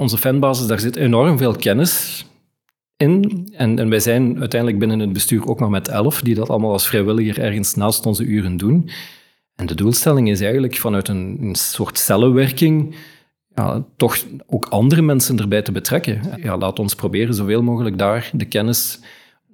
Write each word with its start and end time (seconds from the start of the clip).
onze 0.00 0.18
fanbasis, 0.18 0.66
daar 0.66 0.80
zit 0.80 0.96
enorm 0.96 1.38
veel 1.38 1.56
kennis 1.56 2.24
in. 2.96 3.48
En, 3.56 3.78
en 3.78 3.88
wij 3.88 4.00
zijn 4.00 4.38
uiteindelijk 4.38 4.80
binnen 4.80 4.98
het 4.98 5.12
bestuur 5.12 5.46
ook 5.46 5.60
nog 5.60 5.70
met 5.70 5.88
elf, 5.88 6.20
die 6.20 6.34
dat 6.34 6.48
allemaal 6.48 6.72
als 6.72 6.88
vrijwilliger 6.88 7.38
ergens 7.38 7.74
naast 7.74 8.06
onze 8.06 8.24
uren 8.24 8.56
doen. 8.56 8.90
En 9.54 9.66
de 9.66 9.74
doelstelling 9.74 10.30
is 10.30 10.40
eigenlijk 10.40 10.76
vanuit 10.76 11.08
een, 11.08 11.38
een 11.40 11.54
soort 11.54 11.98
cellenwerking 11.98 12.94
ja, 13.54 13.84
toch 13.96 14.18
ook 14.46 14.66
andere 14.66 15.02
mensen 15.02 15.38
erbij 15.38 15.62
te 15.62 15.72
betrekken. 15.72 16.20
Ja, 16.42 16.58
laat 16.58 16.78
ons 16.78 16.94
proberen 16.94 17.34
zoveel 17.34 17.62
mogelijk 17.62 17.98
daar 17.98 18.30
de 18.32 18.44
kennis 18.44 19.00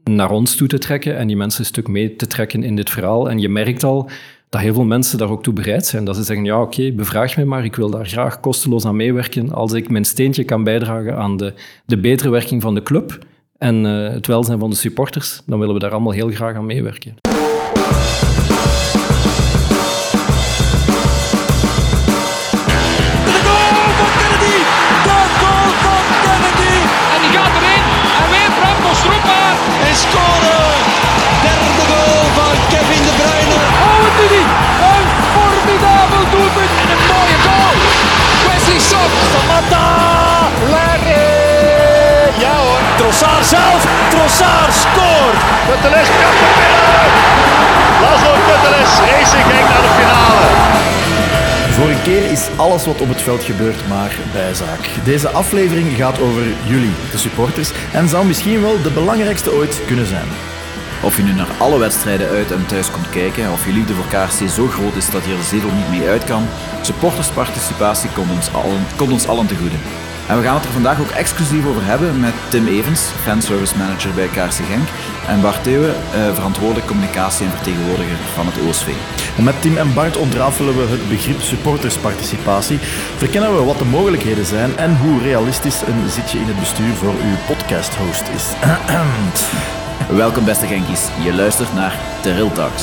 naar 0.05 0.31
ons 0.31 0.57
toe 0.57 0.69
te 0.69 0.79
trekken 0.79 1.17
en 1.17 1.27
die 1.27 1.37
mensen 1.37 1.61
een 1.61 1.67
stuk 1.67 1.89
mee 1.89 2.17
te 2.17 2.27
trekken 2.27 2.63
in 2.63 2.77
dit 2.77 2.91
verhaal. 2.91 3.31
En 3.31 3.39
je 3.39 3.49
merkt 3.49 3.85
al 3.85 4.11
dat 4.49 4.61
heel 4.61 4.75
veel 4.75 4.85
mensen 4.85 5.19
daar 5.19 5.31
ook 5.31 5.43
toe 5.43 5.53
bereid 5.53 5.87
zijn. 5.87 6.05
Dat 6.05 6.17
ze 6.17 6.23
zeggen, 6.23 6.45
ja 6.45 6.61
oké, 6.61 6.93
bevraag 6.93 7.37
me 7.37 7.45
maar, 7.45 7.65
ik 7.65 7.77
wil 7.77 7.91
daar 7.91 8.07
graag 8.07 8.41
kosteloos 8.41 8.85
aan 8.85 8.97
meewerken. 8.97 9.53
Als 9.53 9.73
ik 9.73 9.91
mijn 9.91 10.05
steentje 10.05 10.45
kan 10.45 10.65
bijdragen 10.65 11.17
aan 11.17 11.37
de, 11.37 11.55
de 11.87 11.99
betere 11.99 12.31
werking 12.31 12.63
van 12.63 12.75
de 12.75 12.83
club 12.83 13.19
en 13.59 13.85
uh, 13.85 14.09
het 14.09 14.27
welzijn 14.27 14.59
van 14.59 14.71
de 14.71 14.77
supporters, 14.77 15.43
dan 15.47 15.59
willen 15.59 15.75
we 15.75 15.81
daar 15.81 15.91
allemaal 15.91 16.13
heel 16.13 16.31
graag 16.31 16.57
aan 16.57 16.67
meewerken. 16.67 17.36
Trossard 42.97 43.47
zelf. 43.47 43.81
Trossard 44.11 44.73
scoort. 44.85 45.41
Putteles 45.69 46.09
kan 46.21 46.35
er 46.45 46.53
binnen. 46.61 47.11
Laszlo 48.03 48.33
Putteles 48.49 48.93
Racing 49.11 49.45
Genk 49.51 49.69
naar 49.69 49.83
de 49.87 49.93
finale. 49.99 50.47
Voor 51.77 51.89
een 51.89 52.03
keer 52.03 52.31
is 52.31 52.49
alles 52.57 52.87
wat 52.87 53.01
op 53.01 53.09
het 53.09 53.23
veld 53.23 53.45
gebeurt 53.45 53.89
maar 53.89 54.13
bijzaak. 54.33 54.81
Deze 55.05 55.29
aflevering 55.29 55.97
gaat 55.97 56.21
over 56.21 56.43
jullie, 56.67 56.95
de 57.11 57.19
supporters, 57.19 57.71
en 57.93 58.09
zou 58.09 58.27
misschien 58.27 58.63
wel 58.63 58.83
de 58.83 58.91
belangrijkste 58.91 59.53
ooit 59.53 59.81
kunnen 59.87 60.07
zijn. 60.07 60.56
Of 61.03 61.17
je 61.17 61.23
nu 61.23 61.33
naar 61.33 61.51
alle 61.59 61.79
wedstrijden 61.79 62.29
uit 62.29 62.51
en 62.51 62.67
thuis 62.67 62.91
komt 62.91 63.11
kijken, 63.11 63.53
of 63.53 63.67
je 63.67 63.73
liefde 63.73 63.95
voor 63.95 64.07
KRC 64.07 64.49
zo 64.49 64.67
groot 64.67 64.97
is 64.97 65.11
dat 65.11 65.25
je 65.25 65.33
er 65.33 65.43
zetel 65.43 65.71
niet 65.73 65.91
mee 65.91 66.09
uit 66.09 66.25
kan, 66.25 66.47
supportersparticipatie 66.81 68.11
komt 68.11 68.31
ons 68.31 68.53
allen, 68.53 68.87
komt 68.97 69.13
ons 69.13 69.29
allen 69.29 69.47
te 69.47 69.57
goede. 69.57 69.77
En 70.29 70.37
we 70.37 70.43
gaan 70.43 70.55
het 70.55 70.65
er 70.65 70.71
vandaag 70.71 71.01
ook 71.01 71.11
exclusief 71.11 71.67
over 71.67 71.85
hebben 71.85 72.21
met 72.21 72.33
Tim 72.49 72.67
Evans, 72.67 73.01
fanservice 73.23 73.77
manager 73.77 74.13
bij 74.15 74.27
KRC 74.27 74.53
Genk, 74.69 74.89
en 75.29 75.41
Bart 75.41 75.63
Theeuwen, 75.63 75.95
eh, 75.95 76.35
verantwoordelijk 76.35 76.87
communicatie 76.87 77.47
en 77.47 77.53
vertegenwoordiger 77.53 78.17
van 78.35 78.47
het 78.47 78.61
OSV. 78.69 78.89
Met 79.37 79.61
Tim 79.61 79.77
en 79.77 79.95
Bart 79.95 80.17
ontrafelen 80.17 80.77
we 80.77 80.87
het 80.91 81.09
begrip 81.09 81.41
supportersparticipatie, 81.41 82.79
verkennen 83.17 83.57
we 83.57 83.65
wat 83.65 83.79
de 83.79 83.85
mogelijkheden 83.85 84.47
zijn 84.47 84.77
en 84.77 84.97
hoe 84.97 85.23
realistisch 85.23 85.81
een 85.87 86.11
zitje 86.11 86.39
in 86.39 86.47
het 86.47 86.59
bestuur 86.59 86.95
voor 86.95 87.15
uw 87.15 87.37
podcast-host 87.47 88.29
is. 88.29 88.45
Welkom 90.11 90.45
beste 90.45 90.67
Genkies, 90.67 91.09
je 91.25 91.35
luistert 91.35 91.75
naar 91.75 91.99
Terrell 92.23 92.51
Talks. 92.51 92.83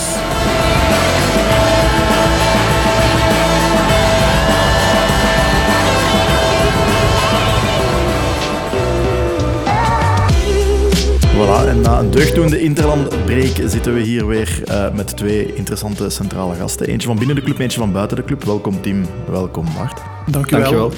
Voilà, 11.35 11.67
en 11.67 11.81
na 11.81 11.99
een 11.99 12.11
deugdoende 12.11 12.61
interlandbreak 12.61 13.55
zitten 13.65 13.93
we 13.93 14.01
hier 14.01 14.27
weer 14.27 14.63
uh, 14.67 14.91
met 14.93 15.17
twee 15.17 15.55
interessante 15.55 16.09
centrale 16.09 16.55
gasten. 16.55 16.87
Eentje 16.87 17.07
van 17.07 17.17
binnen 17.17 17.35
de 17.35 17.41
club, 17.41 17.59
eentje 17.59 17.79
van 17.79 17.91
buiten 17.91 18.17
de 18.17 18.23
club. 18.23 18.43
Welkom 18.43 18.81
Tim, 18.81 19.05
welkom 19.29 19.65
Bart. 19.77 20.01
Dank 20.31 20.49
je 20.49 20.57
wel. 20.57 20.91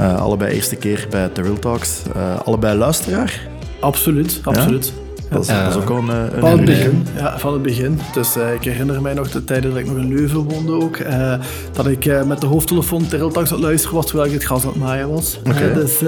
Uh, 0.00 0.20
allebei 0.20 0.54
eerste 0.54 0.76
keer 0.76 1.06
bij 1.10 1.28
The 1.28 1.42
Real 1.42 1.58
Talks. 1.58 2.02
Uh, 2.16 2.40
allebei 2.44 2.78
luisteraar? 2.78 3.48
Absoluut, 3.80 4.40
absoluut. 4.42 4.92
Ja? 4.96 5.05
Dat 5.30 5.40
is, 5.40 5.46
dat 5.46 5.68
is, 5.68 5.74
ook 5.74 5.90
al 5.90 5.96
een, 5.96 6.08
een 6.08 6.40
Van 6.40 6.50
het 6.50 6.64
begin, 6.64 7.06
ja, 7.16 7.38
van 7.38 7.52
het 7.52 7.62
begin. 7.62 8.00
Dus 8.12 8.36
uh, 8.36 8.54
ik 8.54 8.62
herinner 8.62 9.02
mij 9.02 9.14
nog 9.14 9.30
de 9.30 9.44
tijden 9.44 9.70
dat 9.70 9.78
ik 9.78 9.86
nog 9.86 9.96
in 9.96 10.08
Leuven 10.14 10.38
woonde 10.38 10.72
ook, 10.72 10.98
uh, 10.98 11.34
dat 11.72 11.86
ik 11.86 12.04
uh, 12.04 12.22
met 12.22 12.40
de 12.40 12.46
hoofdtelefoon 12.46 13.06
Terreltax 13.06 13.48
aan 13.50 13.56
het 13.56 13.66
luisteren 13.66 13.96
was 13.96 14.06
terwijl 14.06 14.28
ik 14.28 14.34
het 14.34 14.44
gras 14.44 14.62
aan 14.62 14.68
het 14.68 14.78
maaien 14.78 15.08
was. 15.08 15.40
Okay. 15.46 15.72
dus 15.72 16.00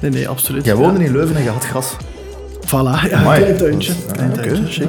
nee, 0.00 0.10
nee, 0.10 0.28
absoluut. 0.28 0.64
Jij 0.64 0.74
woonde 0.74 1.04
in 1.04 1.12
Leuven 1.12 1.36
en 1.36 1.42
je 1.42 1.48
had 1.48 1.64
gras? 1.64 1.96
Voilà, 2.74 3.08
ja, 3.10 3.18
een 3.18 3.22
klein 3.22 3.56
tuintje. 3.56 3.92
Klein 4.12 4.32
okay. 4.32 4.48
tuintje, 4.48 4.84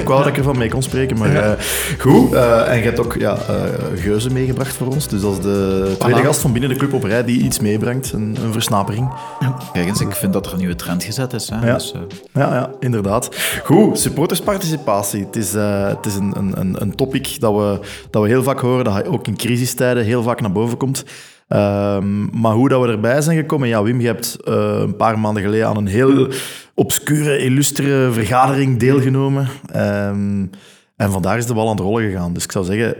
ik 0.00 0.08
wou 0.08 0.18
dat 0.18 0.26
ik 0.26 0.36
ervan 0.36 0.58
mee 0.58 0.68
kon 0.68 0.82
spreken, 0.82 1.18
maar 1.18 1.32
ja. 1.32 1.50
uh, 1.50 1.52
goed. 1.98 2.32
Uh, 2.32 2.68
en 2.68 2.76
je 2.76 2.82
hebt 2.82 3.00
ook 3.00 3.14
ja, 3.18 3.36
uh, 3.50 4.00
Geuze 4.00 4.30
meegebracht 4.30 4.74
voor 4.74 4.86
ons. 4.86 5.08
Dus 5.08 5.22
als 5.22 5.40
de 5.40 5.94
tweede 5.98 6.20
voilà. 6.20 6.24
gast 6.24 6.40
van 6.40 6.52
binnen 6.52 6.70
de 6.70 6.76
club 6.76 6.92
op 6.92 7.04
rij 7.04 7.24
die 7.24 7.42
iets 7.42 7.58
meebrengt, 7.58 8.12
een, 8.12 8.36
een 8.44 8.52
versnapering. 8.52 9.12
Ja. 9.40 9.56
Kijk 9.72 9.86
eens, 9.86 10.00
ik 10.00 10.12
vind 10.12 10.32
dat 10.32 10.46
er 10.46 10.52
een 10.52 10.58
nieuwe 10.58 10.74
trend 10.74 11.04
gezet 11.04 11.32
is. 11.32 11.48
Hè? 11.48 11.66
Ja. 11.66 11.74
Dus, 11.74 11.94
ja, 12.32 12.54
ja, 12.54 12.70
inderdaad. 12.80 13.28
Goed, 13.64 13.98
supportersparticipatie. 13.98 15.24
Het 15.24 15.36
is, 15.36 15.52
het 15.52 16.06
is 16.06 16.14
een, 16.14 16.34
een, 16.36 16.76
een 16.78 16.94
topic 16.94 17.40
dat 17.40 17.54
we, 17.54 17.78
dat 18.10 18.22
we 18.22 18.28
heel 18.28 18.42
vaak 18.42 18.60
horen, 18.60 18.84
dat 18.84 19.06
ook 19.06 19.26
in 19.26 19.36
crisistijden 19.36 20.04
heel 20.04 20.22
vaak 20.22 20.40
naar 20.40 20.52
boven 20.52 20.76
komt. 20.76 21.04
Um, 21.54 22.40
maar 22.40 22.52
hoe 22.52 22.68
dat 22.68 22.82
we 22.82 22.88
erbij 22.88 23.20
zijn 23.20 23.36
gekomen, 23.36 23.68
ja, 23.68 23.82
Wim, 23.82 24.00
je 24.00 24.06
hebt 24.06 24.38
uh, 24.44 24.78
een 24.78 24.96
paar 24.96 25.18
maanden 25.18 25.42
geleden 25.42 25.66
aan 25.66 25.76
een 25.76 25.86
heel 25.86 26.28
obscure, 26.74 27.38
illustere 27.38 28.12
vergadering 28.12 28.78
deelgenomen. 28.78 29.48
Um, 29.76 30.50
en 30.96 31.10
vandaar 31.10 31.38
is 31.38 31.46
de 31.46 31.54
bal 31.54 31.68
aan 31.68 31.76
het 31.76 31.84
rollen 31.84 32.10
gegaan. 32.10 32.32
Dus 32.32 32.44
ik 32.44 32.52
zou 32.52 32.64
zeggen, 32.64 32.96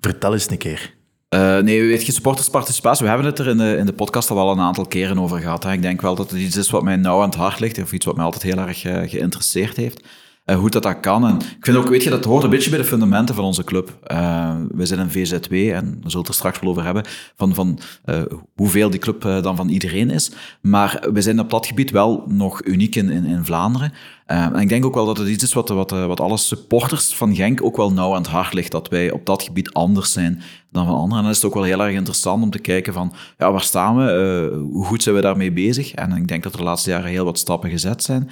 vertel 0.00 0.32
eens 0.32 0.50
een 0.50 0.58
keer. 0.58 0.94
Uh, 1.34 1.58
nee, 1.58 1.82
weet 1.82 2.06
je, 2.06 2.12
supportersparticipatie, 2.12 3.02
we 3.02 3.08
hebben 3.08 3.26
het 3.26 3.38
er 3.38 3.48
in 3.48 3.56
de, 3.56 3.76
in 3.76 3.86
de 3.86 3.92
podcast 3.92 4.30
al 4.30 4.36
wel 4.36 4.50
een 4.50 4.60
aantal 4.60 4.86
keren 4.86 5.18
over 5.18 5.40
gehad. 5.40 5.64
Hè. 5.64 5.72
Ik 5.72 5.82
denk 5.82 6.00
wel 6.00 6.14
dat 6.14 6.30
het 6.30 6.40
iets 6.40 6.56
is 6.56 6.70
wat 6.70 6.82
mij 6.82 6.96
nauw 6.96 7.20
aan 7.20 7.28
het 7.28 7.38
hart 7.38 7.60
ligt, 7.60 7.82
of 7.82 7.92
iets 7.92 8.06
wat 8.06 8.16
mij 8.16 8.24
altijd 8.24 8.42
heel 8.42 8.58
erg 8.58 8.84
uh, 8.84 9.00
geïnteresseerd 9.04 9.76
heeft. 9.76 10.04
Uh, 10.46 10.56
hoe 10.56 10.70
dat, 10.70 10.82
dat 10.82 11.00
kan. 11.00 11.26
En 11.26 11.34
ik 11.34 11.64
vind 11.64 11.76
ook, 11.76 11.88
weet 11.88 12.02
je, 12.02 12.10
dat 12.10 12.24
hoort 12.24 12.44
een 12.44 12.50
beetje 12.50 12.70
bij 12.70 12.78
de 12.78 12.84
fundamenten 12.84 13.34
van 13.34 13.44
onze 13.44 13.64
club. 13.64 13.98
Uh, 14.12 14.56
we 14.74 14.86
zijn 14.86 15.00
een 15.00 15.10
VZW, 15.10 15.52
en 15.52 15.84
we 15.84 16.10
zullen 16.10 16.18
het 16.18 16.28
er 16.28 16.34
straks 16.34 16.60
wel 16.60 16.70
over 16.70 16.84
hebben, 16.84 17.04
van, 17.36 17.54
van 17.54 17.78
uh, 18.06 18.22
hoeveel 18.54 18.90
die 18.90 19.00
club 19.00 19.22
dan 19.22 19.56
van 19.56 19.68
iedereen 19.68 20.10
is. 20.10 20.30
Maar 20.60 21.06
we 21.12 21.22
zijn 21.22 21.40
op 21.40 21.50
dat 21.50 21.66
gebied 21.66 21.90
wel 21.90 22.24
nog 22.28 22.64
uniek 22.64 22.94
in, 22.94 23.10
in, 23.10 23.44
Vlaanderen. 23.44 23.92
en 24.26 24.54
ik 24.54 24.68
denk 24.68 24.84
ook 24.84 24.94
wel 24.94 25.06
dat 25.06 25.18
het 25.18 25.28
iets 25.28 25.44
is 25.44 25.52
wat, 25.52 25.68
wat, 25.68 25.90
wat 25.90 26.20
alle 26.20 26.36
supporters 26.36 27.14
van 27.14 27.34
Genk 27.34 27.62
ook 27.62 27.76
wel 27.76 27.92
nauw 27.92 28.14
aan 28.14 28.22
het 28.22 28.30
hart 28.30 28.54
ligt, 28.54 28.72
dat 28.72 28.88
wij 28.88 29.10
op 29.10 29.26
dat 29.26 29.42
gebied 29.42 29.72
anders 29.72 30.12
zijn 30.12 30.42
dan 30.72 30.86
van 30.86 30.94
anderen. 30.94 31.16
En 31.16 31.22
dan 31.22 31.30
is 31.30 31.36
het 31.36 31.46
ook 31.46 31.54
wel 31.54 31.62
heel 31.62 31.82
erg 31.82 31.94
interessant 31.94 32.42
om 32.42 32.50
te 32.50 32.58
kijken 32.58 32.92
van, 32.92 33.12
ja, 33.38 33.52
waar 33.52 33.62
staan 33.62 33.96
we? 33.96 34.66
hoe 34.72 34.84
goed 34.84 35.02
zijn 35.02 35.14
we 35.14 35.20
daarmee 35.20 35.52
bezig? 35.52 35.94
En 35.94 36.16
ik 36.16 36.28
denk 36.28 36.42
dat 36.42 36.52
er 36.52 36.58
de 36.58 36.64
laatste 36.64 36.90
jaren 36.90 37.10
heel 37.10 37.24
wat 37.24 37.38
stappen 37.38 37.70
gezet 37.70 38.02
zijn. 38.02 38.30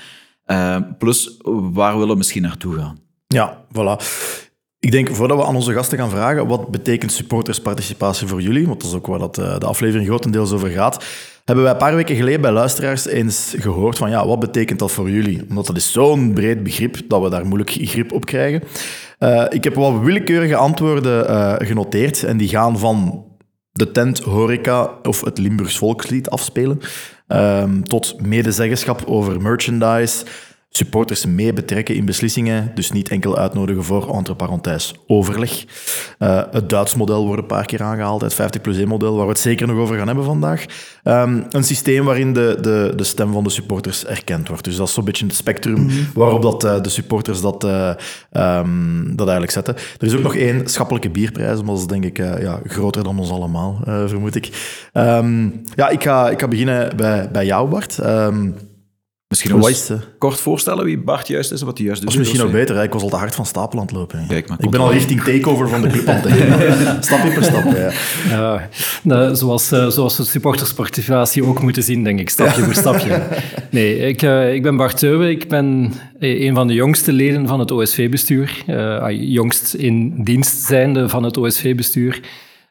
Uh, 0.52 0.76
plus, 0.98 1.40
waar 1.72 1.92
willen 1.92 2.08
we 2.08 2.16
misschien 2.16 2.42
naartoe 2.42 2.74
gaan? 2.74 2.98
Ja, 3.26 3.64
voilà. 3.68 4.04
Ik 4.78 4.90
denk, 4.90 5.14
voordat 5.14 5.38
we 5.38 5.44
aan 5.44 5.56
onze 5.56 5.72
gasten 5.72 5.98
gaan 5.98 6.10
vragen, 6.10 6.46
wat 6.46 6.70
betekent 6.70 7.12
supportersparticipatie 7.12 8.26
voor 8.26 8.42
jullie? 8.42 8.66
Want 8.66 8.80
dat 8.80 8.90
is 8.90 8.96
ook 8.96 9.06
waar 9.06 9.18
dat, 9.18 9.38
uh, 9.38 9.58
de 9.58 9.66
aflevering 9.66 10.06
grotendeels 10.06 10.52
over 10.52 10.68
gaat. 10.68 11.04
Hebben 11.44 11.64
wij 11.64 11.72
een 11.72 11.78
paar 11.78 11.94
weken 11.94 12.16
geleden 12.16 12.40
bij 12.40 12.50
luisteraars 12.50 13.06
eens 13.06 13.54
gehoord 13.58 13.98
van, 13.98 14.10
ja, 14.10 14.26
wat 14.26 14.40
betekent 14.40 14.78
dat 14.78 14.92
voor 14.92 15.10
jullie? 15.10 15.44
Omdat 15.48 15.66
dat 15.66 15.76
is 15.76 15.92
zo'n 15.92 16.32
breed 16.32 16.62
begrip 16.62 16.96
dat 17.08 17.22
we 17.22 17.30
daar 17.30 17.46
moeilijk 17.46 17.70
grip 17.70 18.12
op 18.12 18.24
krijgen. 18.24 18.62
Uh, 19.19 19.44
ik 19.48 19.64
heb 19.64 19.74
wat 19.74 20.00
willekeurige 20.00 20.56
antwoorden 20.56 21.66
genoteerd 21.66 22.24
en 22.24 22.36
die 22.36 22.48
gaan 22.48 22.78
van 22.78 23.24
de 23.72 23.90
tent 23.90 24.18
horeca 24.18 24.98
of 25.02 25.20
het 25.20 25.38
Limburgs 25.38 25.78
volkslied 25.78 26.30
afspelen, 26.30 26.80
um, 27.28 27.84
tot 27.84 28.20
medezeggenschap 28.20 29.02
over 29.06 29.42
merchandise, 29.42 30.24
supporters 30.72 31.26
mee 31.26 31.52
betrekken 31.52 31.94
in 31.94 32.04
beslissingen, 32.04 32.70
dus 32.74 32.92
niet 32.92 33.08
enkel 33.08 33.38
uitnodigen 33.38 33.84
voor 33.84 34.14
entre 34.14 34.34
parenthèses 34.34 34.94
overleg. 35.06 35.64
Uh, 36.19 36.42
het 36.50 36.69
Duits 36.69 36.94
model 36.94 37.26
wordt 37.26 37.40
een 37.42 37.48
paar 37.48 37.66
keer 37.66 37.82
aangehaald, 37.82 38.20
het 38.20 38.34
50 38.34 38.60
plus 38.60 38.76
1 38.76 38.88
model, 38.88 39.16
waar 39.16 39.24
we 39.24 39.32
het 39.32 39.40
zeker 39.40 39.66
nog 39.66 39.76
over 39.76 39.96
gaan 39.96 40.06
hebben 40.06 40.24
vandaag. 40.24 40.64
Um, 41.04 41.46
een 41.50 41.64
systeem 41.64 42.04
waarin 42.04 42.32
de, 42.32 42.58
de, 42.60 42.92
de 42.96 43.04
stem 43.04 43.32
van 43.32 43.44
de 43.44 43.50
supporters 43.50 44.06
erkend 44.06 44.48
wordt. 44.48 44.64
Dus 44.64 44.76
dat 44.76 44.88
is 44.88 44.94
zo'n 44.94 45.04
beetje 45.04 45.26
het 45.26 45.34
spectrum 45.34 45.80
mm 45.80 45.88
-hmm. 45.88 46.06
waarop 46.14 46.42
dat, 46.42 46.64
uh, 46.64 46.80
de 46.80 46.88
supporters 46.88 47.40
dat, 47.40 47.64
uh, 47.64 47.94
um, 48.32 49.16
dat 49.16 49.28
eigenlijk 49.28 49.52
zetten. 49.52 49.75
Er 49.75 50.06
is 50.06 50.14
ook 50.14 50.22
nog 50.22 50.36
één 50.36 50.68
schappelijke 50.68 51.10
bierprijs, 51.10 51.56
maar 51.56 51.66
dat 51.66 51.78
is 51.78 51.86
denk 51.86 52.04
ik 52.04 52.16
ja, 52.16 52.60
groter 52.64 53.04
dan 53.04 53.18
ons 53.18 53.30
allemaal, 53.30 53.80
vermoed 53.84 54.34
ik. 54.34 54.48
Um, 54.92 55.62
ja, 55.75 55.88
ik 55.88 56.02
ga, 56.02 56.30
ik 56.30 56.40
ga 56.40 56.48
beginnen 56.48 56.96
bij, 56.96 57.30
bij 57.30 57.46
jou, 57.46 57.68
Bart. 57.68 57.98
Misschien 59.32 59.62
eens 59.62 59.88
het? 59.88 60.08
kort 60.19 60.40
voorstellen 60.40 60.84
wie 60.84 60.99
Bart 60.99 61.29
juist 61.29 61.52
is 61.52 61.61
en 61.61 61.67
wat 61.67 61.76
hij 61.76 61.87
juist 61.87 62.02
doet. 62.02 62.11
Dat 62.11 62.20
is 62.20 62.26
misschien 62.29 62.50
nog 62.50 62.61
beter. 62.61 62.76
hè. 62.76 62.82
Ik 62.82 62.93
was 62.93 63.02
al 63.02 63.08
te 63.08 63.17
hard 63.17 63.34
van 63.34 63.46
stapel 63.46 63.79
aan 63.79 63.84
het 63.84 63.94
lopen. 63.94 64.25
Kijk, 64.29 64.49
maar 64.49 64.58
ik 64.61 64.70
ben 64.70 64.81
al 64.81 64.93
richting 64.93 65.23
takeover 65.23 65.69
van 65.69 65.82
de 65.82 65.88
club 65.88 66.08
aan 66.08 66.20
het. 66.23 67.05
Stapje 67.05 67.32
per 67.32 67.79
ja. 67.79 67.93
Ja, 68.29 68.69
nou, 69.02 69.37
zoals, 69.37 69.73
eh, 69.73 69.88
zoals 69.88 70.17
we 70.17 70.25
supportersparticipatie 70.25 71.44
ook 71.44 71.62
moeten 71.62 71.82
zien, 71.82 72.05
denk 72.05 72.20
ik, 72.20 72.31
stapje 72.31 72.62
voor 72.62 72.75
stapje. 72.75 73.23
Nee, 73.70 73.96
ik, 73.99 74.23
eh, 74.23 74.55
ik 74.55 74.62
ben 74.62 74.76
Bart 74.76 74.99
Teuwe. 74.99 75.31
Ik 75.31 75.49
ben 75.49 75.93
eh, 76.19 76.40
een 76.40 76.55
van 76.55 76.67
de 76.67 76.75
jongste 76.75 77.12
leden 77.12 77.46
van 77.46 77.61
het 77.61 77.70
OSV-bestuur. 77.70 78.64
Jongst 79.11 79.75
in 79.75 80.25
dienst 80.25 80.62
zijnde 80.62 81.08
van 81.08 81.23
het 81.23 81.37
OSV-bestuur. 81.37 82.20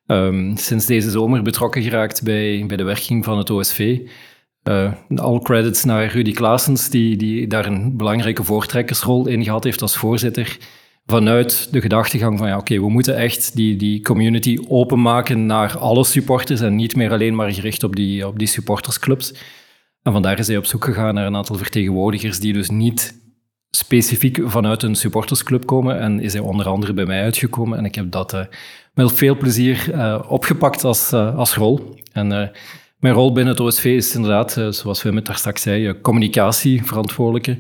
Ehm, 0.08 0.56
sinds 0.56 0.86
deze 0.86 1.10
zomer 1.10 1.42
betrokken 1.42 1.82
geraakt 1.84 2.24
bij, 2.24 2.64
bij 2.68 2.78
de 2.78 2.84
werking 2.84 3.26
van 3.26 3.38
het 3.38 3.50
OSV. 3.50 3.98
Eh 4.64 4.92
all 5.16 5.40
credits 5.40 5.84
naar 5.84 6.12
Rudy 6.12 6.32
Klaasens, 6.32 6.90
die, 6.90 7.18
die 7.18 7.48
daar 7.48 7.66
een 7.66 7.98
belangrijke 7.98 8.44
voortrekkersrol 8.44 9.28
in 9.28 9.44
gehad 9.44 9.64
heeft 9.64 9.82
als 9.82 9.98
voorzitter. 9.98 10.58
Vanuit 11.06 11.68
de 11.72 11.82
gedachtegang 11.82 12.38
van, 12.38 12.48
ja, 12.48 12.58
oké, 12.58 12.80
we 12.80 12.90
moeten 12.90 13.16
echt 13.16 13.56
die, 13.56 13.76
die 13.76 14.02
community 14.02 14.60
openmaken 14.68 15.46
naar 15.46 15.78
alle 15.78 16.04
supporters 16.04 16.62
en 16.62 16.76
niet 16.76 16.96
meer 16.96 17.12
alleen 17.12 17.36
maar 17.36 17.54
gericht 17.54 17.84
op 17.84 17.96
die, 17.96 18.28
op 18.28 18.40
die 18.40 18.48
supportersclubs. 18.48 19.34
En 20.04 20.12
vandaar 20.12 20.40
is 20.40 20.48
hij 20.48 20.58
op 20.58 20.66
zoek 20.66 20.86
gegaan 20.86 21.14
naar 21.14 21.26
een 21.26 21.36
aantal 21.36 21.56
vertegenwoordigers 21.56 22.40
die 22.40 22.54
dus 22.54 22.70
niet 22.70 23.20
specifiek 23.72 24.40
vanuit 24.44 24.84
een 24.84 24.96
supportersclub 24.96 25.66
komen. 25.66 26.00
En 26.00 26.20
is 26.20 26.34
hij 26.34 26.42
onder 26.42 26.68
andere 26.68 26.94
bij 26.94 27.06
mij 27.06 27.22
uitgekomen. 27.22 27.78
En 27.78 27.86
ik 27.86 27.96
heb 27.96 28.12
dat 28.12 28.34
eh, 28.34 28.42
met 28.94 29.14
veel 29.14 29.38
plezier 29.38 29.94
eh, 29.94 30.24
opgepakt 30.28 30.84
als, 30.84 31.14
als 31.14 31.56
rol. 31.56 31.96
En 32.12 32.52
mijn 33.02 33.14
rol 33.14 33.32
binnen 33.32 33.54
het 33.54 33.64
OSV 33.64 33.86
is 33.86 34.16
inderdaad, 34.16 34.58
eh, 34.58 34.68
zoals 34.68 35.04
Wim 35.04 35.16
het 35.16 35.26
daar 35.26 35.38
straks 35.38 35.62
zei, 35.62 35.88
eh, 35.88 35.94
communicatieverantwoordelijke. 36.02 37.58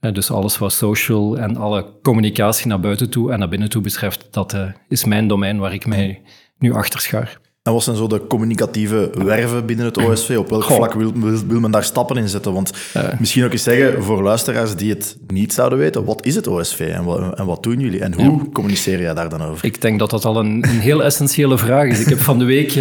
Eh, 0.00 0.12
dus 0.12 0.30
alles 0.30 0.58
wat 0.58 0.72
social 0.72 1.38
en 1.38 1.56
alle 1.56 1.86
communicatie 2.02 2.66
naar 2.66 2.80
buiten 2.80 3.10
toe 3.10 3.32
en 3.32 3.38
naar 3.38 3.48
binnen 3.48 3.68
toe 3.68 3.82
betreft, 3.82 4.28
dat 4.30 4.56
is 4.88 5.04
mijn 5.04 5.28
domein 5.28 5.58
waar 5.58 5.72
ik 5.72 5.86
mij 5.86 6.22
nu 6.58 6.72
achter 6.72 7.00
schaar. 7.00 7.40
En 7.62 7.72
wat 7.72 7.82
zijn 7.82 7.96
zo 7.96 8.06
de 8.06 8.26
communicatieve 8.26 9.10
werven 9.24 9.66
binnen 9.66 9.86
het 9.86 9.98
OSV? 9.98 10.36
Op 10.38 10.48
welk 10.48 10.64
vlak 10.64 10.92
wil, 10.92 11.12
wil, 11.12 11.46
wil 11.46 11.60
men 11.60 11.70
daar 11.70 11.84
stappen 11.84 12.16
in 12.16 12.28
zetten? 12.28 12.52
Want 12.52 12.72
misschien 13.18 13.44
ook 13.44 13.52
eens 13.52 13.62
zeggen, 13.62 14.02
voor 14.02 14.22
luisteraars 14.22 14.76
die 14.76 14.90
het 14.90 15.16
niet 15.26 15.52
zouden 15.52 15.78
weten, 15.78 16.04
wat 16.04 16.26
is 16.26 16.34
het 16.34 16.46
OSV 16.46 16.80
en 16.80 17.04
wat, 17.04 17.38
en 17.38 17.46
wat 17.46 17.62
doen 17.62 17.80
jullie? 17.80 18.00
En 18.00 18.14
hoe 18.14 18.52
communiceer 18.52 19.00
jij 19.00 19.14
daar 19.14 19.28
dan 19.28 19.42
over? 19.42 19.64
Ik 19.64 19.80
denk 19.80 19.98
dat 19.98 20.10
dat 20.10 20.24
al 20.24 20.36
een, 20.36 20.64
een 20.68 20.80
heel 20.80 21.04
essentiële 21.12 21.58
vraag 21.58 21.88
is. 21.88 22.00
Ik 22.00 22.08
heb 22.08 22.18
van 22.18 22.38
de 22.38 22.44
week, 22.44 22.74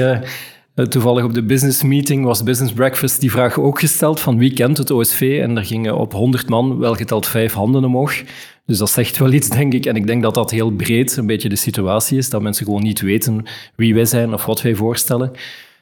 toevallig 0.76 1.24
op 1.24 1.34
de 1.34 1.44
business 1.44 1.84
meeting, 1.84 2.26
was 2.26 2.44
Business 2.44 2.74
Breakfast, 2.74 3.20
die 3.20 3.32
vraag 3.32 3.60
ook 3.60 3.80
gesteld 3.80 4.20
van 4.20 4.38
wie 4.38 4.54
kent 4.54 4.78
het 4.78 4.92
OSV? 4.92 5.40
En 5.42 5.58
er 5.58 5.66
gingen 5.66 5.98
op 5.98 6.14
100 6.14 6.50
man 6.50 6.78
wel 6.78 6.96
geteld 6.96 7.28
vijf 7.28 7.54
handen 7.54 7.84
omhoog. 7.84 8.24
Dus 8.66 8.78
dat 8.78 8.90
zegt 8.90 9.18
wel 9.18 9.32
iets, 9.32 9.50
denk 9.50 9.74
ik. 9.74 9.86
En 9.86 9.96
ik 9.96 10.08
denk 10.08 10.24
dat 10.24 10.34
dat 10.34 10.52
heel 10.52 10.72
breed 10.72 11.18
een 11.18 11.26
beetje 11.26 11.50
de 11.50 11.56
situatie 11.56 12.18
is, 12.18 12.30
dat 12.30 12.42
mensen 12.42 12.66
gewoon 12.66 12.84
niet 12.84 13.02
weten 13.02 13.46
wie 13.76 13.94
wij 13.94 14.06
zijn 14.06 14.34
of 14.34 14.46
wat 14.46 14.62
wij 14.62 14.76
voorstellen. 14.76 15.32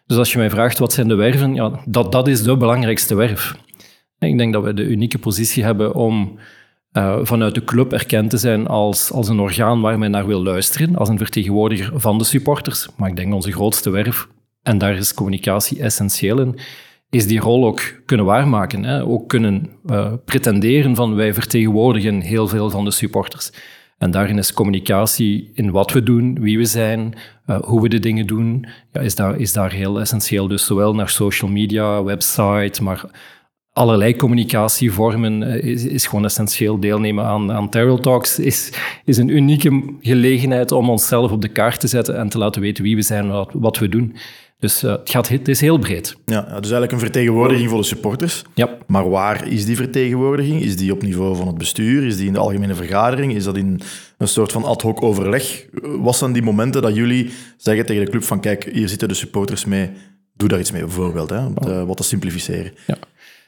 Dus 0.06 0.18
als 0.18 0.32
je 0.32 0.38
mij 0.38 0.50
vraagt 0.50 0.78
wat 0.78 0.94
zijn 0.94 1.08
de 1.08 1.16
werven, 1.16 1.54
ja, 1.54 1.72
dat, 1.86 2.12
dat 2.12 2.28
is 2.28 2.44
de 2.44 2.58
belangrijkste 2.58 3.16
werf. 3.16 3.56
Ik 4.20 4.38
denk 4.38 4.54
dat 4.54 4.64
we 4.64 4.74
de 4.74 4.84
unieke 4.84 5.20
positie 5.20 5.64
hebben 5.64 5.96
om 5.96 6.40
eh, 6.92 7.20
vanuit 7.22 7.56
de 7.56 7.64
club 7.64 7.94
erkend 7.94 8.30
te 8.30 8.38
zijn 8.38 8.68
als, 8.68 9.12
als 9.12 9.28
een 9.28 9.40
orgaan 9.40 9.82
waar 9.82 10.00
men 10.00 10.12
naar 10.12 10.28
wil 10.28 10.44
luisteren, 10.44 10.96
als 10.96 11.10
een 11.10 11.18
vertegenwoordiger 11.18 12.00
van 12.00 12.18
de 12.18 12.24
supporters. 12.24 12.88
Maar 12.98 13.10
ik 13.10 13.16
denk 13.16 13.34
onze 13.34 13.52
grootste 13.52 13.90
werf, 13.90 14.28
en 14.64 14.78
daar 14.78 14.98
is 14.98 15.14
communicatie 15.14 15.82
essentieel 15.82 16.40
in, 16.40 16.60
is 17.10 17.28
die 17.28 17.40
rol 17.40 17.66
ook 17.66 18.02
kunnen 18.06 18.26
waarmaken. 18.26 18.84
Hè? 18.84 19.06
Ook 19.06 19.30
kunnen 19.30 19.70
eh, 19.86 20.14
pretenderen 20.26 20.96
van 20.96 21.16
wij 21.16 21.34
vertegenwoordigen 21.34 22.22
heel 22.22 22.48
veel 22.48 22.70
van 22.70 22.84
de 22.84 22.92
supporters. 22.92 23.52
En 23.98 24.12
daarin 24.12 24.38
is 24.38 24.54
communicatie 24.54 25.52
in 25.54 25.72
wat 25.72 25.92
we 25.92 26.04
doen, 26.04 26.40
wie 26.42 26.58
we 26.58 26.66
zijn, 26.66 27.14
eh, 27.46 27.62
hoe 27.62 27.82
we 27.82 27.90
de 27.90 28.00
dingen 28.00 28.28
doen, 28.28 28.66
ja, 28.92 29.02
is, 29.02 29.16
daar, 29.16 29.40
is 29.40 29.54
daar 29.54 29.72
heel 29.72 30.00
essentieel. 30.00 30.48
Dus 30.48 30.66
zowel 30.66 30.96
naar 30.96 31.10
social 31.10 31.52
media, 31.52 32.04
website, 32.04 32.84
maar 32.84 33.06
allerlei 33.74 34.16
communicatievormen 34.16 35.44
eh, 35.44 35.64
is, 35.86 36.08
gewoon 36.08 36.26
essentieel. 36.26 36.80
Deelnemen 36.80 37.26
aan, 37.26 37.52
aan 37.52 37.70
Talks 37.70 38.40
is, 38.40 38.74
is 39.06 39.18
een 39.18 39.30
unieke 39.30 39.96
gelegenheid 40.02 40.72
om 40.72 40.90
onszelf 40.90 41.32
op 41.32 41.42
de 41.42 41.48
kaart 41.48 41.80
te 41.80 41.88
zetten 41.88 42.18
en 42.18 42.30
te 42.30 42.38
laten 42.38 42.62
weten 42.62 42.84
wie 42.84 42.96
we 42.96 43.02
zijn 43.02 43.32
en 43.32 43.48
wat 43.54 43.78
we 43.78 43.90
doen. 43.90 44.16
Dus 44.60 44.84
eh, 44.84 44.92
het, 44.92 45.10
gaat, 45.10 45.28
het 45.28 45.48
is 45.48 45.62
heel 45.62 45.78
breed. 45.78 46.16
Ja, 46.26 46.42
dus 46.42 46.54
eigenlijk 46.54 46.92
een 46.92 47.00
vertegenwoordiging 47.00 47.70
voor 47.70 47.78
de 47.80 47.86
supporters. 47.86 48.42
Ja. 48.56 48.70
Maar 48.88 49.10
waar 49.10 49.48
is 49.48 49.66
die 49.66 49.76
vertegenwoordiging? 49.76 50.62
Is 50.62 50.76
die 50.78 50.92
op 50.92 51.02
niveau 51.02 51.36
van 51.36 51.48
het 51.48 51.58
bestuur? 51.58 52.06
Is 52.06 52.18
die 52.18 52.28
in 52.28 52.34
de 52.34 52.40
algemene 52.40 52.76
vergadering? 52.76 53.34
Is 53.36 53.44
dat 53.44 53.58
in 53.58 53.80
een 54.18 54.28
soort 54.28 54.52
van 54.52 54.64
ad 54.64 54.82
hoc 54.82 55.02
overleg? 55.04 55.66
Wat 55.82 56.16
zijn 56.16 56.32
die 56.34 56.42
momenten 56.42 56.82
dat 56.82 56.96
jullie 56.96 57.30
zeggen 57.58 57.86
tegen 57.86 58.06
de 58.06 58.12
club 58.12 58.24
van 58.24 58.40
kijk, 58.40 58.70
hier 58.74 58.90
zitten 58.90 59.08
de 59.08 59.14
supporters 59.14 59.66
mee, 59.66 59.90
doe 60.34 60.48
daar 60.50 60.60
iets 60.60 60.72
mee 60.72 60.82
bijvoorbeeld, 60.82 61.30
hè, 61.30 61.46
om 61.46 61.54
te- 61.56 61.86
wat 61.86 61.98
te 61.98 62.04
simplificeren. 62.04 62.72
Ja. 62.88 62.96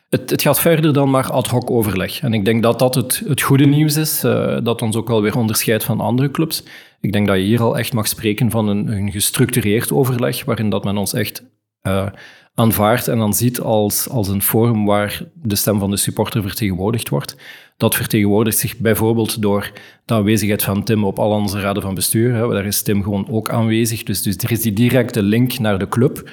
Het, 0.10 0.30
het 0.30 0.42
gaat 0.42 0.60
verder 0.60 0.94
dan 0.94 1.10
maar 1.10 1.31
ad 1.31 1.48
hoc 1.48 1.72
overleg. 1.72 2.22
En 2.22 2.34
ik 2.34 2.46
denk 2.46 2.63
dat 2.63 2.80
dat 2.80 2.96
het, 2.96 3.24
het 3.28 3.42
goede 3.42 3.66
nieuws 3.66 3.96
is, 3.96 4.24
eh, 4.24 4.58
dat 4.63 4.81
ons 4.81 4.96
ook 4.96 5.08
wel 5.08 5.22
weer 5.22 5.38
onderscheidt 5.38 5.84
van 5.84 6.00
andere 6.00 6.31
clubs. 6.31 6.63
Ik 7.01 7.12
denk 7.12 7.27
dat 7.27 7.36
je 7.36 7.44
hier 7.44 7.62
al 7.62 7.77
echt 7.77 7.94
mag 7.94 8.07
spreken 8.07 8.51
van 8.51 8.68
een, 8.68 8.88
een 8.88 9.12
gestructureerd 9.12 9.92
overleg, 9.92 10.45
waarin 10.45 10.69
dat 10.69 10.83
men 10.83 10.98
ons 10.98 11.13
echt 11.13 11.44
eh, 11.81 12.07
aanvaardt 12.53 13.07
en 13.07 13.18
dan 13.18 13.33
ziet 13.33 13.59
als, 13.59 14.09
als 14.09 14.27
een 14.27 14.42
forum 14.42 14.86
waar 14.86 15.24
de 15.33 15.56
stem 15.56 15.80
van 15.80 15.89
de 15.89 15.98
supporter 15.98 16.42
vertegenwoordigd 16.42 17.09
wordt. 17.09 17.36
Dat 17.77 17.95
vertegenwoordigt 17.95 18.57
zich 18.57 18.77
bijvoorbeeld 18.77 19.42
door 19.42 19.71
de 20.06 20.13
aanwezigheid 20.13 20.63
van 20.63 20.83
Tim 20.83 21.03
op 21.03 21.19
al 21.19 21.31
onze 21.31 21.59
raden 21.59 21.81
van 21.81 21.94
bestuur. 21.94 22.33
Hè. 22.33 22.48
Daar 22.48 22.65
is 22.65 22.81
Tim 22.81 23.03
gewoon 23.03 23.27
ook 23.30 23.50
aanwezig. 23.50 24.03
Dus, 24.03 24.21
dus 24.21 24.36
er 24.36 24.51
is 24.51 24.62
die 24.62 24.74
directe 24.74 25.24
link 25.24 25.59
naar 25.59 25.80
de 25.80 25.88
club. 25.88 26.30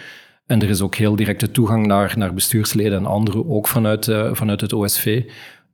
En 0.46 0.62
er 0.62 0.68
is 0.68 0.80
ook 0.80 0.94
heel 0.94 1.16
directe 1.16 1.50
toegang 1.50 1.86
naar, 1.86 2.14
naar 2.16 2.34
bestuursleden 2.34 2.98
en 2.98 3.06
anderen, 3.06 3.48
ook 3.48 3.68
vanuit, 3.68 4.08
eh, 4.08 4.30
vanuit 4.32 4.60
het 4.60 4.72
OSV. 4.72 5.24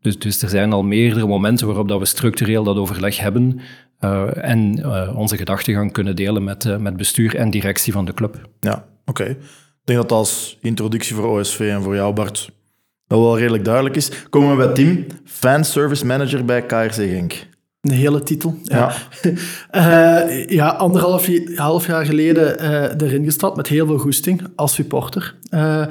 Dus, 0.00 0.18
dus 0.18 0.42
er 0.42 0.48
zijn 0.48 0.72
al 0.72 0.82
meerdere 0.82 1.26
momenten 1.26 1.66
waarop 1.66 1.88
dat 1.88 1.98
we 1.98 2.04
structureel 2.04 2.64
dat 2.64 2.76
overleg 2.76 3.18
hebben 3.18 3.60
eh, 4.04 4.50
en 4.50 4.82
eh, 4.82 5.16
onze 5.18 5.36
gedachtegang 5.36 5.92
kunnen 5.92 6.16
delen 6.16 6.44
met, 6.44 6.64
eh, 6.64 6.76
met 6.76 6.96
bestuur 6.96 7.36
en 7.36 7.50
directie 7.50 7.92
van 7.92 8.04
de 8.04 8.14
club. 8.14 8.48
Ja, 8.60 8.84
oké. 9.04 9.24
Ik 9.24 9.90
denk 9.90 9.98
dat 9.98 10.08
dat 10.08 10.18
als 10.18 10.58
introductie 10.60 11.14
voor 11.14 11.38
OSV 11.38 11.60
en 11.60 11.82
voor 11.82 11.94
jou, 11.94 12.14
Bart, 12.14 12.50
wel 13.06 13.22
wel 13.22 13.38
redelijk 13.38 13.64
duidelijk 13.64 13.96
is. 13.96 14.10
Komen 14.30 14.56
we 14.56 14.64
bij 14.64 14.74
Tim, 14.74 15.06
fan 15.24 15.64
service 15.64 16.06
manager 16.06 16.44
bij 16.44 16.62
KRC 16.62 16.92
Genk. 16.92 17.46
Een 17.80 17.90
hele 17.90 18.22
titel. 18.22 18.58
Ja. 18.62 18.92
Eh, 19.70 20.48
ja, 20.48 20.68
anderhalf 20.68 21.28
half 21.54 21.86
jaar 21.86 22.04
geleden 22.04 22.58
eh, 22.58 23.06
erin 23.08 23.24
gestapt 23.24 23.56
met 23.56 23.66
heel 23.66 23.86
veel 23.86 23.98
goesting 23.98 24.46
als 24.56 24.74
supporter. 24.74 25.34
Eh, 25.50 25.86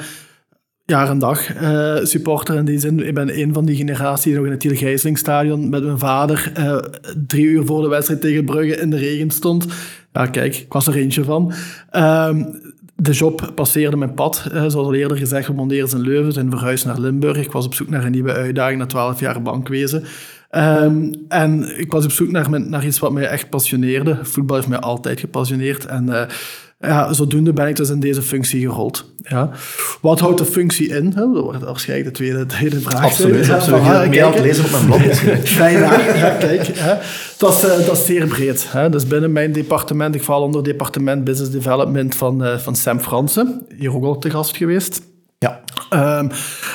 jaar 0.85 1.09
en 1.09 1.19
dag 1.19 1.53
eh, 1.55 1.95
supporter 2.03 2.55
in 2.55 2.65
die 2.65 2.79
zin. 2.79 3.07
Ik 3.07 3.13
ben 3.13 3.39
een 3.39 3.53
van 3.53 3.65
die 3.65 3.75
generatie 3.75 4.25
die 4.25 4.35
nog 4.35 4.45
in 4.45 4.51
het 4.51 4.59
Thiel 4.59 4.75
Gijslingstadion 4.75 5.69
met 5.69 5.83
mijn 5.83 5.99
vader 5.99 6.51
eh, 6.53 6.77
drie 7.27 7.45
uur 7.45 7.65
voor 7.65 7.81
de 7.81 7.87
wedstrijd 7.87 8.21
tegen 8.21 8.45
Brugge 8.45 8.75
in 8.81 8.89
de 8.89 8.97
regen 8.97 9.31
stond. 9.31 9.65
Ja, 10.13 10.25
kijk, 10.25 10.55
ik 10.55 10.73
was 10.73 10.87
er 10.87 10.95
eentje 10.95 11.23
van. 11.23 11.53
Ehm, 11.89 12.43
de 12.95 13.11
job 13.11 13.51
passeerde 13.55 13.97
mijn 13.97 14.13
pad. 14.13 14.47
Eh, 14.51 14.59
zoals 14.59 14.73
al 14.87 14.93
eerder 14.93 15.17
gezegd, 15.17 15.47
we 15.47 15.53
mondeerden 15.53 15.97
in 15.97 16.03
Leuven, 16.03 16.31
zijn 16.33 16.49
verhuisd 16.49 16.85
naar 16.85 16.99
Limburg. 16.99 17.37
Ik 17.37 17.51
was 17.51 17.65
op 17.65 17.73
zoek 17.73 17.89
naar 17.89 18.05
een 18.05 18.11
nieuwe 18.11 18.31
uitdaging 18.33 18.79
na 18.79 18.85
twaalf 18.85 19.19
jaar 19.19 19.41
bankwezen. 19.41 20.03
Ehm, 20.49 21.13
en 21.27 21.79
ik 21.79 21.91
was 21.91 22.03
op 22.05 22.11
zoek 22.11 22.31
naar, 22.31 22.49
mijn- 22.49 22.69
naar 22.69 22.85
iets 22.85 22.99
wat 22.99 23.11
mij 23.11 23.27
echt 23.27 23.49
passioneerde. 23.49 24.17
Voetbal 24.21 24.55
heeft 24.55 24.67
mij 24.67 24.79
altijd 24.79 25.19
gepassioneerd. 25.19 25.85
En 25.85 26.27
ja, 26.87 27.13
zodoende 27.13 27.53
ben 27.53 27.67
ik 27.67 27.75
dus 27.75 27.89
in 27.89 27.99
deze 27.99 28.21
functie 28.21 28.61
gerold. 28.61 29.11
Ja. 29.21 29.49
Wat 30.01 30.19
houdt 30.19 30.37
de 30.37 30.45
functie 30.45 30.87
in? 30.87 31.05
Hè? 31.15 31.31
Dat 31.33 31.43
wordt 31.43 31.63
waarschijnlijk 31.63 32.09
de 32.09 32.15
tweede, 32.15 32.45
tweede 32.45 32.79
vraag. 32.79 33.03
Absoluut, 33.03 33.45
Ja, 33.45 33.55
absoluut. 33.55 33.81
van, 33.81 33.95
ah, 33.95 34.09
meer 34.09 34.23
aan 34.23 34.31
het 34.31 34.41
lezen 34.41 34.65
op 34.65 34.71
mijn 34.71 34.85
blog. 34.85 35.23
Bijna, 35.57 35.99
ja, 35.99 36.29
kijk. 36.29 36.67
Hè. 36.67 36.95
Dat, 37.37 37.53
is, 37.53 37.63
eh, 37.63 37.85
dat 37.85 37.97
is 37.97 38.05
zeer 38.05 38.27
breed. 38.27 38.71
Hè. 38.71 38.89
Dus 38.89 39.07
binnen 39.07 39.31
mijn 39.31 39.51
departement, 39.51 40.15
ik 40.15 40.23
val 40.23 40.41
onder 40.41 40.61
het 40.61 40.69
departement 40.69 41.23
Business 41.23 41.51
Development 41.51 42.15
van, 42.15 42.43
eh, 42.43 42.57
van 42.57 42.75
Sam 42.75 42.99
Fransen. 42.99 43.65
Hier 43.77 43.95
ook 43.95 44.03
al 44.03 44.17
te 44.17 44.29
gast 44.29 44.57
geweest. 44.57 45.01
Ja. 45.39 45.59
Ehm, 45.89 46.29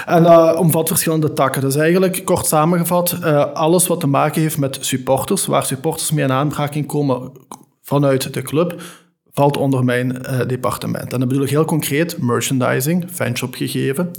en 0.06 0.22
dat 0.22 0.56
omvat 0.56 0.88
verschillende 0.88 1.32
takken. 1.32 1.60
Dus 1.60 1.76
eigenlijk, 1.76 2.24
kort 2.24 2.46
samengevat, 2.46 3.16
eh, 3.22 3.52
alles 3.52 3.86
wat 3.86 4.00
te 4.00 4.06
maken 4.06 4.42
heeft 4.42 4.58
met 4.58 4.78
supporters, 4.80 5.46
waar 5.46 5.64
supporters 5.64 6.12
mee 6.12 6.24
in 6.24 6.32
aanraking 6.32 6.86
komen 6.86 7.32
vanuit 7.82 8.34
de 8.34 8.42
club, 8.42 8.82
valt 9.38 9.56
onder 9.56 9.84
mijn 9.84 10.24
eh, 10.24 10.46
departement. 10.46 11.12
En 11.12 11.18
dat 11.18 11.28
bedoel 11.28 11.42
ik 11.42 11.50
heel 11.50 11.64
concreet 11.64 12.22
merchandising, 12.22 13.04
fanshop 13.10 13.54
gegeven. 13.54 14.10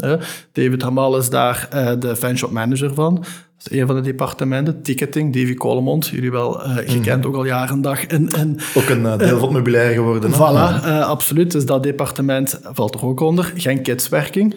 David 0.52 0.82
Hamal 0.82 1.18
is 1.18 1.30
daar 1.30 1.68
eh, 1.72 1.92
de 2.00 2.16
fanshop 2.16 2.52
manager 2.52 2.94
van. 2.94 3.16
Dat 3.16 3.72
is 3.72 3.80
een 3.80 3.88
van 3.88 3.96
de 3.96 4.02
departementen. 4.02 4.82
Ticketing, 4.82 5.34
Davy 5.34 5.54
Collemont, 5.54 6.08
jullie 6.08 6.32
wel 6.32 6.64
eh, 6.64 6.76
gekend, 6.76 7.26
ook 7.26 7.36
al 7.36 7.46
jaren 7.46 7.76
en 7.76 7.82
dag 7.82 8.08
in, 8.08 8.30
in 8.30 8.60
Ook 8.76 8.90
een 8.90 9.04
deel 9.04 9.18
van 9.18 9.42
het 9.42 9.52
meubilair 9.52 9.94
geworden. 9.94 10.32
Voilà, 10.32 10.86
absoluut. 11.02 11.52
Dus 11.52 11.66
dat 11.66 11.84
departement 11.84 12.60
valt 12.64 12.96
er 12.96 13.06
ook 13.06 13.20
onder. 13.20 13.54
Geen 13.56 13.82
kidswerking. 13.82 14.56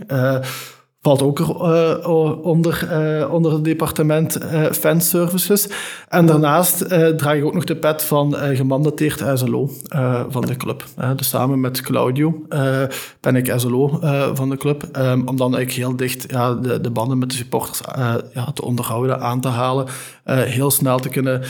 Eh, 1.02 1.08
valt 1.08 1.22
ook 1.22 1.38
uh, 1.38 2.44
onder, 2.44 2.88
uh, 2.92 3.32
onder 3.32 3.52
het 3.52 3.64
departement 3.64 4.42
uh, 4.42 4.70
fanservices. 4.70 5.68
En 6.08 6.26
daarnaast 6.26 6.88
draag 7.16 7.34
ik 7.34 7.44
ook 7.44 7.54
nog 7.54 7.64
de 7.64 7.76
pet 7.76 8.02
van 8.02 8.34
gemandateerd 8.34 9.38
SLO 9.38 9.70
van 10.28 10.46
de 10.46 10.56
club. 10.56 10.84
dus 11.16 11.28
samen 11.28 11.60
met 11.60 11.80
Claudio 11.80 12.46
ben 13.20 13.36
ik 13.36 13.52
SLO 13.56 13.98
van 14.34 14.50
de 14.50 14.56
club. 14.56 14.88
Um, 14.96 15.28
om 15.28 15.36
dan 15.36 15.54
eigenlijk 15.54 15.88
heel 15.88 15.96
dicht 15.96 16.30
ja, 16.30 16.54
de, 16.54 16.80
de 16.80 16.90
banden 16.90 17.18
met 17.18 17.30
de 17.30 17.36
supporters 17.36 17.80
ja, 18.32 18.52
te 18.54 18.64
onderhouden, 18.64 19.20
aan 19.20 19.40
te 19.40 19.48
halen. 19.48 19.86
heel 20.24 20.70
snel 20.70 20.98
te 20.98 21.08
kunnen 21.08 21.42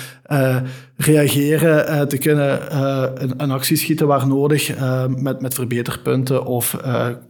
reageren, 1.05 2.09
te 2.09 2.19
kunnen 2.19 2.81
een, 3.23 3.35
een, 3.37 3.51
actie 3.51 3.77
schieten 3.77 4.07
waar 4.07 4.27
nodig 4.27 4.73
met, 5.09 5.41
met 5.41 5.55
verbeterpunten 5.55 6.45
of 6.45 6.77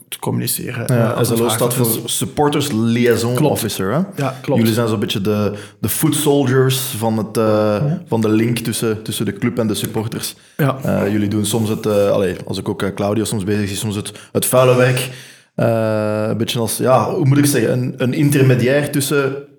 te 0.09 0.19
communiceren. 0.19 0.97
Ja, 0.97 1.25
SLO 1.25 1.49
staat 1.49 1.75
voor 1.75 1.87
Supporters 2.05 2.69
Liaison 2.73 3.35
klopt. 3.35 3.52
Officer. 3.52 3.93
Hè? 3.93 4.00
Ja, 4.17 4.38
klopt. 4.41 4.61
Jullie 4.61 4.75
zijn 4.75 4.88
zo'n 4.88 4.99
beetje 4.99 5.21
de, 5.21 5.52
de 5.81 5.88
foot 5.88 6.14
soldiers 6.14 6.79
van, 6.79 7.17
het, 7.19 7.37
ja. 7.37 8.02
van 8.07 8.21
de 8.21 8.29
link 8.29 8.59
tussen, 8.59 9.02
tussen 9.02 9.25
de 9.25 9.33
club 9.33 9.59
en 9.59 9.67
de 9.67 9.75
supporters. 9.75 10.35
Ja. 10.57 11.09
Jullie 11.09 11.29
doen 11.29 11.45
soms 11.45 11.69
het, 11.69 11.87
allez, 11.87 12.38
als 12.47 12.59
ik 12.59 12.69
ook 12.69 12.95
Claudio 12.95 13.25
soms 13.25 13.45
bezig 13.45 13.69
zie, 13.69 13.76
soms 13.76 13.97
het, 13.97 14.12
het 14.33 14.47
vuile 14.47 14.76
werk. 14.76 15.11
een 15.55 16.37
beetje 16.37 16.59
als, 16.59 16.76
ja, 16.76 17.11
hoe 17.14 17.26
moet 17.26 17.38
ik 17.38 17.47
zeggen, 17.47 17.73
een, 17.73 17.95
een 17.97 18.12
intermediair 18.12 18.91
tussen 18.91 19.50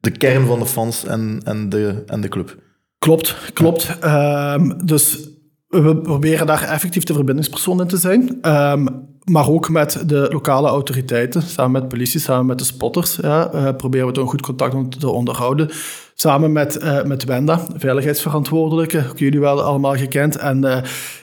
de 0.00 0.10
kern 0.10 0.46
van 0.46 0.58
de 0.58 0.66
fans 0.66 1.04
en, 1.04 1.40
en, 1.44 1.68
de, 1.68 2.02
en 2.06 2.20
de 2.20 2.28
club. 2.28 2.56
Klopt, 2.98 3.36
klopt. 3.52 3.96
Um, 4.04 4.86
dus 4.86 5.28
we 5.68 5.96
proberen 5.96 6.46
daar 6.46 6.62
effectief 6.62 7.04
de 7.04 7.14
verbindingspersoon 7.14 7.80
in 7.80 7.86
te 7.86 7.96
zijn. 7.96 8.38
Um, 8.42 9.06
maar 9.24 9.48
ook 9.48 9.68
met 9.68 10.02
de 10.06 10.28
lokale 10.30 10.68
autoriteiten, 10.68 11.42
samen 11.42 11.72
met 11.72 11.88
politie, 11.88 12.20
samen 12.20 12.46
met 12.46 12.58
de 12.58 12.64
spotters, 12.64 13.18
ja, 13.22 13.54
uh, 13.54 13.68
proberen 13.76 14.06
we 14.06 14.12
toch 14.12 14.22
een 14.22 14.30
goed 14.30 14.42
contact 14.42 15.00
te 15.00 15.10
onderhouden. 15.10 15.70
Samen 16.14 16.52
met, 16.52 16.82
uh, 16.82 17.02
met 17.02 17.24
Wenda, 17.24 17.66
veiligheidsverantwoordelijke, 17.76 19.06
ook 19.10 19.18
jullie 19.18 19.40
wel 19.40 19.62
allemaal 19.62 19.96
gekend. 19.96 20.36
En 20.36 20.64
uh, 20.64 20.76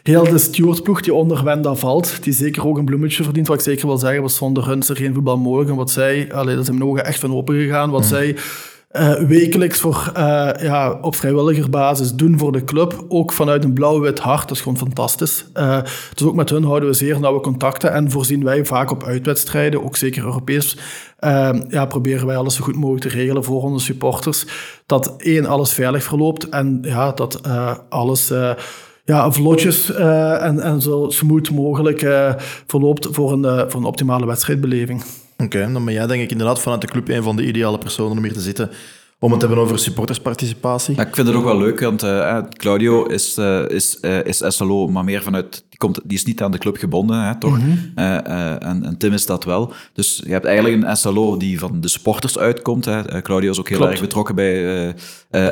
heel 0.04 0.24
de 0.24 0.38
stewardploeg 0.38 1.02
die 1.02 1.14
onder 1.14 1.44
Wenda 1.44 1.76
valt, 1.76 2.24
die 2.24 2.34
zeker 2.34 2.68
ook 2.68 2.78
een 2.78 2.86
bloemetje 2.86 3.24
verdient, 3.24 3.48
wat 3.48 3.58
ik 3.58 3.64
zeker 3.64 3.88
wil 3.88 3.98
zeggen, 3.98 4.22
was 4.22 4.36
zonder 4.36 4.68
hun 4.68 4.80
is 4.80 4.90
er 4.90 4.96
geen 4.96 5.14
voetbal 5.14 5.38
mogelijk. 5.38 5.70
En 5.70 5.76
wat 5.76 5.92
zij, 5.92 6.34
allee, 6.34 6.56
dat 6.56 6.66
zijn 6.66 6.78
mijn 6.78 6.90
ogen 6.90 7.06
echt 7.06 7.20
van 7.20 7.34
open 7.34 7.56
gegaan, 7.56 7.90
wat 7.90 8.02
mm. 8.02 8.08
zij 8.08 8.36
uh, 8.96 9.14
wekelijks 9.14 9.80
voor, 9.80 10.12
uh, 10.18 10.50
ja, 10.58 10.98
op 11.02 11.16
vrijwilligerbasis 11.16 12.14
doen 12.14 12.38
voor 12.38 12.52
de 12.52 12.64
club. 12.64 13.06
Ook 13.08 13.34
vanuit 13.34 13.64
een 13.64 13.74
blauw-wit 13.74 14.20
hart. 14.20 14.48
Dat 14.48 14.58
is 14.58 14.62
gewoon 14.62 14.78
fantastisch. 14.78 15.46
Uh, 15.54 15.82
dus 16.14 16.28
ook 16.28 16.36
met 16.36 16.50
hun 16.50 16.64
houden 16.64 16.90
we 16.90 16.96
zeer 16.96 17.20
nauwe 17.20 17.40
contacten. 17.40 17.94
En 17.94 18.12
voorzien 18.12 18.44
wij 18.44 18.66
vaak 18.66 18.92
op 18.92 19.04
uitwedstrijden, 19.04 19.84
ook 19.84 19.96
zeker 19.96 20.24
Europees, 20.24 20.78
ja, 21.68 21.86
proberen 21.88 22.28
wij 22.28 22.38
alles 22.38 22.56
zo 22.56 22.64
goed 22.64 22.76
mogelijk 22.76 23.04
te 23.04 23.18
regelen 23.18 23.44
voor 23.44 23.62
onze 23.62 23.86
supporters. 23.86 24.46
Dat 24.86 25.14
één, 25.18 25.46
alles 25.46 25.74
veilig 25.74 26.04
verloopt. 26.04 26.50
En 26.50 26.80
ja, 26.82 27.12
dat 27.12 27.42
alles 27.90 28.34
ja, 29.06 29.32
vlotjes 29.32 29.94
en, 29.94 30.60
en 30.60 30.82
zo 30.82 31.06
smooth 31.10 31.52
mogelijk 31.52 32.08
verloopt 32.68 33.08
voor 33.12 33.32
een, 33.32 33.70
voor 33.70 33.80
een 33.80 33.88
optimale 33.88 34.26
wedstrijdbeleving. 34.26 35.04
Oké, 35.38 35.72
dan 35.74 35.86
ben 35.86 35.94
jij 35.94 36.08
denk 36.08 36.22
ik 36.22 36.32
inderdaad 36.32 36.62
vanuit 36.62 36.82
de 36.82 36.88
club 36.88 37.10
een 37.10 37.24
van 37.24 37.36
de 37.36 37.46
ideale 37.46 37.78
personen 37.78 38.18
om 38.18 38.24
hier 38.24 38.34
te 38.34 38.42
zitten 38.42 38.72
om 39.20 39.32
het 39.32 39.40
te 39.40 39.46
hebben 39.46 39.64
over 39.64 39.80
supportersparticipatie. 39.80 40.96
Ja, 40.96 41.06
ik 41.06 41.16
vind 41.16 41.28
het 41.28 41.36
ook 41.36 41.44
wel 41.44 41.58
leuk, 41.58 41.80
want 41.80 42.04
uh, 42.04 42.40
Claudio 42.50 43.06
is, 43.06 43.38
uh, 43.38 43.70
is, 43.70 44.00
is 44.24 44.44
SLO, 44.48 44.88
maar 44.88 45.04
meer 45.04 45.22
vanuit... 45.22 45.66
Die, 45.76 45.88
komt, 45.88 46.00
die 46.04 46.18
is 46.18 46.26
niet 46.26 46.42
aan 46.42 46.52
de 46.52 46.58
club 46.58 46.78
gebonden, 46.78 47.24
hè, 47.24 47.38
toch? 47.38 47.58
Mm 47.58 47.64
-hmm. 47.64 47.92
en, 47.96 48.84
en, 48.84 48.98
Tim 48.98 49.14
is 49.14 49.26
dat 49.26 49.44
wel. 49.44 49.74
Dus 49.94 50.22
je 50.26 50.32
hebt 50.32 50.46
eigenlijk 50.46 50.84
een 50.84 50.98
SLO 50.98 51.38
die 51.38 51.60
van 51.60 51.82
de 51.82 51.88
supporters 51.88 52.38
uitkomt. 52.38 52.86
Hè. 52.86 53.22
Claudio 53.22 53.52
is 53.52 53.60
ook 53.60 53.70
heel 53.70 53.78
Klopt. 53.78 53.92
erg 53.92 54.02
betrokken 54.02 54.36
bij 54.36 54.96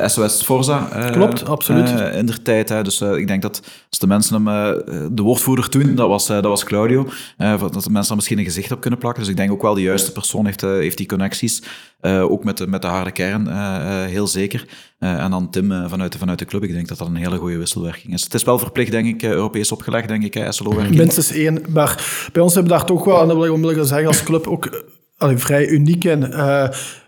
SOS 0.06 0.42
Forza. 0.42 1.08
Klopt, 1.12 1.46
absoluut. 1.46 1.88
in 2.14 2.26
der 2.26 2.42
tijd. 2.42 2.68
Hè. 2.68 2.82
Dus 2.82 3.00
ik 3.00 3.26
denk 3.26 3.42
dat 3.42 3.62
als 3.90 3.98
de 3.98 4.06
mensen 4.06 4.46
hem 4.46 4.82
de 5.14 5.22
woordvoerder 5.22 5.68
toen, 5.68 5.94
dat 5.94 6.08
was, 6.08 6.26
dat 6.26 6.44
was 6.44 6.64
Claudio, 6.64 7.08
dat 7.36 7.58
de 7.70 7.90
mensen 7.90 8.06
daar 8.06 8.16
misschien 8.16 8.38
een 8.38 8.44
gezicht 8.44 8.72
op 8.72 8.80
kunnen 8.80 8.98
plakken. 8.98 9.22
Dus 9.22 9.30
ik 9.30 9.36
denk 9.36 9.52
ook 9.52 9.62
wel 9.62 9.74
de 9.74 9.82
juiste 9.82 10.12
persoon 10.12 10.44
heeft, 10.44 10.60
heeft 10.60 10.96
die 10.96 11.06
connecties. 11.06 11.62
ook 12.02 12.44
met 12.44 12.58
de, 12.58 12.66
met 12.66 12.82
de 12.82 12.88
harde 12.88 13.10
kern. 13.12 13.46
Uh, 13.46 14.04
heel 14.04 14.26
zeker. 14.26 14.66
Uh, 15.04 15.22
en 15.22 15.30
dan 15.30 15.50
Tim 15.50 15.72
uh, 15.72 15.88
vanuit, 15.88 16.12
de, 16.12 16.18
vanuit 16.18 16.38
de 16.38 16.44
club. 16.44 16.62
Ik 16.62 16.72
denk 16.72 16.88
dat 16.88 16.98
dat 16.98 17.06
een 17.06 17.16
hele 17.16 17.36
goede 17.36 17.56
wisselwerking 17.56 18.12
is. 18.12 18.24
Het 18.24 18.34
is 18.34 18.42
wel 18.42 18.58
verplicht, 18.58 18.90
denk 18.90 19.06
ik, 19.06 19.22
Europees 19.22 19.72
opgelegd, 19.72 20.08
denk 20.08 20.24
ik, 20.24 20.46
SLO-werking. 20.48 20.96
Minstens 20.96 21.32
één. 21.32 21.62
Maar 21.68 22.28
bij 22.32 22.42
ons 22.42 22.54
hebben 22.54 22.72
we 22.72 22.78
daar 22.78 22.86
toch 22.86 23.04
wel, 23.04 23.20
en 23.20 23.26
dat 23.26 23.36
wil 23.36 23.44
ik 23.44 23.52
onmiddellijk 23.52 23.88
zeggen, 23.88 24.06
als 24.06 24.22
club 24.22 24.46
ook 24.46 24.84
vrij 25.18 25.68
uniek 25.68 26.04
in. 26.04 26.32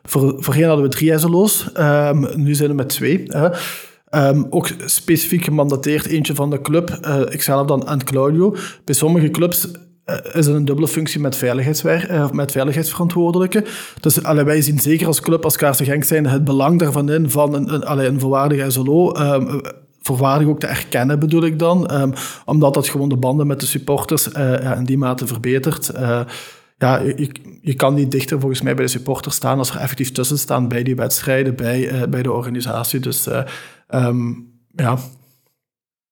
voor, 0.03 0.35
voorheen 0.39 0.67
hadden 0.67 0.85
we 0.85 0.91
drie 0.91 1.19
SLO's. 1.19 1.67
Um, 1.79 2.27
nu 2.35 2.55
zijn 2.55 2.69
we 2.69 2.75
met 2.75 2.89
twee. 2.89 3.27
Um, 4.11 4.47
ook 4.51 4.71
specifiek 4.85 5.45
gemandateerd, 5.45 6.07
eentje 6.07 6.35
van 6.35 6.51
de 6.51 6.61
club. 6.61 6.99
Uh, 7.03 7.21
ikzelf 7.31 7.67
dan 7.67 7.89
en 7.89 8.05
Claudio. 8.05 8.57
Bij 8.85 8.95
sommige 8.95 9.31
clubs 9.31 9.69
is 10.33 10.47
een 10.47 10.65
dubbele 10.65 10.89
functie 10.89 11.21
met, 11.21 11.37
veiligheidswer 11.37 12.29
met 12.33 12.53
veiligheidsverantwoordelijke. 12.53 13.65
Dus 14.01 14.23
allee, 14.23 14.45
wij 14.45 14.61
zien 14.61 14.79
zeker 14.79 15.07
als 15.07 15.21
club, 15.21 15.45
als 15.45 15.57
Kaarsen 15.57 15.87
Genk 15.87 16.05
zijn, 16.05 16.27
het 16.27 16.45
belang 16.45 16.79
daarvan 16.79 17.11
in 17.11 17.31
van 17.31 17.55
een, 17.55 17.75
een, 17.75 17.85
allee, 17.85 18.09
een 18.09 18.21
volwaardige 18.21 18.71
SLO. 18.71 19.17
Um, 19.17 19.61
voorwaardig 20.01 20.49
ook 20.49 20.61
te 20.61 20.67
erkennen, 20.67 21.19
bedoel 21.19 21.45
ik 21.45 21.59
dan. 21.59 21.95
Um, 21.95 22.13
omdat 22.45 22.75
dat 22.75 22.89
gewoon 22.89 23.09
de 23.09 23.17
banden 23.17 23.47
met 23.47 23.61
de 23.61 23.67
supporters 23.67 24.29
uh, 24.29 24.35
ja, 24.35 24.75
in 24.75 24.85
die 24.85 24.99
mate 24.99 25.27
verbetert. 25.27 25.91
Ja, 26.79 26.99
je, 26.99 27.31
je 27.61 27.75
kan 27.75 27.95
niet 27.95 28.11
dichter 28.11 28.41
volgens 28.41 28.61
mij 28.61 28.75
bij 28.75 28.85
de 28.85 28.91
supporters 28.91 29.35
staan 29.35 29.59
als 29.59 29.71
er 29.71 29.81
effectief 29.81 30.13
tussen 30.13 30.39
staan 30.39 30.69
bij 30.69 30.83
die 30.83 30.97
wedstrijden, 30.97 31.57
bij, 31.57 32.09
bij 32.09 32.23
de 32.23 32.33
organisatie. 32.33 33.01
Dus 33.01 33.29
um, 33.89 34.53
ja. 34.75 34.99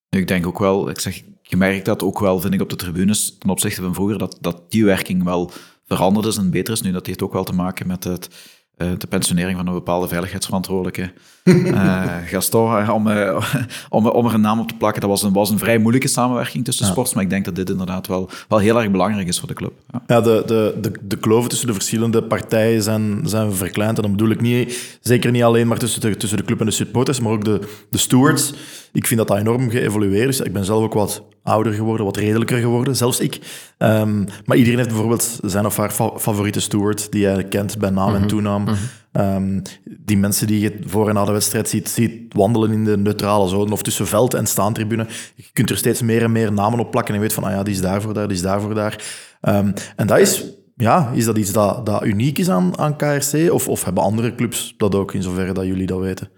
Ik 0.08 0.28
denk 0.28 0.46
ook 0.46 0.58
wel, 0.58 0.88
ik 0.88 1.00
zeg, 1.00 1.22
je 1.46 1.56
merkt 1.56 1.84
dat 1.84 2.02
ook 2.02 2.18
wel, 2.18 2.40
vind 2.40 2.54
ik, 2.54 2.60
op 2.60 2.70
de 2.70 2.76
tribunes 2.76 3.38
ten 3.38 3.50
opzichte 3.50 3.82
van 3.82 3.94
vroeger, 3.94 4.18
dat, 4.18 4.38
dat 4.40 4.70
die 4.70 4.84
werking 4.84 5.24
wel 5.24 5.50
veranderd 5.84 6.26
is 6.26 6.36
en 6.36 6.50
beter 6.50 6.72
is 6.72 6.80
nu. 6.80 6.92
Dat 6.92 7.06
heeft 7.06 7.22
ook 7.22 7.32
wel 7.32 7.44
te 7.44 7.54
maken 7.54 7.86
met 7.86 8.04
het, 8.04 8.28
uh, 8.76 8.92
de 8.98 9.06
pensionering 9.06 9.56
van 9.56 9.66
een 9.66 9.72
bepaalde 9.72 10.08
veiligheidsverantwoordelijke. 10.08 11.12
uh, 11.52 12.16
Gaston, 12.26 12.90
om, 12.90 13.06
uh, 13.08 13.44
om, 13.88 14.06
om 14.06 14.26
er 14.26 14.34
een 14.34 14.40
naam 14.40 14.60
op 14.60 14.68
te 14.68 14.74
plakken, 14.74 15.00
dat 15.00 15.10
was 15.10 15.22
een, 15.22 15.32
was 15.32 15.50
een 15.50 15.58
vrij 15.58 15.78
moeilijke 15.78 16.08
samenwerking 16.08 16.64
tussen 16.64 16.86
ja. 16.86 16.90
sports, 16.90 17.14
maar 17.14 17.22
ik 17.22 17.30
denk 17.30 17.44
dat 17.44 17.56
dit 17.56 17.70
inderdaad 17.70 18.06
wel, 18.06 18.30
wel 18.48 18.58
heel 18.58 18.80
erg 18.80 18.90
belangrijk 18.90 19.28
is 19.28 19.38
voor 19.38 19.48
de 19.48 19.54
club. 19.54 19.72
Ja, 19.92 20.02
ja 20.06 20.20
de, 20.20 20.42
de, 20.46 20.78
de, 20.80 20.92
de 21.02 21.16
kloven 21.16 21.48
tussen 21.48 21.66
de 21.66 21.72
verschillende 21.72 22.22
partijen 22.22 22.82
zijn, 22.82 23.20
zijn 23.24 23.52
verkleind. 23.52 23.96
En 23.96 24.02
dan 24.02 24.10
bedoel 24.10 24.30
ik 24.30 24.40
niet, 24.40 24.98
zeker 25.00 25.30
niet 25.30 25.42
alleen 25.42 25.66
maar 25.66 25.78
tussen 25.78 26.00
de, 26.00 26.16
tussen 26.16 26.38
de 26.38 26.44
club 26.44 26.60
en 26.60 26.66
de 26.66 26.72
supporters, 26.72 27.20
maar 27.20 27.32
ook 27.32 27.44
de, 27.44 27.60
de 27.90 27.98
stewards. 27.98 28.52
Ik 28.92 29.06
vind 29.06 29.18
dat 29.18 29.28
dat 29.28 29.38
enorm 29.38 29.70
geëvolueerd 29.70 30.28
is. 30.28 30.40
Ik 30.40 30.52
ben 30.52 30.64
zelf 30.64 30.82
ook 30.82 30.94
wat 30.94 31.22
ouder 31.42 31.72
geworden, 31.72 32.06
wat 32.06 32.16
redelijker 32.16 32.58
geworden, 32.58 32.96
zelfs 32.96 33.20
ik. 33.20 33.40
Um, 33.78 34.24
maar 34.44 34.56
iedereen 34.56 34.78
heeft 34.78 34.90
bijvoorbeeld 34.90 35.38
zijn 35.44 35.66
of 35.66 35.76
haar 35.76 35.90
fa 35.90 36.10
favoriete 36.18 36.60
steward, 36.60 37.12
die 37.12 37.26
hij 37.26 37.44
kent 37.44 37.78
bij 37.78 37.90
naam 37.90 38.08
mm 38.08 38.14
-hmm. 38.14 38.22
en 38.22 38.28
toenaam. 38.28 38.60
Mm 38.62 38.66
-hmm. 38.66 38.76
Um, 39.16 39.62
die 39.98 40.16
mensen 40.16 40.46
die 40.46 40.60
je 40.60 40.78
voor 40.86 41.08
en 41.08 41.14
na 41.14 41.24
de 41.24 41.32
wedstrijd 41.32 41.68
ziet, 41.68 41.88
ziet 41.88 42.34
wandelen 42.34 42.72
in 42.72 42.84
de 42.84 42.96
neutrale 42.96 43.48
zone 43.48 43.72
of 43.72 43.82
tussen 43.82 44.06
veld 44.06 44.34
en 44.34 44.46
staantribune. 44.46 45.06
Je 45.34 45.44
kunt 45.52 45.70
er 45.70 45.76
steeds 45.76 46.02
meer 46.02 46.22
en 46.22 46.32
meer 46.32 46.52
namen 46.52 46.78
op 46.78 46.90
plakken 46.90 47.14
en 47.14 47.20
weet 47.20 47.32
van, 47.32 47.44
ah 47.44 47.50
ja, 47.50 47.62
die 47.62 47.74
is 47.74 47.80
daarvoor 47.80 48.14
daar, 48.14 48.28
die 48.28 48.36
is 48.36 48.42
daarvoor 48.42 48.74
daar. 48.74 49.04
Um, 49.42 49.72
en 49.96 50.06
dat 50.06 50.18
is, 50.18 50.44
ja, 50.76 51.10
is 51.10 51.24
dat 51.24 51.38
iets 51.38 51.52
dat, 51.52 51.86
dat 51.86 52.04
uniek 52.04 52.38
is 52.38 52.50
aan, 52.50 52.78
aan 52.78 52.96
KRC? 52.96 53.52
Of, 53.52 53.68
of 53.68 53.84
hebben 53.84 54.02
andere 54.02 54.34
clubs 54.34 54.74
dat 54.76 54.94
ook, 54.94 55.14
in 55.14 55.22
zoverre 55.22 55.52
dat 55.52 55.64
jullie 55.64 55.86
dat 55.86 56.00
weten? 56.00 56.30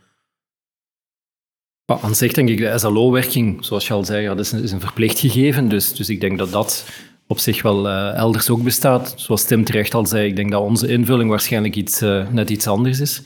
Aan 1.87 2.15
zich 2.15 2.33
denk 2.33 2.49
ik, 2.49 2.59
de 2.59 2.79
SLO-werking, 2.79 3.65
zoals 3.65 3.87
je 3.87 3.93
al 3.93 4.05
zei, 4.05 4.27
dat 4.27 4.39
is 4.39 4.53
een, 4.53 4.63
is 4.63 4.73
een 4.73 4.81
verplicht 4.81 5.19
gegeven. 5.19 5.69
Dus, 5.69 5.95
dus 5.95 6.09
ik 6.09 6.21
denk 6.21 6.39
dat 6.39 6.51
dat 6.51 6.87
op 7.27 7.39
zich 7.39 7.63
wel 7.63 7.87
uh, 7.87 8.15
elders 8.15 8.51
ook 8.51 8.63
bestaat. 8.63 9.15
Zoals 9.17 9.45
Tim 9.45 9.65
terecht 9.65 9.95
al 9.95 10.07
zei, 10.07 10.29
ik 10.29 10.37
denk 10.37 10.51
dat 10.51 10.63
onze 10.63 10.89
invulling 10.89 11.31
waarschijnlijk 11.31 11.77
iets, 11.77 12.03
uh, 12.03 12.29
net 12.29 12.51
iets 12.51 12.67
anders 12.67 13.01
is. 13.01 13.23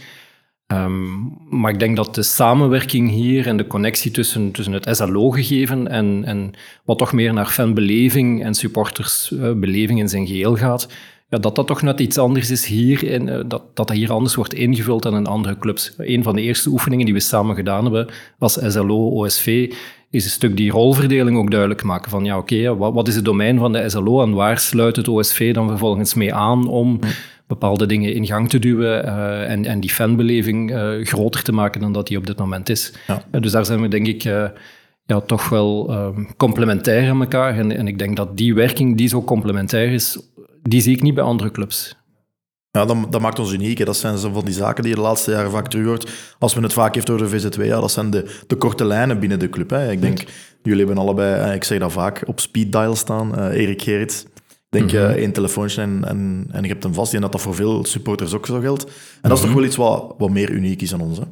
Um, 0.72 1.38
maar 1.48 1.72
ik 1.72 1.78
denk 1.78 1.96
dat 1.96 2.14
de 2.14 2.22
samenwerking 2.22 3.10
hier 3.10 3.46
en 3.46 3.56
de 3.56 3.66
connectie 3.66 4.10
tussen, 4.10 4.50
tussen 4.50 4.72
het 4.72 4.96
SLO-gegeven 4.96 5.88
en, 5.88 6.22
en 6.24 6.50
wat 6.84 6.98
toch 6.98 7.12
meer 7.12 7.32
naar 7.32 7.46
fanbeleving 7.46 8.44
en 8.44 8.54
supportersbeleving 8.54 9.98
uh, 9.98 10.02
in 10.04 10.08
zijn 10.08 10.26
geheel 10.26 10.56
gaat, 10.56 10.88
ja, 11.28 11.38
dat 11.38 11.56
dat 11.56 11.66
toch 11.66 11.82
net 11.82 12.00
iets 12.00 12.18
anders 12.18 12.50
is 12.50 12.66
hier, 12.66 13.04
in, 13.04 13.44
dat, 13.48 13.76
dat 13.76 13.90
hier 13.90 14.12
anders 14.12 14.34
wordt 14.34 14.54
ingevuld 14.54 15.02
dan 15.02 15.16
in 15.16 15.26
andere 15.26 15.58
clubs. 15.58 15.94
Een 15.98 16.22
van 16.22 16.34
de 16.34 16.42
eerste 16.42 16.70
oefeningen 16.70 17.04
die 17.04 17.14
we 17.14 17.20
samen 17.20 17.56
gedaan 17.56 17.82
hebben 17.82 18.08
als 18.38 18.58
SLO, 18.66 19.10
OSV, 19.10 19.72
is 20.10 20.24
een 20.24 20.30
stuk 20.30 20.56
die 20.56 20.70
rolverdeling 20.70 21.36
ook 21.36 21.50
duidelijk 21.50 21.82
maken. 21.82 22.10
Van 22.10 22.24
ja, 22.24 22.38
oké, 22.38 22.54
okay, 22.54 22.74
wat, 22.74 22.94
wat, 22.94 23.08
is 23.08 23.14
het 23.14 23.24
domein 23.24 23.58
van 23.58 23.72
de 23.72 23.88
SLO 23.88 24.22
en 24.22 24.32
waar 24.32 24.58
sluit 24.58 24.96
het 24.96 25.08
OSV 25.08 25.54
dan 25.54 25.68
vervolgens 25.68 26.14
mee 26.14 26.34
aan 26.34 26.68
om 26.68 26.98
bepaalde 27.46 27.86
dingen 27.86 28.14
in 28.14 28.26
gang 28.26 28.48
te 28.48 28.58
duwen 28.58 29.04
uh, 29.04 29.50
en, 29.50 29.64
en 29.64 29.80
die 29.80 29.90
fanbeleving 29.90 30.70
uh, 30.70 31.04
groter 31.04 31.42
te 31.42 31.52
maken 31.52 31.80
dan 31.80 31.92
dat 31.92 32.06
die 32.06 32.16
op 32.16 32.26
dit 32.26 32.38
moment 32.38 32.68
is. 32.68 32.92
Ja. 33.06 33.40
dus 33.40 33.52
daar 33.52 33.64
zijn 33.64 33.80
we 33.80 33.88
denk 33.88 34.06
ik 34.06 34.22
ja, 35.06 35.20
toch 35.26 35.48
wel 35.48 35.94
complementair 36.36 37.10
aan 37.10 37.20
elkaar. 37.20 37.58
En, 37.58 37.76
en 37.76 37.88
ik 37.88 37.98
denk 37.98 38.16
dat 38.16 38.36
die 38.36 38.54
werking 38.54 38.96
die 38.96 39.08
zo 39.08 39.22
complementair 39.22 39.92
is, 39.92 40.18
die 40.62 40.80
zie 40.80 40.96
ik 40.96 41.02
niet 41.02 41.14
bij 41.14 41.24
andere 41.24 41.50
clubs. 41.50 41.96
Ja, 42.72 42.84
dat, 42.84 43.12
dat 43.12 43.20
maakt 43.20 43.38
ons 43.38 43.52
uniek. 43.52 43.78
Hè. 43.78 43.84
Dat 43.84 43.96
zijn 43.96 44.18
zo 44.18 44.32
van 44.32 44.44
die 44.44 44.54
zaken 44.54 44.82
die 44.82 44.92
je 44.92 44.98
de 44.98 45.04
laatste 45.04 45.30
jaren 45.30 45.50
vaak 45.50 45.68
terug 45.68 45.86
hoort. 45.86 46.10
Als 46.38 46.54
men 46.54 46.62
het 46.62 46.72
vaak 46.72 46.94
heeft 46.94 47.10
over 47.10 47.30
de 47.30 47.38
VZW, 47.38 47.64
ja, 47.64 47.80
dat 47.80 47.90
zijn 47.90 48.10
de, 48.10 48.40
de 48.46 48.56
korte 48.56 48.84
lijnen 48.84 49.18
binnen 49.20 49.38
de 49.38 49.48
club. 49.48 49.70
Hè. 49.70 49.90
Ik 49.90 50.00
denk, 50.00 50.24
jullie 50.62 50.84
hebben 50.86 51.04
allebei, 51.04 51.42
eh, 51.42 51.54
ik 51.54 51.64
zeg 51.64 51.78
dat 51.78 51.92
vaak, 51.92 52.22
op 52.26 52.40
speed 52.40 52.72
dial 52.72 52.96
staan. 52.96 53.38
Eh 53.38 53.60
Erik 53.60 53.82
Gerrits. 53.82 54.22
Ik 54.70 54.78
denk 54.78 54.92
eh, 54.92 55.10
één 55.10 55.32
telefoontje 55.32 55.82
en, 55.82 56.04
en, 56.04 56.48
en 56.52 56.62
je 56.62 56.68
hebt 56.68 56.82
hem 56.82 56.94
vast. 56.94 57.14
En 57.14 57.20
dat 57.20 57.32
dat 57.32 57.40
voor 57.40 57.54
veel 57.54 57.84
supporters 57.84 58.34
ook 58.34 58.46
zo 58.46 58.60
geldt. 58.60 58.84
En 59.22 59.28
dat 59.28 59.38
is 59.38 59.44
toch 59.44 59.54
wel 59.54 59.64
iets 59.64 59.76
wat, 59.76 60.14
wat 60.18 60.30
meer 60.30 60.50
uniek 60.50 60.82
is 60.82 60.92
aan 60.92 61.00
ons. 61.00 61.18
Hè. 61.18 61.24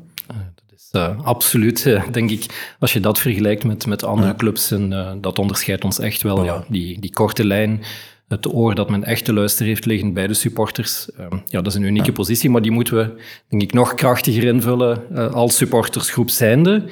Eh, 0.91 1.21
absoluut, 1.23 1.99
denk 2.13 2.31
ik. 2.31 2.75
Als 2.79 2.93
je 2.93 3.01
dat 3.01 3.19
vergelijkt 3.19 3.65
met, 3.65 3.87
met 3.87 4.05
andere 4.05 4.35
clubs, 4.35 4.71
en, 4.71 5.19
dat 5.21 5.39
onderscheidt 5.39 5.85
ons 5.85 5.99
echt 5.99 6.23
wel. 6.23 6.45
Ja, 6.45 6.65
die, 6.69 7.01
die 7.01 7.13
korte 7.13 7.45
lijn, 7.45 7.83
het 8.29 8.55
oor 8.55 8.75
dat 8.75 8.91
men 8.91 9.05
echt 9.05 9.25
te 9.25 9.33
luisteren 9.33 9.69
heeft 9.69 9.85
liggen 9.85 10.13
bij 10.13 10.27
de 10.27 10.35
supporters. 10.35 11.11
eh, 11.11 11.27
ja, 11.31 11.61
dat 11.61 11.67
is 11.67 11.75
een 11.75 11.83
unieke 11.83 12.13
positie, 12.13 12.51
maar 12.51 12.63
die 12.63 12.71
moeten 12.71 12.97
we, 12.97 13.23
denk 13.49 13.63
ik, 13.63 13.73
nog 13.73 13.95
krachtiger 13.95 14.45
invullen 14.45 15.17
eh, 15.17 15.33
als 15.33 15.57
supportersgroep 15.57 16.31
zijnde. 16.31 16.85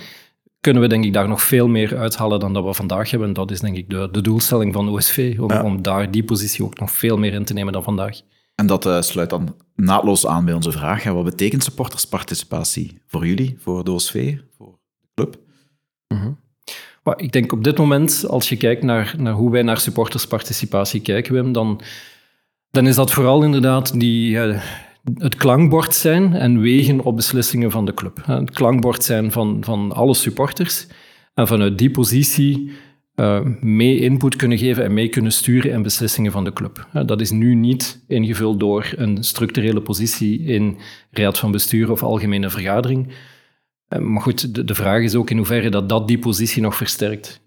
Kunnen 0.61 0.83
we 0.83 0.89
denk 0.89 1.05
ik 1.05 1.13
daar 1.13 1.29
nog 1.29 1.43
veel 1.43 1.69
meer 1.69 1.97
uithalen 1.97 2.41
dan 2.41 2.53
dat 2.53 2.65
we 2.65 2.75
vandaag 2.75 3.11
hebben. 3.11 3.29
En 3.29 3.35
dat 3.35 3.51
is 3.51 3.61
denk 3.61 3.77
ik 3.77 3.91
de, 3.91 4.09
de 4.13 4.21
doelstelling 4.21 4.73
van 4.73 4.89
OSV, 4.89 5.37
om, 5.41 5.51
om 5.51 5.83
daar 5.83 6.11
die 6.11 6.25
positie 6.25 6.65
ook 6.65 6.81
nog 6.81 6.91
veel 6.91 7.19
meer 7.19 7.33
in 7.33 7.45
te 7.45 7.53
nemen 7.53 7.73
dan 7.73 7.83
vandaag. 7.83 8.21
En 8.55 8.67
dat 8.67 8.87
eh, 8.87 9.01
sluit 9.01 9.31
dan 9.31 9.57
naadloos 9.75 10.27
aan 10.27 10.45
bij 10.45 10.55
onze 10.55 10.73
vraag. 10.73 11.03
hè. 11.03 11.13
Wat 11.13 11.25
betekent 11.25 11.65
supportersparticipatie 11.65 13.03
voor 13.07 13.27
jullie, 13.27 13.57
voor 13.59 13.85
de 13.85 13.91
OSV, 13.91 14.37
voor 14.57 14.79
de 15.01 15.09
club? 15.15 15.39
Maar 17.07 17.21
ik 17.21 17.33
denk 17.33 17.53
op 17.53 17.65
dit 17.65 17.79
moment, 17.79 18.25
als 18.29 18.49
je 18.49 18.57
kijkt 18.57 18.83
naar, 18.83 19.15
hoe 19.31 19.51
wij 19.51 19.63
naar 19.63 19.79
supportersparticipatie 19.79 21.01
kijken, 21.01 21.35
Wim, 21.35 21.53
dan, 21.53 21.81
dan 22.71 22.87
is 22.87 22.95
dat 22.95 23.13
vooral 23.13 23.43
inderdaad 23.43 24.01
die, 24.01 24.37
het 25.15 25.35
klankbord 25.35 25.95
zijn 25.95 26.33
en 26.33 26.61
wegen 26.61 27.01
op 27.01 27.17
beslissingen 27.17 27.71
van 27.71 27.85
de 27.85 27.95
club. 27.95 28.23
Het 28.25 28.51
klankbord 28.51 29.05
zijn 29.05 29.33
van, 29.33 29.59
van 29.61 29.93
alle 29.93 30.15
supporters 30.15 30.87
en 31.35 31.47
vanuit 31.47 31.79
die 31.79 31.91
positie 31.91 32.71
eh, 33.15 33.41
mee 33.61 33.99
input 33.99 34.37
kunnen 34.37 34.59
geven 34.59 34.85
en 34.85 34.95
mee 34.95 35.09
kunnen 35.09 35.33
sturen 35.33 35.71
in 35.71 35.83
beslissingen 35.83 36.33
van 36.33 36.45
de 36.45 36.53
club. 36.53 36.89
Dat 37.07 37.21
is 37.21 37.31
nu 37.31 37.55
niet 37.55 38.05
ingevuld 38.09 38.61
door 38.61 38.93
een 38.97 39.25
structurele 39.25 39.81
positie 39.81 40.41
in 40.41 40.79
raad 41.11 41.39
van 41.39 41.51
bestuur 41.51 41.91
of 41.91 42.03
algemene 42.03 42.51
vergadering. 42.51 43.09
Eh, 43.89 43.99
Maar 43.99 44.23
goed, 44.23 44.67
de, 44.67 44.75
vraag 44.75 45.03
is 45.03 45.15
ook 45.15 45.31
in 45.31 45.37
hoeverre 45.37 45.69
dat, 45.71 45.89
dat 45.89 46.09
die 46.09 46.19
positie 46.19 46.63
nog 46.63 46.77
versterkt. 46.77 47.41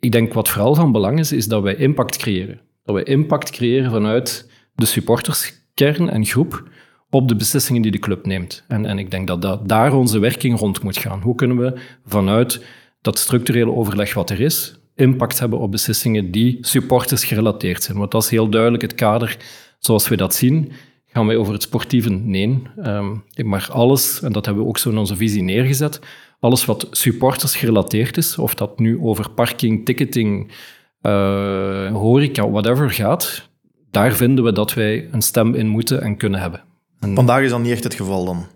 Ik 0.00 0.12
denk 0.12 0.32
wat 0.32 0.48
vooral 0.48 0.74
van 0.74 0.92
belang 0.92 1.18
is, 1.18 1.32
is 1.32 1.48
dat 1.48 1.62
wij 1.62 1.74
impact 1.74 2.16
creëren. 2.16 2.60
Dat 2.84 2.94
wij 2.94 3.04
impact 3.04 3.50
creëren 3.50 3.90
vanuit 3.90 4.50
de 4.74 4.86
supporterskern 4.86 6.10
en 6.10 6.24
groep 6.24 6.68
op 7.10 7.28
de 7.28 7.36
beslissingen 7.36 7.82
die 7.82 7.90
de 7.90 7.98
club 7.98 8.26
neemt. 8.26 8.64
En, 8.68 8.86
en 8.86 8.98
ik 8.98 9.10
denk 9.10 9.26
dat, 9.26 9.42
dat 9.42 9.68
daar 9.68 9.92
onze 9.92 10.18
werking 10.18 10.58
rond 10.58 10.82
moet 10.82 10.96
gaan. 10.96 11.22
Hoe 11.22 11.34
kunnen 11.34 11.56
we 11.56 11.80
vanuit 12.04 12.64
dat 13.00 13.18
structurele 13.18 13.72
overleg 13.72 14.14
wat 14.14 14.30
er 14.30 14.40
is, 14.40 14.80
impact 14.94 15.38
hebben 15.38 15.58
op 15.58 15.70
beslissingen 15.70 16.30
die 16.30 16.58
supporters 16.60 17.24
gerelateerd 17.24 17.82
zijn? 17.82 17.98
Want 17.98 18.10
dat 18.10 18.22
is 18.22 18.30
heel 18.30 18.48
duidelijk 18.48 18.82
het 18.82 18.94
kader 18.94 19.36
zoals 19.78 20.08
we 20.08 20.16
dat 20.16 20.34
zien 20.34 20.72
gaan 21.18 21.26
wij 21.26 21.36
over 21.36 21.52
het 21.52 21.62
sportieve? 21.62 22.10
Nee. 22.10 22.62
Ehm, 22.82 23.14
maar 23.44 23.68
alles, 23.72 24.22
en 24.22 24.32
dat 24.32 24.44
hebben 24.44 24.62
we 24.62 24.68
ook 24.68 24.78
zo 24.78 24.90
in 24.90 24.98
onze 24.98 25.16
visie 25.16 25.42
neergezet, 25.42 26.00
alles 26.40 26.64
wat 26.64 26.86
supporters 26.90 27.56
gerelateerd 27.56 28.16
is, 28.16 28.38
of 28.38 28.54
dat 28.54 28.78
nu 28.78 28.98
over 29.00 29.30
parking, 29.30 29.84
ticketing, 29.84 30.52
eh, 31.00 31.92
horeca, 31.92 32.50
whatever 32.50 32.90
gaat, 32.90 33.48
daar 33.90 34.12
vinden 34.12 34.44
we 34.44 34.52
dat 34.52 34.74
wij 34.74 35.08
een 35.12 35.22
stem 35.22 35.54
in 35.54 35.68
moeten 35.68 36.02
en 36.02 36.16
kunnen 36.16 36.40
hebben. 36.40 36.62
Vandaag 37.00 37.42
is 37.42 37.50
dat 37.50 37.60
niet 37.60 37.72
echt 37.72 37.84
het 37.84 37.94
geval 37.94 38.24
dan. 38.24 38.46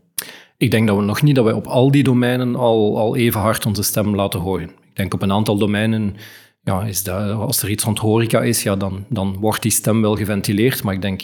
Ik 0.57 0.71
denk 0.71 0.87
dat 0.87 0.97
we 0.97 1.03
nog 1.03 1.23
niet 1.23 1.35
dat 1.35 1.45
wij 1.45 1.53
op 1.53 1.67
al 1.67 1.91
die 1.91 2.03
domeinen 2.03 2.57
al, 2.57 2.99
al 2.99 3.17
even 3.17 3.41
hard 3.41 3.67
onze 3.67 3.83
stem 3.83 4.15
laten 4.15 4.41
horen. 4.41 4.69
Ik 4.69 4.97
denk 4.97 5.15
op 5.15 5.23
een 5.23 5.33
aantal 5.33 5.59
domeinen, 5.59 6.17
ja, 6.63 6.83
is 6.83 7.03
dat, 7.03 7.31
als 7.31 7.63
er 7.63 7.71
iets 7.71 7.85
rond 7.85 7.99
horeca 7.99 8.43
is, 8.43 8.63
ja, 8.63 8.77
dan, 8.77 9.05
dan 9.09 9.37
wordt 9.41 9.63
die 9.63 9.71
stem 9.71 10.01
wel 10.01 10.17
geventileerd. 10.17 10.83
Maar 10.83 10.95
ik 10.95 11.03
denk, 11.03 11.23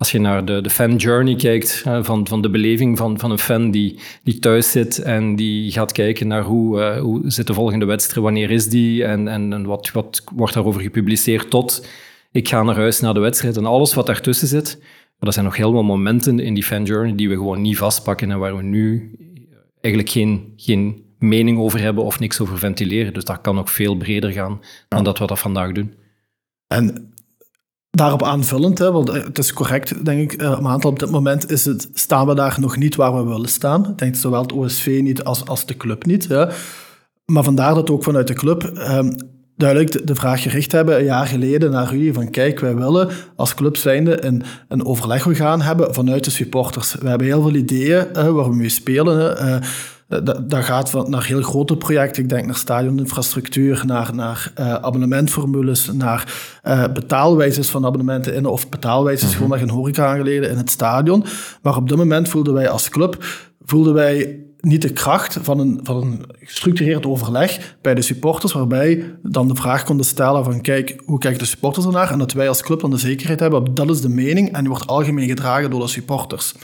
als 0.00 0.10
je 0.10 0.20
naar 0.20 0.44
de, 0.44 0.60
de 0.60 0.70
fan 0.70 0.96
journey 0.96 1.34
kijkt, 1.34 1.84
hè, 1.84 2.04
van, 2.04 2.26
van 2.26 2.42
de 2.42 2.50
beleving 2.50 2.98
van, 2.98 3.18
van 3.18 3.30
een 3.30 3.38
fan 3.38 3.70
die, 3.70 3.98
die 4.22 4.38
thuis 4.38 4.70
zit 4.70 4.98
en 4.98 5.36
die 5.36 5.72
gaat 5.72 5.92
kijken 5.92 6.26
naar 6.26 6.42
hoe, 6.42 6.80
eh, 6.80 7.00
hoe 7.00 7.20
zit 7.24 7.46
de 7.46 7.54
volgende 7.54 7.84
wedstrijd, 7.84 8.24
wanneer 8.24 8.50
is 8.50 8.68
die 8.68 9.04
en, 9.04 9.28
en, 9.28 9.52
en 9.52 9.66
wat, 9.66 9.90
wat 9.90 10.24
wordt 10.34 10.54
daarover 10.54 10.80
gepubliceerd 10.80 11.50
tot 11.50 11.88
ik 12.32 12.48
ga 12.48 12.62
naar 12.62 12.76
huis 12.76 13.00
na 13.00 13.12
de 13.12 13.20
wedstrijd 13.20 13.56
en 13.56 13.66
alles 13.66 13.94
wat 13.94 14.06
daartussen 14.06 14.48
zit. 14.48 14.78
Maar 15.18 15.28
er 15.28 15.32
zijn 15.32 15.44
nog 15.44 15.56
heel 15.56 15.70
veel 15.70 15.82
momenten 15.82 16.38
in 16.38 16.54
die 16.54 16.64
fan 16.64 16.84
journey 16.84 17.14
die 17.14 17.28
we 17.28 17.34
gewoon 17.34 17.60
niet 17.60 17.78
vastpakken 17.78 18.30
en 18.30 18.38
waar 18.38 18.56
we 18.56 18.62
nu 18.62 19.14
eigenlijk 19.80 20.12
geen, 20.12 20.52
geen 20.56 21.04
mening 21.18 21.58
over 21.58 21.80
hebben 21.80 22.04
of 22.04 22.18
niks 22.18 22.40
over 22.40 22.58
ventileren. 22.58 23.14
Dus 23.14 23.24
dat 23.24 23.40
kan 23.40 23.58
ook 23.58 23.68
veel 23.68 23.96
breder 23.96 24.32
gaan 24.32 24.60
dan 24.88 25.04
dat 25.04 25.18
we 25.18 25.26
dat 25.26 25.38
vandaag 25.38 25.72
doen. 25.72 25.94
En 26.66 27.12
daarop 27.90 28.22
aanvullend, 28.22 28.78
hè, 28.78 28.92
want 28.92 29.08
eh, 29.08 29.24
het 29.24 29.38
is 29.38 29.52
correct, 29.52 30.04
denk 30.04 30.32
ik, 30.32 30.40
eh, 30.40 30.56
een 30.58 30.66
aantal 30.66 30.90
op 30.90 30.98
dit 30.98 31.10
moment 31.10 31.50
is 31.50 31.64
het, 31.64 31.88
staan 31.94 32.26
we 32.26 32.34
daar 32.34 32.56
nog 32.60 32.76
niet 32.76 32.96
waar 32.96 33.16
we 33.16 33.30
willen 33.30 33.48
staan. 33.48 33.88
Ik 33.88 33.98
denk 33.98 34.16
zowel 34.16 34.42
het 34.42 34.52
OSV 34.52 35.00
niet 35.02 35.24
als, 35.24 35.46
als 35.46 35.66
de 35.66 35.76
club 35.76 36.06
niet. 36.06 36.28
Hè. 36.28 36.46
Maar 37.24 37.44
vandaar 37.44 37.74
dat 37.74 37.90
ook 37.90 38.02
vanuit 38.02 38.26
de 38.26 38.34
club 38.34 38.62
ehm, 38.62 39.12
duidelijk 39.56 40.06
de, 40.06 40.14
vraag 40.14 40.42
gericht 40.42 40.72
hebben, 40.72 40.98
een 40.98 41.04
jaar 41.04 41.26
geleden 41.26 41.70
naar 41.70 41.92
jullie, 41.92 42.12
van 42.12 42.30
kijk, 42.30 42.60
wij 42.60 42.74
willen 42.74 43.08
als 43.36 43.54
club 43.54 43.76
zijnde 43.76 44.24
een, 44.24 44.42
een 44.68 44.84
overlegorgaan 44.84 45.60
hebben 45.60 45.94
vanuit 45.94 46.24
de 46.24 46.30
supporters. 46.30 46.94
We 46.94 47.08
hebben 47.08 47.26
heel 47.26 47.42
veel 47.42 47.54
ideeën 47.54 48.14
eh, 48.14 48.28
waar 48.28 48.48
we 48.50 48.56
mee 48.56 48.68
spelen. 48.68 49.18
hè. 49.18 49.58
Dat, 50.10 50.50
dat 50.50 50.64
gaat 50.64 50.90
van, 50.90 51.10
naar 51.10 51.24
heel 51.24 51.42
grote 51.42 51.76
projecten. 51.76 52.22
Ik 52.22 52.28
denk 52.28 52.46
naar 52.46 52.56
stadioninfrastructuur, 52.56 53.82
naar, 53.86 54.14
naar 54.14 54.52
eh, 54.54 54.74
abonnementformules, 54.74 55.92
naar 55.92 56.34
eh, 56.62 56.84
betaalwijzes 56.92 57.68
van 57.68 57.86
abonnementen 57.86 58.34
in 58.34 58.46
of 58.46 58.68
betaalwijzes 58.68 59.34
gewoon 59.34 59.50
naar 59.50 59.62
een 59.62 59.70
horeca 59.70 60.06
aangeleden 60.06 60.50
in 60.50 60.56
het 60.56 60.70
stadion. 60.70 61.24
Maar 61.62 61.76
op 61.76 61.88
dit 61.88 61.96
moment 61.96 62.28
voelden 62.28 62.54
wij 62.54 62.68
als 62.68 62.88
club 62.88 63.24
voelden 63.64 63.94
wij 63.94 64.44
niet 64.60 64.82
de 64.82 64.92
kracht 64.92 65.38
van 65.42 65.58
een, 65.58 65.80
van 65.82 65.96
een 65.96 66.24
gestructureerd 66.40 67.06
overleg 67.06 67.76
bij 67.80 67.94
de 67.94 68.02
supporters, 68.02 68.52
waarbij 68.52 69.14
dan 69.22 69.48
de 69.48 69.54
vraag 69.54 69.84
konden 69.84 70.06
stellen 70.06 70.44
van 70.44 70.60
kijk, 70.60 71.02
hoe 71.04 71.18
kijken 71.18 71.38
de 71.38 71.44
supporters 71.44 71.86
ernaar? 71.86 72.10
En 72.10 72.18
dat 72.18 72.32
wij 72.32 72.48
als 72.48 72.62
club 72.62 72.80
dan 72.80 72.90
de 72.90 72.96
zekerheid 72.98 73.40
hebben, 73.40 73.74
dat 73.74 73.90
is 73.90 74.00
de 74.00 74.08
mening 74.08 74.52
en 74.52 74.60
die 74.60 74.68
wordt 74.68 74.86
algemeen 74.86 75.28
gedragen 75.28 75.70
door 75.70 75.80
de 75.80 75.88
supporters 75.88 76.54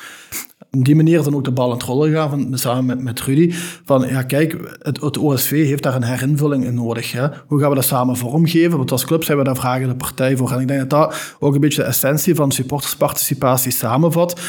op 0.71 0.85
die 0.85 0.97
manier 0.97 1.23
dan 1.23 1.35
ook 1.35 1.45
de 1.45 1.51
bal 1.51 1.67
aan 1.67 1.73
het 1.73 1.83
rollen 1.83 2.13
gaan, 2.13 2.31
van, 2.31 2.59
samen 2.59 2.87
met, 2.87 3.03
met 3.03 3.21
Rudy. 3.21 3.53
Van 3.85 4.09
ja, 4.09 4.23
kijk, 4.23 4.77
het, 4.83 5.01
het 5.01 5.19
OSV 5.19 5.51
heeft 5.51 5.83
daar 5.83 5.95
een 5.95 6.03
herinvulling 6.03 6.65
in 6.65 6.75
nodig. 6.75 7.13
Hè? 7.13 7.27
Hoe 7.47 7.61
gaan 7.61 7.69
we 7.69 7.75
dat 7.75 7.85
samen 7.85 8.17
vormgeven? 8.17 8.77
Want 8.77 8.93
als 8.93 9.05
club 9.05 9.25
zijn 9.25 9.39
we 9.39 9.45
daar 9.45 9.57
vragen 9.57 9.89
de 9.89 9.97
partij 9.97 10.37
voor. 10.37 10.51
En 10.53 10.61
ik 10.61 10.69
denk 10.69 10.81
dat 10.81 10.91
dat 10.91 11.37
ook 11.39 11.55
een 11.55 11.61
beetje 11.61 11.83
de 11.83 11.89
essentie 11.89 12.35
van 12.35 12.53
supportersparticipatie 12.53 13.73
samenvat. 13.73 14.41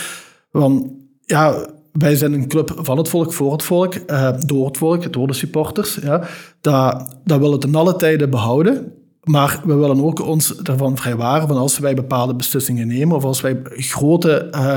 Want 0.51 0.85
ja, 1.25 1.67
wij 1.91 2.15
zijn 2.15 2.33
een 2.33 2.47
club 2.47 2.75
van 2.77 2.97
het 2.97 3.09
volk, 3.09 3.33
voor 3.33 3.51
het 3.51 3.63
volk, 3.63 3.93
eh, 3.93 4.29
door 4.45 4.65
het 4.65 4.77
volk, 4.77 5.13
door 5.13 5.27
de 5.27 5.33
supporters. 5.33 5.95
Ja. 6.01 6.27
Dat, 6.61 7.17
dat 7.23 7.39
willen 7.39 7.53
we 7.53 7.65
ten 7.65 7.75
alle 7.75 7.95
tijden 7.95 8.29
behouden. 8.29 8.91
Maar 9.23 9.61
we 9.65 9.75
willen 9.75 10.03
ook 10.03 10.21
ons 10.21 10.61
ervan 10.61 10.97
vrijwaren 10.97 11.47
van 11.47 11.57
als 11.57 11.79
wij 11.79 11.93
bepaalde 11.93 12.35
beslissingen 12.35 12.87
nemen 12.87 13.15
of 13.15 13.23
als 13.23 13.41
wij 13.41 13.59
grote 13.71 14.31
eh, 14.37 14.75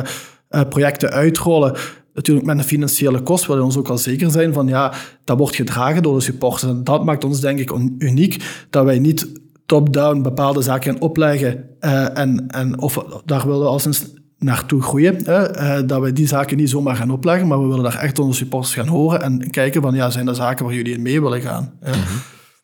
projecten 0.68 1.10
uitrollen, 1.10 1.76
natuurlijk 2.14 2.46
met 2.46 2.58
een 2.58 2.64
financiële 2.64 3.22
kost, 3.22 3.46
willen 3.46 3.62
we 3.62 3.68
ons 3.68 3.76
ook 3.76 3.88
al 3.88 3.98
zeker 3.98 4.30
zijn 4.30 4.52
van 4.52 4.66
ja, 4.66 4.92
dat 5.24 5.38
wordt 5.38 5.56
gedragen 5.56 6.02
door 6.02 6.14
de 6.14 6.24
supporters. 6.24 6.62
En 6.62 6.84
dat 6.84 7.04
maakt 7.04 7.24
ons 7.24 7.40
denk 7.40 7.58
ik 7.58 7.72
uniek, 7.98 8.44
dat 8.70 8.84
wij 8.84 8.98
niet 8.98 9.28
top-down 9.66 10.22
bepaalde 10.22 10.62
zaken 10.62 10.92
gaan 10.92 11.00
opleggen 11.00 11.64
eh, 11.80 12.18
en, 12.18 12.48
en 12.48 12.80
of 12.80 13.04
daar 13.24 13.46
willen 13.46 13.60
we 13.60 13.66
als 13.66 13.84
een 13.84 13.94
naartoe 14.38 14.82
groeien. 14.82 15.16
Hè? 15.24 15.42
eh, 15.42 15.86
dat 15.86 16.00
wij 16.00 16.12
die 16.12 16.26
zaken 16.26 16.56
niet 16.56 16.70
zomaar 16.70 16.96
gaan 16.96 17.10
opleggen, 17.10 17.48
maar 17.48 17.60
we 17.60 17.66
willen 17.66 17.82
daar 17.82 17.98
echt 17.98 18.18
onze 18.18 18.38
supporters 18.38 18.74
gaan 18.74 18.86
horen 18.86 19.22
en 19.22 19.50
kijken 19.50 19.82
van 19.82 19.94
ja, 19.94 20.10
zijn 20.10 20.28
er 20.28 20.34
zaken 20.34 20.64
waar 20.64 20.74
jullie 20.74 20.94
in 20.94 21.02
mee 21.02 21.20
willen 21.20 21.40
gaan. 21.40 21.72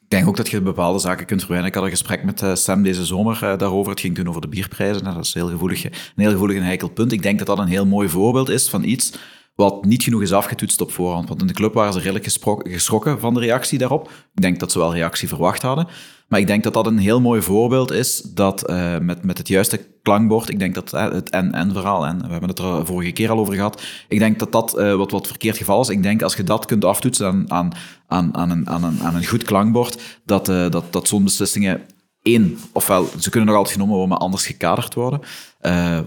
Ik 0.06 0.12
denk 0.12 0.28
ook 0.28 0.36
dat 0.36 0.48
je 0.48 0.60
bepaalde 0.60 0.98
zaken 0.98 1.26
kunt 1.26 1.40
verwijnen. 1.40 1.68
Ik 1.68 1.74
had 1.74 1.84
een 1.84 1.90
gesprek 1.90 2.24
met 2.24 2.42
eh, 2.42 2.54
Sam 2.54 2.82
deze 2.82 3.04
zomer 3.04 3.42
eh, 3.42 3.58
daarover. 3.58 3.90
Het 3.90 4.00
ging 4.00 4.14
toen 4.14 4.28
over 4.28 4.40
de 4.40 4.48
bierprijzen. 4.48 5.02
Nou, 5.02 5.14
dat 5.14 5.24
is 5.24 5.34
heel 5.34 5.48
gevoelig, 5.48 5.84
een 5.84 5.92
heel 6.16 6.30
gevoelig 6.30 6.56
en 6.56 6.62
heikel 6.62 6.88
punt. 6.88 7.12
Ik 7.12 7.22
denk 7.22 7.38
dat 7.38 7.46
dat 7.46 7.58
een 7.58 7.66
heel 7.66 7.86
mooi 7.86 8.08
voorbeeld 8.08 8.48
is 8.48 8.68
van 8.68 8.84
iets 8.84 9.12
wat 9.56 9.84
niet 9.84 10.02
genoeg 10.02 10.22
is 10.22 10.32
afgetoetst 10.32 10.80
op 10.80 10.92
voorhand. 10.92 11.28
Want 11.28 11.40
in 11.40 11.46
de 11.46 11.52
club 11.52 11.74
waren 11.74 11.92
ze 11.92 11.98
redelijk 11.98 12.24
geschrokken 12.62 13.20
van 13.20 13.34
de 13.34 13.40
reactie 13.40 13.78
daarop. 13.78 14.10
Ik 14.34 14.42
denk 14.42 14.60
dat 14.60 14.72
ze 14.72 14.78
wel 14.78 14.94
reactie 14.94 15.28
verwacht 15.28 15.62
hadden. 15.62 15.88
Maar 16.28 16.40
ik 16.40 16.46
denk 16.46 16.62
dat 16.62 16.74
dat 16.74 16.86
een 16.86 16.98
heel 16.98 17.20
mooi 17.20 17.42
voorbeeld 17.42 17.90
is 17.90 18.20
dat 18.20 18.66
eh, 18.66 18.98
met, 18.98 19.24
met 19.24 19.38
het 19.38 19.48
juiste 19.48 19.86
klankbord, 20.02 20.48
ik 20.48 20.58
denk 20.58 20.74
dat 20.74 20.92
eh, 20.92 21.12
het 21.12 21.30
en-en-verhaal, 21.30 22.06
en 22.06 22.22
we 22.22 22.30
hebben 22.30 22.48
het 22.48 22.58
er 22.58 22.86
vorige 22.86 23.12
keer 23.12 23.30
al 23.30 23.38
over 23.38 23.54
gehad, 23.54 23.82
ik 24.08 24.18
denk 24.18 24.38
dat 24.38 24.52
dat 24.52 24.76
eh, 24.76 24.94
wat, 24.94 25.10
wat 25.10 25.26
verkeerd 25.26 25.56
geval 25.56 25.80
is. 25.80 25.88
Ik 25.88 26.02
denk 26.02 26.22
als 26.22 26.36
je 26.36 26.44
dat 26.44 26.66
kunt 26.66 26.84
aftoetsen 26.84 27.26
aan, 27.26 27.50
aan, 27.50 27.72
aan, 28.06 28.34
aan, 28.34 28.50
een, 28.50 28.68
aan, 28.68 28.84
een, 28.84 29.02
aan 29.02 29.14
een 29.14 29.26
goed 29.26 29.42
klankbord, 29.42 30.20
dat, 30.24 30.46
dat, 30.46 30.84
dat 30.90 31.08
zo'n 31.08 31.24
beslissingen 31.24 31.80
één, 32.22 32.58
ofwel 32.72 33.08
ze 33.18 33.30
kunnen 33.30 33.48
nog 33.48 33.58
altijd 33.58 33.74
genomen 33.74 33.96
worden, 33.96 34.12
maar 34.12 34.26
anders 34.26 34.46
gekaderd 34.46 34.94
worden, 34.94 35.20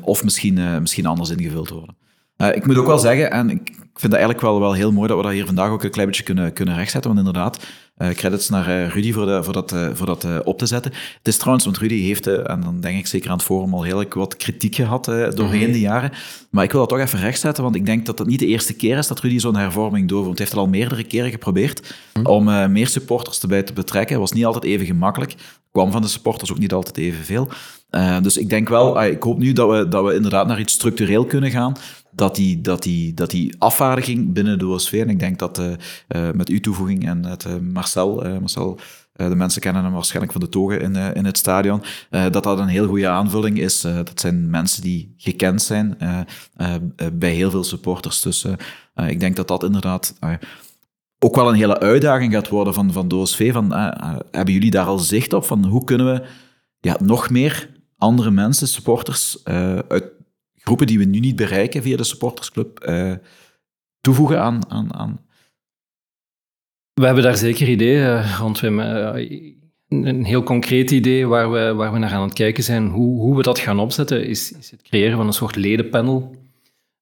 of 0.01 0.23
misschien, 0.23 0.81
misschien 0.81 1.05
anders 1.05 1.29
ingevuld 1.29 1.69
worden. 1.69 1.97
Eh, 2.39 2.55
ik 2.55 2.65
moet 2.65 2.77
ook 2.77 2.87
wel 2.87 2.99
zeggen, 2.99 3.31
en 3.31 3.49
ik 3.49 3.75
vind 3.93 4.13
het 4.13 4.21
eigenlijk 4.21 4.41
wel, 4.41 4.59
wel 4.59 4.73
heel 4.73 4.91
mooi 4.91 5.07
dat 5.07 5.17
we 5.17 5.23
dat 5.23 5.31
hier 5.31 5.45
vandaag 5.45 5.69
ook 5.69 5.83
een 5.83 5.89
klein 5.89 6.07
beetje 6.07 6.23
kunnen, 6.23 6.53
kunnen 6.53 6.75
rechtzetten, 6.75 7.13
want 7.13 7.27
inderdaad, 7.27 7.65
eh, 7.95 8.09
credits 8.09 8.49
naar 8.49 8.67
eh, 8.67 8.89
Rudy 8.89 9.13
voor, 9.13 9.25
de, 9.25 9.43
voor 9.43 9.53
dat, 9.53 9.75
voor 9.93 10.05
dat 10.05 10.43
op 10.43 10.57
te 10.57 10.65
zetten. 10.65 10.91
Het 11.17 11.27
is 11.27 11.37
trouwens, 11.37 11.65
want 11.65 11.77
Rudy 11.77 12.01
heeft, 12.01 12.27
en 12.27 12.61
dan 12.61 12.79
denk 12.79 12.97
ik 12.97 13.07
zeker 13.07 13.29
aan 13.29 13.37
het 13.37 13.45
forum, 13.45 13.73
al 13.73 13.83
heel 13.83 14.05
wat 14.09 14.37
kritiek 14.37 14.75
gehad 14.75 15.07
eh, 15.07 15.29
doorheen 15.31 15.71
de 15.71 15.79
jaren. 15.79 16.11
Maar 16.51 16.63
ik 16.63 16.71
wil 16.71 16.79
dat 16.79 16.89
toch 16.89 16.99
even 16.99 17.19
rechtzetten, 17.19 17.63
want 17.63 17.75
ik 17.75 17.85
denk 17.85 18.05
dat 18.05 18.19
het 18.19 18.27
niet 18.27 18.39
de 18.39 18.45
eerste 18.45 18.73
keer 18.73 18.97
is 18.97 19.07
dat 19.07 19.19
Rudy 19.19 19.39
zo'n 19.39 19.55
hervorming 19.55 20.07
doorvoert. 20.07 20.37
Hij 20.37 20.47
heeft 20.47 20.57
het 20.57 20.65
al 20.65 20.71
meerdere 20.71 21.03
keren 21.03 21.31
geprobeerd 21.31 21.95
om 22.23 22.49
eh, 22.49 22.67
meer 22.67 22.87
supporters 22.87 23.41
erbij 23.41 23.63
te 23.63 23.73
betrekken. 23.73 24.11
Het 24.11 24.21
was 24.21 24.31
niet 24.31 24.45
altijd 24.45 24.63
even 24.63 24.85
gemakkelijk. 24.85 25.35
kwam 25.71 25.91
van 25.91 26.01
de 26.01 26.07
supporters 26.07 26.51
ook 26.51 26.59
niet 26.59 26.73
altijd 26.73 26.97
evenveel. 26.97 27.47
Dus 28.21 28.37
ik 28.37 28.49
denk 28.49 28.69
wel, 28.69 28.99
ah, 28.99 29.07
ik 29.07 29.23
hoop 29.23 29.37
nu 29.37 29.53
dat 29.53 29.69
we, 29.69 29.87
dat 29.87 30.05
we 30.05 30.15
inderdaad 30.15 30.47
naar 30.47 30.59
iets 30.59 30.73
structureel 30.73 31.25
kunnen 31.25 31.51
gaan. 31.51 31.75
Dat 32.19 32.35
die, 32.35 32.61
dat 32.61 32.83
die, 32.83 33.13
dat 33.13 33.29
die 33.29 33.55
afvaardiging 33.57 34.33
binnen 34.33 34.59
de 34.59 34.67
OSV, 34.67 34.93
en 34.93 35.09
ik 35.09 35.19
denk 35.19 35.39
dat 35.39 35.59
eh, 35.59 35.71
eh, 36.07 36.33
met 36.33 36.49
uw 36.49 36.59
toevoeging 36.59 37.07
en 37.07 37.25
het 37.25 37.45
eh, 37.45 37.57
Marcel, 37.57 38.39
Marcel 38.39 38.79
de 39.13 39.35
mensen 39.35 39.61
kennen 39.61 39.83
hem 39.83 39.93
waarschijnlijk 39.93 40.31
van 40.31 40.41
de 40.41 40.49
togen 40.49 40.81
in, 40.81 40.95
in 40.95 41.25
het 41.25 41.37
stadion, 41.37 41.81
dat 42.09 42.43
dat 42.43 42.59
een 42.59 42.67
heel 42.67 42.87
goede 42.87 43.07
aanvulling 43.07 43.59
is. 43.59 43.81
Dat 43.81 44.19
zijn 44.19 44.49
mensen 44.49 44.81
die 44.81 45.13
gekend 45.17 45.61
zijn 45.61 45.97
bij 47.13 47.31
heel 47.31 47.51
veel 47.51 47.63
supporters. 47.63 48.21
Dus 48.21 48.45
ik 49.07 49.19
denk 49.19 49.35
dat 49.35 49.47
dat 49.47 49.63
inderdaad 49.63 50.19
ook 51.19 51.35
wel 51.35 51.49
een 51.49 51.55
hele 51.55 51.79
uitdaging 51.79 52.33
gaat 52.33 52.49
worden 52.49 52.73
van, 52.73 52.91
van 52.91 53.07
de 53.07 53.15
OSV. 53.15 53.53
Van, 53.53 53.73
hebben 54.31 54.53
jullie 54.53 54.71
daar 54.71 54.85
al 54.85 54.99
zicht 54.99 55.33
op? 55.33 55.45
Van 55.45 55.65
hoe 55.65 55.83
kunnen 55.83 56.13
we 56.13 56.27
ja, 56.79 56.97
nog 56.99 57.29
meer 57.29 57.69
andere 57.97 58.31
mensen, 58.31 58.67
supporters, 58.67 59.43
uit 59.87 60.18
groepen 60.69 60.87
die 60.87 60.97
we 60.97 61.05
nu 61.05 61.19
niet 61.19 61.35
bereiken 61.35 61.81
via 61.81 61.97
de 61.97 62.03
supportersclub, 62.03 62.79
eh, 62.79 63.13
toevoegen 64.01 64.41
aan, 64.41 64.61
aan, 64.69 64.93
aan 64.93 65.19
We 66.93 67.05
hebben 67.05 67.23
daar 67.23 67.37
zeker 67.37 67.67
ideeën 67.67 68.03
eh, 68.05 68.37
rond. 68.39 68.61
Hebben, 68.61 69.15
eh, 69.15 69.53
een 69.89 70.23
heel 70.25 70.43
concreet 70.43 70.91
idee 70.91 71.27
waar 71.27 71.51
we, 71.51 71.73
waar 71.73 71.93
we 71.93 71.99
naar 71.99 72.11
aan 72.11 72.21
het 72.23 72.33
kijken 72.33 72.63
zijn. 72.63 72.87
Hoe, 72.87 73.19
hoe 73.21 73.35
we 73.35 73.41
dat 73.41 73.59
gaan 73.59 73.79
opzetten, 73.79 74.25
is, 74.27 74.51
is 74.51 74.71
het 74.71 74.81
creëren 74.81 75.17
van 75.17 75.27
een 75.27 75.33
soort 75.33 75.55
ledenpanel. 75.55 76.35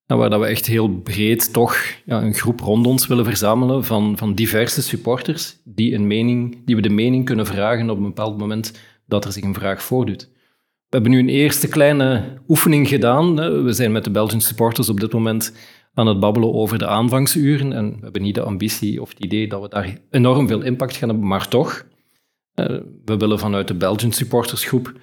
eh, 0.06 0.17
Waar 0.17 0.30
dat 0.30 0.39
we 0.39 0.45
echt 0.45 0.65
heel 0.65 0.89
breed 0.89 1.53
toch 1.53 1.75
ja, 2.06 2.21
een 2.21 2.34
groep 2.34 2.60
rond 2.60 2.86
ons 2.86 3.08
willen 3.08 3.25
verzamelen 3.25 3.84
van, 3.86 4.17
van 4.17 4.34
diverse 4.34 4.82
supporters 4.82 5.58
die, 5.63 5.93
een 5.93 6.08
mening, 6.08 6.58
die 6.65 6.75
we 6.75 6.82
de 6.82 6.89
mening 6.89 7.25
kunnen 7.25 7.45
vragen 7.45 7.89
op 7.89 7.97
een 7.97 8.03
bepaald 8.03 8.38
moment 8.38 8.80
dat 9.06 9.25
er 9.25 9.32
zich 9.32 9.43
een 9.43 9.53
vraag 9.53 9.82
voordoet. 9.84 10.30
Hebben 10.97 11.15
nu 11.15 11.19
een 11.21 11.29
eerste 11.29 11.67
kleine 11.67 12.23
oefening 12.47 12.88
gedaan. 12.88 13.36
We 13.63 13.71
zijn 13.73 13.91
met 13.91 14.03
de 14.03 14.10
Belgian 14.12 14.41
supporters 14.41 14.89
op 14.89 14.99
dit 14.99 15.13
moment 15.13 15.53
aan 15.93 16.07
het 16.07 16.19
babbelen 16.19 16.53
over 16.53 16.77
de 16.77 16.88
aanvangsuren. 16.88 17.73
En 17.73 17.89
we 17.89 17.97
hebben 18.01 18.21
niet 18.21 18.36
de 18.36 18.41
ambitie 18.41 19.01
of 19.01 19.10
het 19.10 19.19
idee 19.19 19.47
dat 19.47 19.62
we 19.62 19.69
daar 19.69 19.97
enorm 20.10 20.47
veel 20.47 20.62
impact 20.62 20.95
gaan 20.95 21.10
hebben, 21.10 21.27
maar 21.27 21.47
toch. 21.47 21.86
eh, 22.53 22.65
we 23.05 23.17
willen 23.17 23.39
vanuit 23.39 23.67
de 23.67 23.73
Belgian 23.73 24.12
supportersgroep 24.12 24.93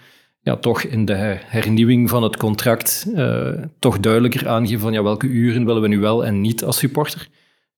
ja, 0.41 0.57
toch 0.57 0.83
in 0.83 1.05
de 1.05 1.15
her- 1.15 1.43
hernieuwing 1.47 2.09
van 2.11 2.23
het 2.23 2.37
contract 2.37 3.07
eh, 3.15 3.49
toch 3.79 4.01
duidelijker 4.01 4.49
aangeven 4.49 4.81
van 4.81 4.93
ja, 4.93 5.03
welke 5.03 5.27
uren 5.27 5.65
willen 5.65 5.83
we 5.83 5.89
nu 5.89 5.99
wel 5.99 6.25
en 6.25 6.41
niet 6.41 6.65
als 6.65 6.79
supporter. 6.79 7.29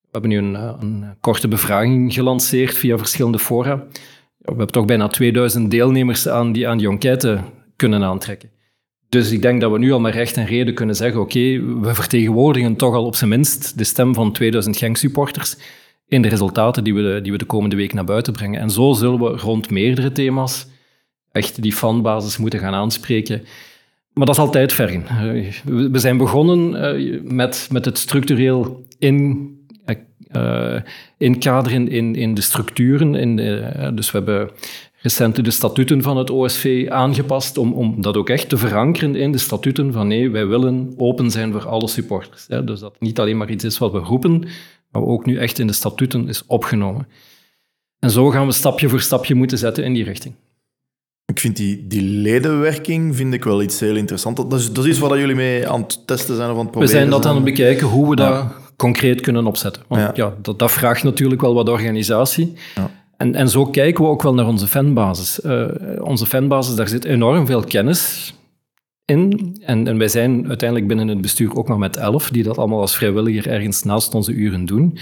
We 0.01 0.07
hebben 0.11 0.29
nu 0.29 0.37
een, 0.37 0.55
eh, 0.55 0.73
een 0.79 1.05
korte 1.19 1.47
bevraging 1.47 2.13
gelanceerd 2.13 2.73
via 2.77 2.97
verschillende 2.97 3.39
fora. 3.39 3.75
We 4.37 4.45
hebben 4.45 4.67
toch 4.67 4.85
bijna 4.85 5.07
2000 5.07 5.71
deelnemers 5.71 6.27
aan 6.27 6.51
die, 6.51 6.67
aan 6.67 6.77
die 6.77 6.89
enquête 6.89 7.39
kunnen 7.77 8.03
aantrekken. 8.03 8.49
Dus 9.09 9.31
ik 9.31 9.41
denk 9.41 9.61
dat 9.61 9.71
we 9.71 9.79
nu 9.79 9.91
al 9.91 9.99
met 9.99 10.13
recht 10.13 10.37
en 10.37 10.45
reden 10.45 10.73
kunnen 10.73 10.95
zeggen: 10.95 11.21
oké, 11.21 11.61
we 11.81 11.93
vertegenwoordigen 11.95 12.75
toch 12.75 12.93
al 12.95 13.05
op 13.05 13.15
zijn 13.15 13.29
minst 13.29 13.77
de 13.77 13.83
stem 13.83 14.13
van 14.13 14.31
2000 14.31 14.77
Genk-supporters 14.77 15.57
in 16.07 16.21
de 16.21 16.27
resultaten 16.27 16.83
die 16.83 16.93
we, 16.93 17.01
de, 17.01 17.21
die 17.21 17.31
we 17.31 17.37
de 17.37 17.45
komende 17.45 17.75
week 17.75 17.93
naar 17.93 18.03
buiten 18.03 18.33
brengen. 18.33 18.59
En 18.59 18.69
zo 18.69 18.93
zullen 18.93 19.19
we 19.19 19.29
rond 19.37 19.69
meerdere 19.69 20.11
thema's 20.11 20.67
echt 21.31 21.61
die 21.61 21.73
fanbasis 21.73 22.37
moeten 22.37 22.59
gaan 22.59 22.73
aanspreken. 22.73 23.41
Maar 24.13 24.25
dat 24.25 24.35
is 24.35 24.41
altijd 24.41 24.73
vergen. 24.73 25.05
Eh, 25.07 25.51
we- 25.91 25.99
zijn 25.99 26.17
begonnen 26.17 26.75
eh, 26.95 27.21
met, 27.23 27.67
met 27.71 27.85
het 27.85 27.97
structureel 27.97 28.85
in, 28.99 29.49
eh, 29.85 29.95
eh, 30.75 30.81
inkaderen 31.17 31.87
in, 31.87 32.15
in 32.15 32.33
de 32.33 32.41
structuren. 32.41 33.15
In 33.15 33.35
de, 33.35 33.91
dus 33.95 34.11
we 34.11 34.17
hebben 34.17 34.49
recent 35.01 35.43
de 35.45 35.51
statuten 35.51 36.01
van 36.01 36.17
het 36.17 36.29
OSV 36.29 36.85
aangepast 36.89 37.57
om, 37.57 37.73
om 37.73 38.01
dat 38.01 38.17
ook 38.17 38.29
echt 38.29 38.49
te 38.49 38.57
verankeren 38.57 39.15
in 39.15 39.31
de 39.31 39.37
statuten 39.37 39.93
van 39.93 40.07
nee, 40.07 40.29
wij 40.29 40.47
willen 40.47 40.93
open 40.97 41.31
zijn 41.31 41.51
voor 41.51 41.67
alle 41.67 41.87
supporters. 41.87 42.45
Hè. 42.47 42.63
Dus 42.63 42.79
dat 42.79 42.95
niet 42.99 43.19
alleen 43.19 43.37
maar 43.37 43.49
iets 43.49 43.63
is 43.63 43.77
wat 43.77 43.91
we 43.91 43.97
roepen, 43.99 44.47
maar 44.91 45.01
ook 45.01 45.25
nu 45.25 45.37
echt 45.37 45.59
in 45.59 45.67
de 45.67 45.73
statuten 45.73 46.27
is 46.27 46.43
opgenomen. 46.47 47.07
En 47.99 48.09
zo 48.09 48.29
gaan 48.29 48.45
we 48.45 48.51
stapje 48.51 48.89
voor 48.89 49.01
stapje 49.01 49.35
moeten 49.35 49.57
zetten 49.57 49.83
in 49.83 49.93
die 49.93 50.03
richting. 50.03 50.35
Ik 51.25 51.39
vind 51.39 51.55
die, 51.57 51.87
die 51.87 52.01
ledenwerking 52.01 53.15
vind 53.15 53.33
ik 53.33 53.43
wel 53.43 53.61
iets 53.61 53.79
heel 53.79 53.95
interessants. 53.95 54.41
Dat 54.49 54.59
is, 54.59 54.73
dat 54.73 54.83
is 54.83 54.89
iets 54.89 54.99
waar 54.99 55.19
jullie 55.19 55.35
mee 55.35 55.67
aan 55.67 55.81
het 55.81 56.07
testen 56.07 56.35
zijn 56.35 56.49
of 56.51 56.57
aan 56.57 56.65
het 56.65 56.65
We 56.65 56.71
proberen 56.71 56.95
zijn 56.95 57.09
dat 57.09 57.25
aan 57.25 57.35
het 57.35 57.43
bekijken 57.43 57.87
hoe 57.87 58.09
we 58.15 58.21
Ja. 58.21 58.29
dat 58.29 58.45
concreet 58.75 59.21
kunnen 59.21 59.45
opzetten. 59.45 59.83
Want 59.87 60.01
Ja. 60.01 60.11
ja, 60.15 60.33
dat, 60.41 60.59
dat 60.59 60.71
vraagt 60.71 61.03
natuurlijk 61.03 61.41
wel 61.41 61.53
wat 61.53 61.69
organisatie. 61.69 62.53
Ja. 62.75 62.91
En, 63.17 63.35
en 63.35 63.49
zo 63.49 63.65
kijken 63.65 64.03
we 64.03 64.09
ook 64.09 64.21
wel 64.21 64.33
naar 64.33 64.47
onze 64.47 64.67
fanbasis. 64.67 65.41
Eh, 65.41 65.65
onze 65.99 66.25
fanbasis, 66.25 66.75
daar 66.75 66.87
zit 66.87 67.05
enorm 67.05 67.45
veel 67.45 67.63
kennis 67.63 68.33
in. 69.05 69.55
En, 69.65 69.87
en 69.87 69.97
wij 69.97 70.07
zijn 70.07 70.47
uiteindelijk 70.47 70.87
binnen 70.87 71.07
het 71.07 71.21
bestuur 71.21 71.55
ook 71.55 71.67
nog 71.67 71.77
met 71.77 71.95
elf, 71.95 72.29
die 72.29 72.43
dat 72.43 72.57
allemaal 72.57 72.81
als 72.81 72.95
vrijwilliger 72.95 73.51
ergens 73.51 73.83
naast 73.83 74.13
onze 74.13 74.31
uren 74.31 74.65
doen. 74.65 74.97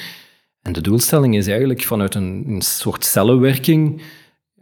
En 0.62 0.74
de 0.74 0.82
doelstelling 0.82 1.36
is 1.36 1.48
eigenlijk 1.48 1.84
vanuit 1.84 2.16
een, 2.16 2.44
een 2.48 2.62
soort 2.62 3.06
cellenwerking 3.06 4.02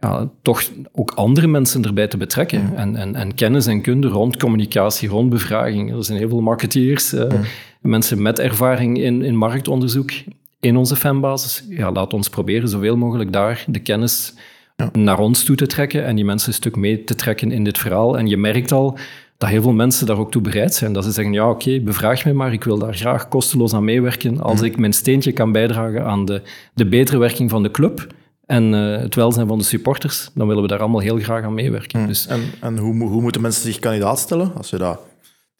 ja, 0.00 0.30
toch 0.42 0.62
ook 0.92 1.10
andere 1.10 1.46
mensen 1.46 1.84
erbij 1.84 2.08
te 2.08 2.16
betrekken. 2.16 2.76
En, 2.76 2.96
en, 2.96 3.14
en 3.14 3.34
kennis 3.34 3.66
en 3.66 3.80
kunde 3.80 4.08
rond 4.08 4.36
communicatie, 4.36 5.08
rond 5.08 5.30
bevraging. 5.30 5.92
Er 5.92 6.04
zijn 6.04 6.18
heel 6.18 6.28
veel 6.28 6.40
marketeers, 6.40 7.12
eh, 7.12 7.40
mensen 7.80 8.22
met 8.22 8.38
ervaring 8.38 8.98
in, 8.98 9.22
in 9.22 9.36
marktonderzoek 9.36 10.10
in 10.64 10.76
onze 10.76 10.96
fanbasis. 10.96 11.64
Ja, 11.68 11.92
laat 11.92 12.12
ons 12.12 12.28
proberen 12.28 12.68
zoveel 12.68 12.96
mogelijk 12.96 13.32
daar 13.32 13.64
de 13.66 13.78
kennis 13.78 14.34
naar 14.92 15.18
ons 15.18 15.44
toe 15.44 15.56
te 15.56 15.66
trekken 15.66 16.04
en 16.04 16.16
die 16.16 16.24
mensen 16.24 16.48
een 16.48 16.54
stuk 16.54 16.76
mee 16.76 17.04
te 17.04 17.14
trekken 17.14 17.52
in 17.52 17.64
dit 17.64 17.78
verhaal. 17.78 18.18
En 18.18 18.26
je 18.26 18.36
merkt 18.36 18.72
al 18.72 18.98
dat 19.38 19.48
heel 19.48 19.62
veel 19.62 19.72
mensen 19.72 20.06
daar 20.06 20.18
ook 20.18 20.30
toe 20.30 20.42
bereid 20.42 20.74
zijn. 20.74 20.92
Dat 20.92 21.04
ze 21.04 21.10
zeggen, 21.10 21.32
ja 21.32 21.50
oké, 21.50 21.80
bevraag 21.80 22.24
mij 22.24 22.32
maar, 22.32 22.52
ik 22.52 22.64
wil 22.64 22.78
daar 22.78 22.94
graag 22.94 23.28
kosteloos 23.28 23.74
aan 23.74 23.84
meewerken. 23.84 24.40
Als 24.40 24.62
ik 24.62 24.78
mijn 24.78 24.92
steentje 24.92 25.32
kan 25.32 25.52
bijdragen 25.52 26.04
aan 26.04 26.24
de, 26.24 26.42
de 26.74 26.86
betere 26.86 27.18
werking 27.18 27.50
van 27.50 27.62
de 27.62 27.70
club 27.70 28.06
en 28.46 28.74
eh, 28.74 29.00
het 29.00 29.14
welzijn 29.14 29.46
van 29.46 29.58
de 29.58 29.64
supporters, 29.64 30.30
dan 30.34 30.46
willen 30.46 30.62
we 30.62 30.68
daar 30.68 30.80
allemaal 30.80 31.00
heel 31.00 31.18
graag 31.18 31.44
aan 31.44 31.54
meewerken. 31.54 32.06
Dus, 32.06 32.26
En, 32.26 32.40
en 32.60 32.78
hoe, 32.78 33.08
hoe 33.08 33.22
moeten 33.22 33.40
mensen 33.40 33.62
zich 33.62 33.78
kandidaat 33.78 34.18
stellen? 34.18 34.52
Als 34.56 34.70
je 34.70 34.76
dat... 34.76 35.00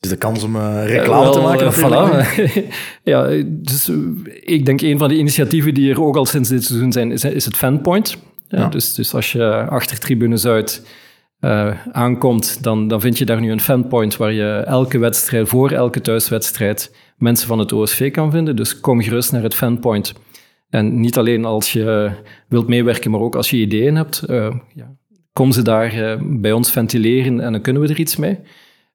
Is 0.04 0.10
de 0.10 0.16
kans 0.16 0.42
om 0.42 0.56
eh, 0.56 0.86
reclame 0.86 1.30
te 1.30 1.40
maken. 1.40 1.66
eh, 1.66 1.72
voilà. 1.72 2.28
ja, 3.12 3.42
dus 3.46 3.88
eh, 3.88 3.94
ik 4.42 4.66
denk 4.66 4.80
een 4.80 4.98
van 4.98 5.08
de 5.08 5.18
initiatieven 5.18 5.74
die 5.74 5.90
er 5.90 6.02
ook 6.02 6.16
al 6.16 6.26
sinds 6.26 6.48
dit 6.48 6.64
seizoen 6.64 6.92
zijn, 6.92 7.12
is, 7.12 7.24
is 7.24 7.44
het 7.44 7.56
Fanpoint. 7.56 8.16
Ja. 8.48 8.68
Dus, 8.68 8.94
dus 8.94 9.14
als 9.14 9.32
je 9.32 9.66
achter 9.68 9.98
Tribune 9.98 10.36
Zuid 10.36 10.86
eh, 11.40 11.70
aankomt, 11.92 12.62
dan, 12.62 12.88
dan 12.88 13.00
vind 13.00 13.18
je 13.18 13.24
daar 13.24 13.40
nu 13.40 13.50
een 13.50 13.60
fanpoint 13.60 14.16
waar 14.16 14.32
je 14.32 14.50
elke 14.66 14.98
wedstrijd, 14.98 15.48
voor 15.48 15.70
elke 15.70 16.00
thuiswedstrijd, 16.00 16.94
mensen 17.18 17.46
van 17.48 17.58
het 17.58 17.72
OSV 17.72 18.10
kan 18.10 18.30
vinden. 18.30 18.56
Dus 18.56 18.80
kom 18.80 19.02
gerust 19.02 19.32
naar 19.32 19.42
het 19.42 19.54
fanpoint. 19.54 20.12
En 20.70 21.00
niet 21.00 21.18
alleen 21.18 21.44
als 21.44 21.72
je 21.72 22.10
wilt 22.48 22.68
meewerken, 22.68 23.10
maar 23.10 23.20
ook 23.20 23.36
als 23.36 23.50
je 23.50 23.56
ideeën 23.56 23.96
hebt. 23.96 24.22
eh, 24.22 24.54
ja, 24.74 24.90
kom 25.32 25.52
ze 25.52 25.62
daar 25.62 25.92
eh, 25.92 26.20
bij 26.22 26.52
ons 26.52 26.70
ventileren 26.70 27.40
en 27.40 27.52
dan 27.52 27.60
kunnen 27.60 27.82
we 27.82 27.88
er 27.88 27.98
iets 28.00 28.16
mee. 28.16 28.38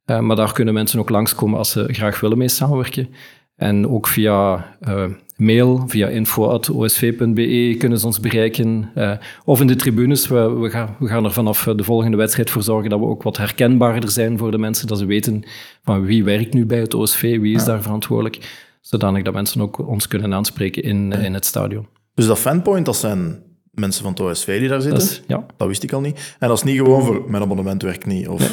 Eh, 0.09 0.19
maar 0.19 0.35
daar 0.35 0.53
kunnen 0.53 0.73
mensen 0.73 0.99
ook 0.99 1.09
langskomen 1.09 1.57
als 1.57 1.71
ze 1.71 1.85
graag 1.87 2.19
willen 2.19 2.37
mee 2.37 2.47
samenwerken. 2.47 3.09
En 3.55 3.87
ook 3.87 4.07
via 4.07 4.65
eh, 4.79 5.05
mail, 5.35 5.83
via 5.87 6.07
info.osv.be 6.07 7.75
kunnen 7.77 7.99
ze 7.99 8.05
ons 8.05 8.19
bereiken. 8.19 8.91
Eh, 8.95 9.11
of 9.45 9.61
in 9.61 9.67
de 9.67 9.75
tribunes. 9.75 10.27
We, 10.27 10.49
we, 10.49 10.69
gaan, 10.69 10.95
we 10.99 11.07
gaan 11.07 11.25
er 11.25 11.31
vanaf 11.31 11.63
de 11.63 11.83
volgende 11.83 12.17
wedstrijd 12.17 12.49
voor 12.49 12.63
zorgen 12.63 12.89
dat 12.89 12.99
we 12.99 13.05
ook 13.05 13.23
wat 13.23 13.37
herkenbaarder 13.37 14.09
zijn 14.09 14.37
voor 14.37 14.51
de 14.51 14.57
mensen. 14.57 14.87
Dat 14.87 14.97
ze 14.97 15.05
weten 15.05 15.43
van 15.83 16.05
wie 16.05 16.23
werkt 16.23 16.53
nu 16.53 16.65
bij 16.65 16.79
het 16.79 16.93
OSV, 16.93 17.39
wie 17.39 17.55
is 17.55 17.65
daar 17.65 17.81
verantwoordelijk. 17.81 18.67
Zodanig 18.81 19.23
dat 19.23 19.33
mensen 19.33 19.61
ook 19.61 19.87
ons 19.87 20.07
kunnen 20.07 20.33
aanspreken 20.33 20.83
in, 20.83 21.11
in 21.11 21.33
het 21.33 21.45
stadion. 21.45 21.87
Dus 22.13 22.25
dat 22.25 22.39
fanpoint, 22.39 22.85
dat 22.85 22.97
zijn 22.97 23.43
mensen 23.71 24.03
van 24.03 24.11
het 24.11 24.21
OSV 24.21 24.59
die 24.59 24.69
daar 24.69 24.81
zitten. 24.81 24.99
Dat 24.99 25.09
is, 25.09 25.21
ja, 25.27 25.45
Dat 25.57 25.67
wist 25.67 25.83
ik 25.83 25.93
al 25.93 26.01
niet. 26.01 26.35
En 26.39 26.47
dat 26.47 26.57
is 26.57 26.63
niet 26.63 26.77
gewoon 26.77 27.03
voor 27.03 27.23
mijn 27.27 27.43
abonnement 27.43 27.81
werkt 27.81 28.05
niet. 28.05 28.27
Of, 28.27 28.39
nee. 28.39 28.49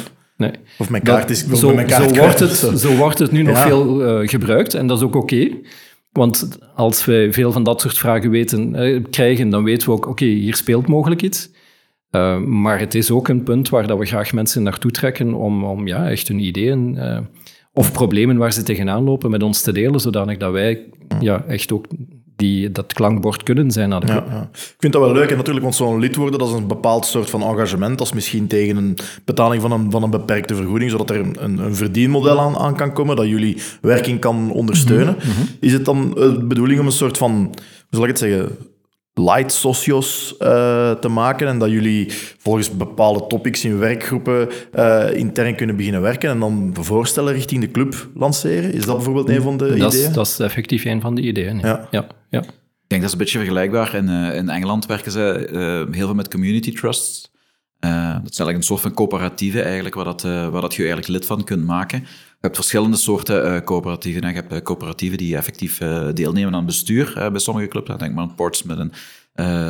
Of 0.77 0.89
mijn 0.89 1.03
kaart 1.03 1.29
is... 1.29 1.47
zo, 1.47 1.73
mijn 1.73 1.87
kaart 1.87 2.03
zo, 2.03 2.09
kwijt 2.09 2.19
wordt 2.19 2.39
het, 2.39 2.51
zo. 2.51 2.75
zo 2.75 2.95
wordt 2.95 3.19
het 3.19 3.31
nu 3.31 3.41
nog 3.41 3.55
Ja. 3.55 3.67
veel 3.67 4.03
eh, 4.03 4.27
gebruikt 4.27 4.73
en 4.73 4.87
dat 4.87 4.97
is 4.97 5.03
ook 5.03 5.15
oké. 5.15 5.49
Want 6.11 6.57
als 6.75 7.05
wij 7.05 7.33
veel 7.33 7.51
van 7.51 7.63
dat 7.63 7.81
soort 7.81 7.97
vragen 7.97 8.29
weten, 8.29 8.75
eh, 8.75 9.03
krijgen, 9.09 9.49
dan 9.49 9.63
weten 9.63 9.87
we 9.87 9.93
ook, 9.93 10.07
oké, 10.07 10.25
hier 10.25 10.55
speelt 10.55 10.87
mogelijk 10.87 11.21
iets. 11.21 11.49
Uh, 12.11 12.37
maar 12.37 12.79
het 12.79 12.95
is 12.95 13.11
ook 13.11 13.27
een 13.27 13.43
punt 13.43 13.69
waar 13.69 13.87
dat 13.87 13.97
we 13.97 14.05
graag 14.05 14.33
mensen 14.33 14.63
naartoe 14.63 14.91
trekken 14.91 15.33
om, 15.33 15.63
om 15.63 15.87
ja, 15.87 16.09
echt 16.09 16.27
hun 16.27 16.39
ideeën 16.39 16.95
uh, 16.95 17.19
of 17.73 17.91
problemen 17.91 18.37
waar 18.37 18.53
ze 18.53 18.63
tegenaan 18.63 19.03
lopen 19.03 19.31
met 19.31 19.43
ons 19.43 19.61
te 19.61 19.71
delen, 19.71 19.99
zodanig 19.99 20.37
dat 20.37 20.51
wij 20.51 20.83
ja, 21.19 21.43
echt 21.47 21.71
ook 21.71 21.85
die 22.37 22.71
dat 22.71 22.93
klankbord 22.93 23.43
kunnen 23.43 23.71
zijn 23.71 23.89
naar 23.89 23.99
de 23.99 24.05
club. 24.05 24.25
Ja, 24.27 24.33
ja. 24.33 24.49
Ik 24.53 24.75
vind 24.77 24.93
dat 24.93 25.01
wel 25.01 25.13
leuk. 25.13 25.29
En 25.29 25.37
natuurlijk, 25.37 25.65
want 25.65 25.75
zo'n 25.75 25.99
lid 25.99 26.15
worden, 26.15 26.39
dat 26.39 26.47
is 26.47 26.53
een 26.53 26.67
bepaald 26.67 27.05
soort 27.05 27.29
van 27.29 27.41
engagement. 27.41 27.97
Dat 27.97 28.07
is 28.07 28.13
misschien 28.13 28.47
tegen 28.47 28.77
een 28.77 28.97
betaling 29.25 29.61
van 29.61 29.71
een, 29.71 29.91
van 29.91 30.03
een 30.03 30.09
beperkte 30.09 30.55
vergoeding, 30.55 30.91
zodat 30.91 31.09
er 31.09 31.19
een, 31.19 31.63
een 31.63 31.75
verdienmodel 31.75 32.39
aan, 32.39 32.57
aan 32.57 32.75
kan 32.75 32.93
komen, 32.93 33.15
dat 33.15 33.27
jullie 33.27 33.57
werking 33.81 34.19
kan 34.19 34.51
ondersteunen. 34.51 35.15
Mhm, 35.17 35.29
mhm. 35.29 35.41
Is 35.59 35.73
het 35.73 35.85
dan 35.85 36.13
de 36.13 36.43
bedoeling 36.43 36.79
om 36.79 36.85
een 36.85 36.91
soort 36.91 37.17
van, 37.17 37.31
hoe 37.31 37.55
zal 37.89 38.03
ik 38.03 38.09
het 38.09 38.19
zeggen, 38.19 38.57
light 39.17 39.51
socios 39.51 40.35
uh, 40.39 40.91
te 40.91 41.07
maken 41.07 41.47
en 41.47 41.59
dat 41.59 41.69
jullie 41.69 42.11
volgens 42.37 42.71
bepaalde 42.71 43.27
topics 43.27 43.65
in 43.65 43.79
werkgroepen 43.79 44.49
uh, 44.75 45.13
intern 45.13 45.55
kunnen 45.55 45.75
beginnen 45.75 46.01
werken 46.01 46.29
en 46.29 46.39
dan 46.39 46.71
voorstellen 46.79 47.33
richting 47.33 47.61
de 47.61 47.71
club 47.71 48.09
lanceren? 48.15 48.73
Is 48.73 48.85
dat 48.85 48.95
bijvoorbeeld 48.95 49.29
een 49.29 49.41
van 49.41 49.57
de 49.57 49.65
dat 49.65 49.93
ideeën? 49.93 50.07
Is, 50.07 50.13
dat 50.13 50.27
is 50.27 50.39
effectief 50.39 50.85
een 50.85 51.01
van 51.01 51.15
de 51.15 51.21
ideeën. 51.21 51.59
Ja. 51.59 51.87
ja. 51.91 52.07
ja. 52.29 52.39
Ik 52.39 52.93
denk 52.93 53.01
dat 53.01 53.03
is 53.03 53.11
een 53.11 53.17
beetje 53.17 53.37
vergelijkbaar. 53.37 53.95
In, 53.95 54.09
uh, 54.09 54.35
in 54.35 54.49
Engeland 54.49 54.85
werken 54.85 55.11
ze 55.11 55.47
heel 55.91 56.05
veel 56.05 56.15
met 56.15 56.29
community 56.29 56.73
trusts. 56.73 57.31
dat 57.79 57.89
is 58.31 58.39
eigenlijk 58.39 58.57
een 58.57 58.63
soort 58.63 58.81
van 58.81 58.93
coöperatieve 58.93 59.61
eigenlijk, 59.61 59.95
waar, 59.95 60.05
dat, 60.05 60.21
waar 60.21 60.61
dat 60.61 60.73
je 60.73 60.83
eigenlijk 60.83 61.07
lid 61.07 61.25
van 61.25 61.43
kunt 61.43 61.65
maken. 61.65 62.05
Je 62.39 62.43
hebt 62.43 62.55
verschillende 62.55 62.97
soorten 62.97 63.53
uh, 63.53 63.61
coöperatieven. 63.61 64.27
Je 64.27 64.33
hebt 64.33 64.53
uh, 64.53 64.59
coöperatieven 64.59 65.17
die 65.17 65.35
effectief 65.35 65.79
uh, 65.79 66.07
deelnemen 66.13 66.55
aan 66.55 66.65
bestuur 66.65 67.29
bij 67.31 67.39
sommige 67.39 67.67
clubs. 67.67 67.97
Denk 67.97 68.13
maar 68.13 68.23
aan 68.23 68.35
Portsmouth, 68.35 68.91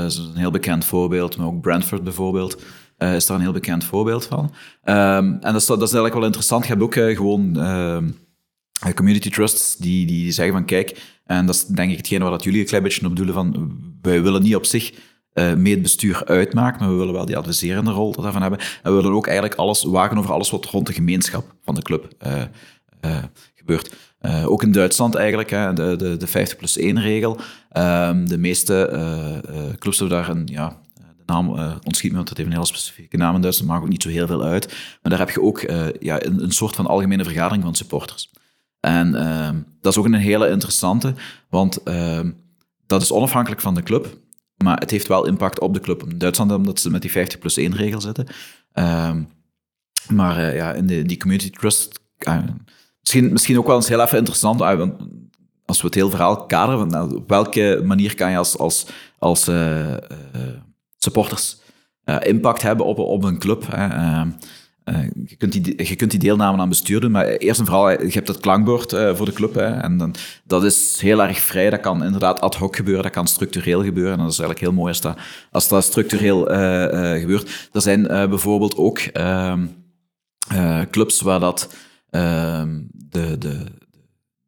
is 0.06 0.18
een 0.18 0.36
heel 0.36 0.52
bekend 0.52 0.86
voorbeeld. 0.86 1.38
Maar 1.38 1.48
ook 1.48 1.62
Brentford 1.62 2.04
bijvoorbeeld 2.04 2.62
is 2.98 3.26
daar 3.26 3.38
een 3.38 3.44
heel 3.44 3.52
bekend 3.52 3.84
voorbeeld 3.84 4.26
van. 4.26 4.44
Um, 4.44 4.54
en 5.34 5.40
dat 5.42 5.56
is, 5.56 5.66
dat 5.66 5.82
is 5.82 5.84
eigenlijk 5.84 6.14
wel 6.14 6.26
interessant. 6.26 6.64
Je 6.64 6.70
hebt 6.70 6.82
ook 6.82 6.94
gewoon 6.94 7.60
ehm, 7.60 8.10
community 8.94 9.30
trusts 9.30 9.76
die, 9.76 10.06
die 10.06 10.32
zeggen 10.32 10.54
van 10.54 10.66
kijk, 10.66 11.18
en 11.26 11.46
dat 11.46 11.56
is 11.56 11.66
denk 11.66 11.92
ik 11.92 11.98
hetgene 11.98 12.22
waar 12.24 12.32
dat 12.32 12.44
jullie 12.44 12.60
een 12.60 12.66
klein 12.66 12.84
beetje 12.84 13.04
op 13.04 13.10
bedoelen 13.10 13.34
van 13.34 13.78
wij 14.02 14.22
willen 14.22 14.42
niet 14.42 14.56
op 14.56 14.66
zich 14.66 14.94
uh, 15.38 15.54
mee 15.54 15.74
het 15.74 15.82
bestuur 15.82 16.26
uitmaakt, 16.26 16.80
maar 16.80 16.90
we 16.90 16.96
willen 16.96 17.14
wel 17.14 17.26
die 17.26 17.38
adviserende 17.38 17.92
rol 17.92 18.12
daarvan 18.12 18.42
hebben. 18.42 18.60
En 18.60 18.96
we 18.96 19.02
willen 19.02 19.12
ook 19.12 19.28
eigenlijk 19.28 19.60
alles 19.60 19.84
waken 19.84 20.18
over 20.18 20.32
alles 20.32 20.50
wat 20.50 20.66
rond 20.66 20.88
de 20.88 20.94
gemeenschap 20.94 21.56
van 21.64 21.76
de 21.76 21.82
club 21.82 22.14
uh, 22.26 22.42
uh, 23.06 23.24
gebeurt. 23.56 23.96
ook 24.46 24.64
in 24.64 24.72
Duitsland 24.72 25.16
eigenlijk, 25.16 25.50
hè, 25.50 25.74
de, 25.74 25.96
de, 25.96 26.18
de 26.18 26.28
50 26.28 26.58
plus 26.58 26.78
1 26.78 27.02
regel. 27.02 27.40
Ehm, 27.70 28.26
de 28.26 28.38
meeste 28.38 28.90
clubs 29.80 30.00
hebben 30.00 30.18
daar 30.18 30.30
een, 30.30 30.48
ja, 30.52 30.82
de 30.94 31.24
naam 31.26 31.50
ontschiet 31.84 32.12
me, 32.12 32.18
want 32.18 32.30
het 32.30 32.38
heeft 32.38 32.50
een 32.50 32.56
hele 32.56 32.68
specifieke 32.68 33.18
naam 33.18 33.36
in 33.36 33.42
Duitsland, 33.42 33.72
maakt 33.72 33.84
ook 33.84 33.90
niet 33.90 34.04
zo 34.04 34.10
heel 34.10 34.28
veel 34.28 34.44
uit. 34.44 34.68
Maar 35.02 35.12
daar 35.12 35.20
heb 35.20 35.30
je 35.30 35.42
ook 35.42 35.62
ja, 36.00 36.24
een, 36.24 36.44
een 36.44 36.52
soort 36.52 36.76
van 36.76 36.88
algemene 36.88 37.24
vergadering 37.24 37.64
van 37.64 37.76
supporters. 37.76 38.32
En 38.80 39.16
ehm, 39.16 39.56
dat 39.82 39.92
is 39.92 40.00
ook 40.00 40.06
een 40.06 40.14
hele 40.14 40.50
interessante, 40.50 41.14
want 41.50 41.84
ehm, 41.84 42.32
dat 42.86 43.02
is 43.02 43.12
onafhankelijk 43.12 43.62
van 43.62 43.76
de 43.76 43.84
club. 43.84 44.18
Maar 44.64 44.78
het 44.80 44.92
heeft 44.92 45.08
wel 45.08 45.28
impact 45.28 45.60
op 45.60 45.74
de 45.74 45.80
club. 45.80 46.04
In 46.04 46.18
Duitsland 46.18 46.52
omdat 46.52 46.80
ze 46.80 46.90
met 46.90 47.02
die 47.02 47.12
50 47.12 47.40
plus 47.40 47.58
1 47.58 47.76
regel 47.76 48.02
zitten. 48.02 48.28
Um, 48.74 49.28
maar 50.10 50.38
uh, 50.38 50.56
ja, 50.56 50.74
in 50.74 50.88
de, 50.88 51.04
die 51.04 51.18
community 51.18 51.50
trust... 51.50 52.00
Uh, 52.28 52.40
misschien, 53.00 53.32
misschien 53.32 53.58
ook 53.58 53.68
wel 53.68 53.76
eens 53.76 53.88
heel 53.88 54.02
even 54.02 54.18
interessant, 54.18 54.62
uh, 54.62 54.76
want 54.76 54.94
als 55.66 55.82
we 55.82 55.86
het 55.86 55.96
heel 55.96 56.10
verhaal 56.10 56.46
kaderen, 56.46 56.88
nou, 56.88 57.16
op 57.16 57.30
welke 57.30 57.82
manier 57.86 58.16
kan 58.16 58.32
je 58.32 58.38
als, 58.38 58.58
als, 58.58 58.88
als 59.20 59.50
supporters 60.98 61.58
impact 62.20 62.62
hebben 62.62 62.86
op, 62.86 63.00
op 63.00 63.24
een 63.24 63.40
club? 63.40 63.68
Ehm, 63.72 64.30
uh, 64.90 65.04
je, 65.26 65.36
kunt 65.36 65.52
die, 65.52 65.88
je 65.88 65.96
kunt 65.96 66.12
die 66.12 66.20
deelname 66.20 66.58
aan 66.58 66.70
bestuur 66.70 67.00
doen, 67.00 67.12
maar 67.12 67.26
eerst 67.26 67.60
en 67.60 67.66
vooral, 67.66 67.90
je 67.90 68.12
hebt 68.12 68.28
het 68.28 68.40
klankbord 68.40 68.94
uh, 68.94 69.16
voor 69.16 69.26
de 69.26 69.34
club. 69.34 69.54
Hè, 69.54 69.66
en 69.66 69.98
dan, 69.98 70.16
dat 70.44 70.64
is 70.64 70.98
heel 71.02 71.24
erg 71.24 71.40
vrij. 71.40 71.70
Dat 71.70 71.80
kan 71.80 72.04
inderdaad 72.04 72.42
ad 72.42 72.56
hoc 72.56 72.76
gebeuren, 72.76 73.04
dat 73.04 73.12
kan 73.12 73.28
structureel 73.28 73.84
gebeuren. 73.84 74.14
En 74.14 74.20
dat 74.24 74.32
is 74.32 74.40
eigenlijk 74.40 74.60
heel 74.68 74.78
mooi 74.78 74.90
als 74.90 75.02
dat, 75.02 75.18
als 75.52 75.68
dat 75.68 75.84
structureel 75.84 76.40
gebeurt. 77.20 77.70
Er 77.74 77.82
zijn 77.82 78.04
bijvoorbeeld 78.04 78.78
ook 78.78 78.98
ehm, 79.00 79.66
clubs 80.92 81.22
waar 81.22 81.40
dat 81.40 81.74
ehm, 82.10 82.82
de, 82.92 83.38
de, 83.38 83.64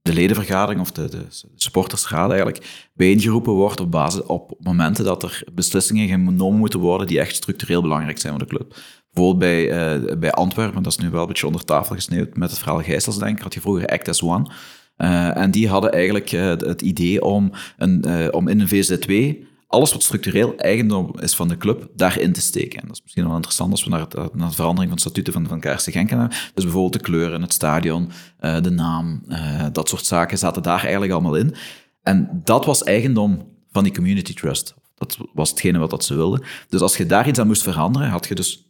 de 0.01 0.13
ledenvergadering 0.13 0.81
of 0.81 0.91
de, 0.91 1.09
de 1.09 1.25
supportersraad 1.55 2.29
eigenlijk 2.29 2.89
bijeengeroepen 2.93 3.53
wordt 3.53 3.79
op, 3.79 3.91
basis, 3.91 4.23
op 4.23 4.53
momenten 4.59 5.05
dat 5.05 5.23
er 5.23 5.43
beslissingen 5.53 6.07
genomen 6.07 6.59
moeten 6.59 6.79
worden 6.79 7.07
die 7.07 7.19
echt 7.19 7.35
structureel 7.35 7.81
belangrijk 7.81 8.19
zijn 8.19 8.33
voor 8.33 8.47
de 8.47 8.55
club. 8.55 8.75
Bijvoorbeeld 9.13 9.39
bij, 9.39 9.95
uh, 9.95 10.17
bij 10.17 10.31
Antwerpen, 10.31 10.83
dat 10.83 10.91
is 10.91 10.97
nu 10.97 11.09
wel 11.09 11.21
een 11.21 11.27
beetje 11.27 11.47
onder 11.47 11.65
tafel 11.65 11.95
gesneeuwd 11.95 12.37
met 12.37 12.49
het 12.49 12.59
verhaal 12.59 12.81
Gijsels, 12.81 13.19
denk 13.19 13.39
had 13.39 13.53
je 13.53 13.61
vroeger 13.61 13.87
Act 13.87 14.07
as 14.07 14.23
One. 14.23 14.49
Uh, 14.97 15.37
en 15.37 15.51
die 15.51 15.67
hadden 15.67 15.91
eigenlijk 15.91 16.31
uh, 16.31 16.47
het 16.47 16.81
idee 16.81 17.23
om, 17.23 17.51
een, 17.77 18.33
om 18.33 18.47
in 18.47 18.59
een 18.59 18.67
VZ2 18.67 19.47
alles 19.67 19.91
wat 19.91 20.03
structureel 20.03 20.57
eigendom 20.57 21.19
is 21.19 21.35
van 21.35 21.47
de 21.47 21.57
club, 21.57 21.87
daarin 21.95 22.33
te 22.33 22.41
steken. 22.41 22.81
En 22.81 22.87
dat 22.87 22.95
is 22.95 23.01
misschien 23.01 23.25
wel 23.25 23.35
interessant 23.35 23.71
als 23.71 23.83
we 23.83 23.89
naar, 23.89 24.09
de 24.09 24.51
verandering 24.51 24.89
van 24.89 24.99
statuten 24.99 25.33
van, 25.33 25.47
van 25.47 25.59
KRC 25.59 25.81
Genk 25.81 26.09
gaan. 26.09 26.27
Dus 26.53 26.63
bijvoorbeeld 26.63 26.93
de 26.93 26.99
kleuren, 26.99 27.41
het 27.41 27.53
stadion, 27.53 28.09
de 28.39 28.69
naam, 28.69 29.23
dat 29.71 29.89
soort 29.89 30.05
zaken 30.05 30.37
zaten 30.37 30.63
daar 30.63 30.81
eigenlijk 30.81 31.11
allemaal 31.11 31.35
in. 31.35 31.55
En 32.03 32.41
dat 32.43 32.65
was 32.65 32.83
eigendom 32.83 33.47
van 33.71 33.83
die 33.83 33.93
community 33.93 34.33
trust. 34.33 34.75
Dat 34.95 35.17
was 35.33 35.49
hetgene 35.49 35.77
wat 35.77 35.89
dat 35.89 36.03
ze 36.03 36.15
wilden. 36.15 36.43
Dus 36.69 36.81
als 36.81 36.97
je 36.97 37.05
daar 37.05 37.27
iets 37.27 37.39
aan 37.39 37.47
moest 37.47 37.63
veranderen, 37.63 38.09
had 38.09 38.27
je 38.27 38.35
dus 38.35 38.68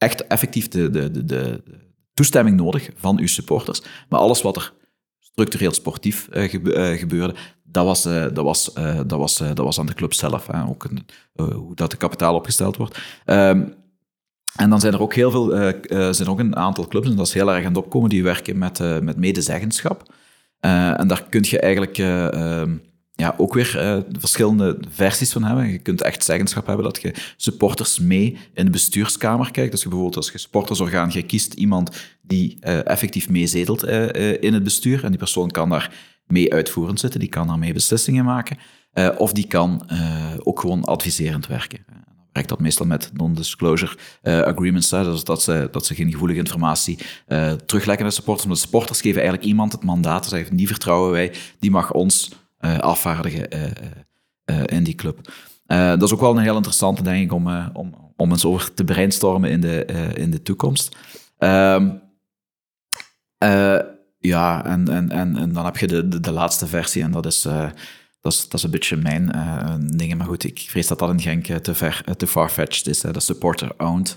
echt 0.00 0.26
effectief 0.26 0.68
de, 0.68 0.90
de, 0.90 1.10
de, 1.10 1.24
de 1.24 1.62
toestemming 2.14 2.56
nodig 2.56 2.90
van 2.94 3.18
uw 3.18 3.26
supporters. 3.26 3.82
Maar 4.08 4.20
alles 4.20 4.42
wat 4.42 4.56
er 4.56 4.72
structureel 5.18 5.72
sportief 5.72 6.28
uh, 6.32 6.98
gebeurde, 6.98 7.34
dat 7.62 7.84
was, 7.84 8.06
uh, 8.06 8.22
dat, 8.32 8.44
was, 8.44 8.70
uh, 8.78 8.96
dat, 9.06 9.18
was, 9.18 9.36
dat 9.36 9.58
was 9.58 9.78
aan 9.78 9.86
de 9.86 9.94
club 9.94 10.12
zelf. 10.12 10.46
Hè. 10.46 10.68
Ook 10.68 10.84
een, 10.84 11.06
hoe 11.52 11.74
dat 11.74 11.90
de 11.90 11.96
kapitaal 11.96 12.34
opgesteld 12.34 12.76
wordt. 12.76 12.98
Um, 13.26 13.74
en 14.56 14.70
dan 14.70 14.80
zijn 14.80 14.92
er 14.92 15.00
ook 15.00 15.14
heel 15.14 15.30
veel, 15.30 15.74
zijn 16.14 16.28
ook 16.28 16.38
een 16.38 16.56
aantal 16.56 16.86
clubs, 16.88 17.08
en 17.08 17.16
dat 17.16 17.26
is 17.26 17.34
heel 17.34 17.52
erg 17.52 17.64
aan 17.64 17.74
het 17.74 17.84
opkomen, 17.84 18.08
die 18.08 18.22
werken 18.22 18.58
met, 18.58 18.78
met 19.02 19.16
medezeggenschap. 19.16 20.14
en 20.60 21.08
daar 21.08 21.24
kun 21.28 21.44
je 21.48 21.60
eigenlijk 21.60 21.98
ehm, 21.98 22.76
ja, 23.20 23.34
ook 23.36 23.54
weer 23.54 23.76
uh, 23.76 24.02
verschillende 24.18 24.78
versies 24.88 25.32
van 25.32 25.42
hebben. 25.42 25.68
Je 25.68 25.78
kunt 25.78 26.02
echt 26.02 26.24
zeggenschap 26.24 26.66
hebben 26.66 26.84
dat 26.84 27.02
je 27.02 27.14
supporters 27.36 27.98
mee 27.98 28.38
in 28.54 28.64
de 28.64 28.70
bestuurskamer 28.70 29.50
kijkt. 29.50 29.70
Dus 29.70 29.82
je 29.82 29.88
bijvoorbeeld 29.88 30.16
als 30.16 30.30
je 30.30 30.38
supportersorgaan, 30.38 31.10
je 31.12 31.22
kiest 31.22 31.54
iemand 31.54 31.96
die 32.22 32.58
uh, 32.60 32.86
effectief 32.86 33.28
meezetelt 33.28 33.84
uh, 33.84 34.42
in 34.42 34.54
het 34.54 34.62
bestuur 34.62 35.04
en 35.04 35.08
die 35.08 35.18
persoon 35.18 35.50
kan 35.50 35.68
daar 35.68 35.92
mee 36.26 36.52
uitvoerend 36.52 37.00
zitten, 37.00 37.20
die 37.20 37.28
kan 37.28 37.46
daarmee 37.46 37.72
beslissingen 37.72 38.24
maken. 38.24 38.58
of 39.18 39.32
die 39.32 39.46
kan 39.46 39.90
ook 40.38 40.60
gewoon 40.60 40.84
adviserend 40.84 41.46
werken. 41.46 41.78
Dan 41.86 42.28
werkt 42.32 42.48
dat 42.48 42.60
meestal 42.60 42.86
met 42.86 43.10
non-disclosure 43.12 43.96
agreements, 44.22 44.88
dus 44.88 45.24
dat 45.24 45.42
ze, 45.42 45.68
dat 45.70 45.86
ze 45.86 45.94
geen 45.94 46.10
gevoelige 46.10 46.38
informatie 46.38 46.98
terugleggen 47.66 48.02
naar 48.02 48.12
supporters. 48.12 48.46
Maar 48.46 48.56
de 48.56 48.62
supporters 48.62 49.00
geven 49.00 49.20
eigenlijk 49.20 49.48
iemand 49.48 49.72
het 49.72 49.84
mandaat, 49.84 50.24
ze 50.24 50.30
zeggen, 50.30 50.56
die 50.56 50.66
vertrouwen 50.66 51.10
wij, 51.10 51.32
die 51.58 51.70
mag 51.70 51.92
ons 51.92 52.30
afvaardigen 52.60 53.48
uh, 54.50 54.62
in 54.66 54.84
die 54.84 54.94
club. 54.94 55.32
dat 55.66 56.02
is 56.02 56.12
ook 56.12 56.20
wel 56.20 56.36
een 56.36 56.42
heel 56.42 56.56
interessante, 56.56 57.02
denk 57.02 57.22
ik, 57.22 57.32
om, 57.32 57.70
om, 57.72 58.12
om 58.16 58.30
eens 58.30 58.44
over 58.44 58.74
te 58.74 58.84
brainstormen 58.84 59.50
in 59.50 59.60
de, 59.60 59.84
in 60.14 60.30
de 60.30 60.42
toekomst. 60.42 60.96
Um, 61.38 62.02
ja, 64.18 64.64
en, 64.64 64.88
en, 64.88 65.10
en, 65.10 65.36
en 65.36 65.52
dan 65.52 65.64
heb 65.64 65.76
je 65.76 65.86
de, 65.86 66.20
de, 66.20 66.32
laatste 66.32 66.66
versie, 66.66 67.02
en 67.02 67.10
dat 67.10 67.26
is, 67.26 67.46
dat 68.20 68.32
is, 68.32 68.48
dat 68.48 68.54
is 68.54 68.62
een 68.62 68.70
beetje 68.70 68.96
mijn 68.96 69.32
uh, 69.34 69.74
ding. 69.78 70.14
Maar 70.14 70.26
goed, 70.26 70.44
ik 70.44 70.58
vrees 70.58 70.86
dat 70.86 70.98
dat 70.98 71.10
in 71.10 71.20
Genk 71.20 71.46
te, 71.46 71.74
ver, 71.74 72.04
te 72.16 72.26
farfetched 72.26 72.86
is. 72.86 73.02
Hè. 73.02 73.12
Dat 73.12 73.22
supporter-owned. 73.22 74.16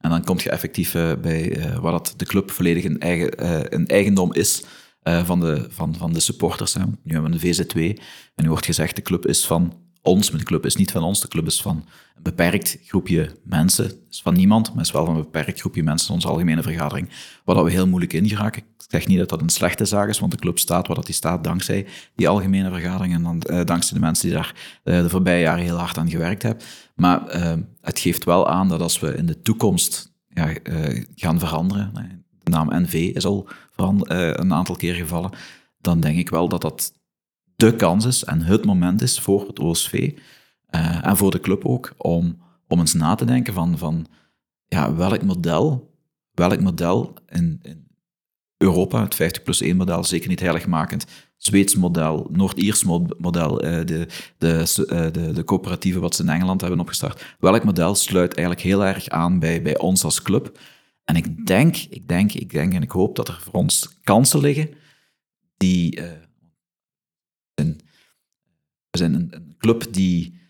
En 0.00 0.10
dan 0.10 0.24
kom 0.24 0.38
je 0.38 0.50
effectief 0.50 0.92
bij 1.20 1.70
waar 1.80 1.92
dat 1.92 2.14
de 2.16 2.24
club 2.24 2.50
volledig 2.50 2.84
een, 2.84 3.00
eigen, 3.00 3.74
een 3.74 3.86
eigendom 3.86 4.34
is 4.34 4.64
uh, 5.08 5.24
van, 5.24 5.40
de, 5.40 5.66
van, 5.70 5.94
van 5.94 6.12
de 6.12 6.20
supporters. 6.20 6.74
Hè. 6.74 6.80
Nu 6.84 7.12
hebben 7.12 7.30
we 7.30 7.48
een 7.48 7.54
VZ2 7.54 8.02
en 8.34 8.42
nu 8.42 8.48
wordt 8.48 8.64
gezegd 8.64 8.96
de 8.96 9.02
club 9.02 9.26
is 9.26 9.46
van 9.46 9.74
ons, 10.02 10.30
maar 10.30 10.40
de 10.40 10.46
club 10.46 10.64
is 10.64 10.76
niet 10.76 10.90
van 10.90 11.02
ons. 11.02 11.20
De 11.20 11.28
club 11.28 11.46
is 11.46 11.62
van 11.62 11.84
een 12.16 12.22
beperkt 12.22 12.78
groepje 12.84 13.30
mensen. 13.44 13.84
Het 13.84 13.98
is 14.10 14.22
van 14.22 14.34
niemand, 14.34 14.68
maar 14.68 14.76
het 14.76 14.86
is 14.86 14.92
wel 14.92 15.04
van 15.04 15.16
een 15.16 15.22
beperkt 15.22 15.60
groepje 15.60 15.82
mensen 15.82 16.08
in 16.08 16.14
onze 16.14 16.28
algemene 16.28 16.62
vergadering, 16.62 17.08
waar 17.44 17.64
we 17.64 17.70
heel 17.70 17.86
moeilijk 17.86 18.12
in 18.12 18.28
geraken. 18.28 18.62
Ik 18.62 18.84
zeg 18.88 19.06
niet 19.06 19.18
dat 19.18 19.28
dat 19.28 19.40
een 19.40 19.48
slechte 19.48 19.84
zaak 19.84 20.08
is, 20.08 20.18
want 20.18 20.32
de 20.32 20.38
club 20.38 20.58
staat 20.58 20.86
waar 20.86 20.96
dat 20.96 21.06
die 21.06 21.14
staat 21.14 21.44
dankzij 21.44 21.86
die 22.14 22.28
algemene 22.28 22.70
vergadering 22.70 23.14
en 23.14 23.22
dan, 23.22 23.42
uh, 23.50 23.64
dankzij 23.64 23.96
de 23.98 24.04
mensen 24.04 24.26
die 24.28 24.36
daar 24.36 24.54
uh, 24.84 25.02
de 25.02 25.08
voorbije 25.08 25.40
jaren 25.40 25.64
heel 25.64 25.76
hard 25.76 25.98
aan 25.98 26.10
gewerkt 26.10 26.42
hebben. 26.42 26.62
Maar 26.94 27.20
het 27.80 27.98
geeft 27.98 28.24
wel 28.24 28.48
aan 28.48 28.68
dat 28.68 28.80
als 28.80 29.00
we 29.00 29.14
in 29.14 29.26
de 29.26 29.42
toekomst 29.42 30.14
ja, 30.28 30.54
gaan 31.14 31.38
veranderen, 31.38 32.24
naam 32.50 32.82
NV 32.82 32.94
is 32.94 33.24
al 33.24 33.48
uh, 33.76 33.96
een 34.32 34.52
aantal 34.52 34.76
keer 34.76 34.94
gevallen, 34.94 35.30
dan 35.80 36.00
denk 36.00 36.18
ik 36.18 36.30
wel 36.30 36.48
dat 36.48 36.60
dat 36.60 36.92
de 37.56 37.76
kans 37.76 38.04
is 38.04 38.24
en 38.24 38.42
het 38.42 38.64
moment 38.64 39.02
is 39.02 39.20
voor 39.20 39.46
het 39.46 39.58
OSV 39.58 39.92
uh, 40.70 41.06
en 41.06 41.16
voor 41.16 41.30
de 41.30 41.40
club 41.40 41.64
ook 41.64 41.92
om 41.96 42.44
om 42.68 42.78
eens 42.78 42.94
na 42.94 43.14
te 43.14 43.24
denken 43.24 43.54
van, 43.54 43.78
van 43.78 44.06
ja, 44.66 44.94
welk 44.94 45.22
model, 45.22 45.94
welk 46.34 46.60
model 46.60 47.14
in, 47.28 47.58
in 47.62 47.86
Europa, 48.56 49.02
het 49.02 49.14
50 49.14 49.42
plus 49.42 49.60
1 49.60 49.76
model, 49.76 50.04
zeker 50.04 50.28
niet 50.28 50.40
heiligmakend, 50.40 51.06
Zweeds 51.36 51.74
model, 51.74 52.26
Noord-Iers 52.30 52.84
model, 53.18 53.60
eh, 53.60 53.86
de, 53.86 54.06
de, 54.38 54.84
eh, 54.88 55.12
de, 55.12 55.32
de 55.32 55.44
coöperatieven 55.44 56.00
wat 56.00 56.14
ze 56.14 56.22
in 56.22 56.28
Engeland 56.28 56.60
hebben 56.60 56.80
opgestart. 56.80 57.36
Welk 57.38 57.64
model 57.64 57.94
sluit 57.94 58.34
eigenlijk 58.34 58.66
heel 58.66 58.84
erg 58.84 59.08
aan 59.08 59.38
bij, 59.38 59.62
bij 59.62 59.78
ons 59.78 60.04
als 60.04 60.22
club? 60.22 60.58
En 61.06 61.16
ik 61.16 61.46
denk, 61.46 61.76
ik 61.76 62.08
denk, 62.08 62.32
ik 62.32 62.50
denk 62.50 62.72
en 62.72 62.82
ik 62.82 62.90
hoop 62.90 63.16
dat 63.16 63.28
er 63.28 63.40
voor 63.40 63.52
ons 63.52 64.00
kansen 64.02 64.40
liggen 64.40 64.70
die... 65.56 66.00
Uh, 66.00 66.10
we 68.90 69.02
zijn 69.02 69.14
een, 69.14 69.28
een 69.30 69.54
club 69.58 69.92
die 69.92 70.40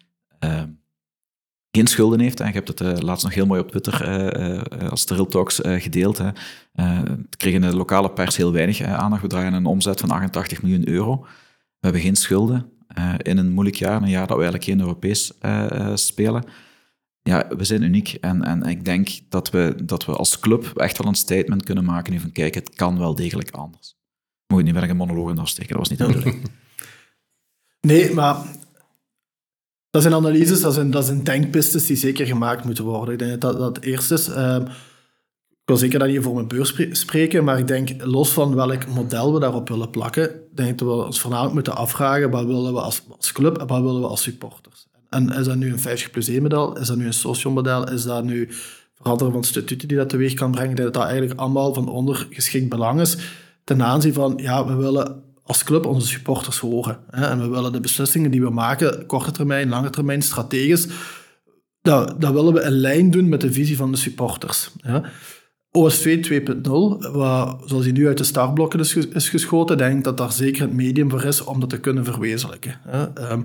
geen 1.70 1.86
schulden 1.86 2.20
heeft. 2.20 2.40
En 2.40 2.46
je 2.46 2.52
hebt 2.52 2.68
het 2.68 2.80
uh, 2.80 2.96
laatst 2.96 3.24
nog 3.24 3.34
heel 3.34 3.46
mooi 3.46 3.60
op 3.60 3.70
Twitter 3.70 4.08
uh, 4.08 4.90
als 4.90 5.04
Trill 5.04 5.26
Talks 5.26 5.60
gedeeld. 5.62 6.18
Hè. 6.18 6.30
het 6.72 7.36
kreeg 7.36 7.54
in 7.54 7.60
de 7.60 7.76
lokale 7.76 8.10
pers 8.10 8.36
heel 8.36 8.52
weinig 8.52 8.82
aandacht. 8.82 9.22
We 9.22 9.28
draaien 9.28 9.52
een 9.52 9.66
omzet 9.66 10.00
van 10.00 10.10
88 10.10 10.62
miljoen 10.62 10.88
euro. 10.88 11.20
We 11.20 11.80
hebben 11.80 12.00
geen 12.00 12.16
schulden 12.16 12.72
in 13.18 13.38
een 13.38 13.52
moeilijk 13.52 13.76
jaar, 13.76 14.02
een 14.02 14.08
jaar 14.08 14.26
dat 14.26 14.36
we 14.36 14.42
eigenlijk 14.42 14.64
geen 14.64 14.80
Europees 14.80 15.32
spelen. 15.94 16.44
Ja, 17.26 17.46
we 17.56 17.64
zijn 17.64 17.82
uniek 17.82 18.12
en, 18.20 18.42
en 18.42 18.62
ik 18.62 18.84
denk 18.84 19.08
dat 19.28 19.50
we, 19.50 19.74
dat 19.84 20.04
we 20.04 20.12
als 20.12 20.40
club 20.40 20.72
echt 20.76 20.98
wel 20.98 21.06
een 21.06 21.14
statement 21.14 21.64
kunnen 21.64 21.84
maken 21.84 22.12
nu 22.12 22.20
van 22.20 22.32
kijk, 22.32 22.54
het 22.54 22.74
kan 22.74 22.98
wel 22.98 23.14
degelijk 23.14 23.50
anders. 23.50 23.96
Moet 24.46 24.58
je 24.58 24.64
niet 24.64 24.74
weer 24.74 24.90
een 24.90 24.96
monoloog 24.96 25.30
in 25.30 25.38
afsteken, 25.38 25.76
dat 25.76 25.78
was 25.78 25.88
niet 25.88 25.98
de 25.98 26.06
bedoeling. 26.06 26.42
Nee, 27.80 28.14
maar 28.14 28.36
dat 29.90 30.02
zijn 30.02 30.14
analyses, 30.14 30.60
dat 30.60 30.74
zijn, 30.74 30.90
dat 30.90 31.04
zijn 31.04 31.24
denkpistes 31.24 31.86
die 31.86 31.96
zeker 31.96 32.26
gemaakt 32.26 32.64
moeten 32.64 32.84
worden. 32.84 33.14
Ik 33.14 33.18
denk 33.18 33.40
dat 33.40 33.58
dat 33.58 33.76
het 33.76 33.84
eerste 33.84 34.14
is. 34.14 34.28
Uh, 34.28 34.58
ik 35.48 35.64
wil 35.64 35.76
zeker 35.76 35.98
dat 35.98 36.08
niet 36.08 36.22
voor 36.22 36.34
mijn 36.34 36.48
beurs 36.48 36.74
spreken, 36.90 37.44
maar 37.44 37.58
ik 37.58 37.66
denk, 37.66 38.02
los 38.02 38.30
van 38.30 38.54
welk 38.54 38.86
model 38.86 39.32
we 39.32 39.40
daarop 39.40 39.68
willen 39.68 39.90
plakken, 39.90 40.40
denk 40.54 40.70
ik 40.70 40.78
dat 40.78 40.88
we 40.88 41.04
ons 41.04 41.20
voornamelijk 41.20 41.54
moeten 41.54 41.76
afvragen, 41.76 42.30
wat 42.30 42.44
willen 42.44 42.72
we 42.72 42.80
als, 42.80 43.02
als 43.16 43.32
club 43.32 43.58
en 43.58 43.66
wat 43.66 43.82
willen 43.82 44.00
we 44.00 44.06
als 44.06 44.22
supporters? 44.22 44.86
En 45.10 45.32
is 45.32 45.46
dat 45.46 45.56
nu 45.56 45.72
een 45.72 45.80
50 45.80 46.10
plus 46.10 46.28
1 46.28 46.42
model? 46.42 46.78
Is 46.78 46.86
dat 46.86 46.96
nu 46.96 47.06
een 47.06 47.12
social 47.12 47.52
model? 47.52 47.90
Is 47.90 48.02
dat 48.02 48.24
nu 48.24 48.48
veranderen 48.94 49.32
van 49.32 49.44
statuten 49.44 49.88
die 49.88 49.96
dat 49.96 50.08
teweeg 50.08 50.34
kan 50.34 50.50
brengen? 50.50 50.76
Dat 50.76 50.94
dat 50.94 51.04
eigenlijk 51.04 51.40
allemaal 51.40 51.74
van 51.74 51.88
ondergeschikt 51.88 52.68
belang 52.68 53.00
is 53.00 53.16
ten 53.66 53.82
aanzien 53.82 54.12
van, 54.12 54.34
ja, 54.36 54.66
we 54.66 54.74
willen 54.74 55.22
als 55.42 55.64
club 55.64 55.86
onze 55.86 56.06
supporters 56.06 56.58
horen. 56.58 56.98
Hè? 57.10 57.26
En 57.26 57.40
we 57.40 57.48
willen 57.48 57.72
de 57.72 57.80
beslissingen 57.80 58.30
die 58.30 58.42
we 58.42 58.50
maken, 58.50 59.06
korte 59.06 59.30
termijn, 59.30 59.68
lange 59.68 59.90
termijn, 59.90 60.22
strategisch, 60.22 60.86
dat, 61.82 62.20
dat 62.20 62.32
willen 62.32 62.52
we 62.52 62.62
in 62.62 62.70
lijn 62.70 63.10
doen 63.10 63.28
met 63.28 63.40
de 63.40 63.52
visie 63.52 63.76
van 63.76 63.92
de 63.92 63.98
supporters. 63.98 64.70
Hè? 64.80 65.00
OSV 65.70 66.26
2.0, 66.48 66.62
zoals 67.64 67.82
die 67.82 67.92
nu 67.92 68.06
uit 68.06 68.18
de 68.18 68.24
startblokken 68.24 68.80
is, 68.80 69.28
geschoten, 69.28 69.78
denk 69.78 69.98
ik 69.98 70.04
dat 70.04 70.18
daar 70.18 70.32
zeker 70.32 70.62
het 70.62 70.72
medium 70.72 71.10
voor 71.10 71.24
is 71.24 71.44
om 71.44 71.60
dat 71.60 71.70
te 71.70 71.80
kunnen 71.80 72.04
verwezenlijken. 72.04 72.80
Hè? 72.82 73.30
Um, 73.32 73.44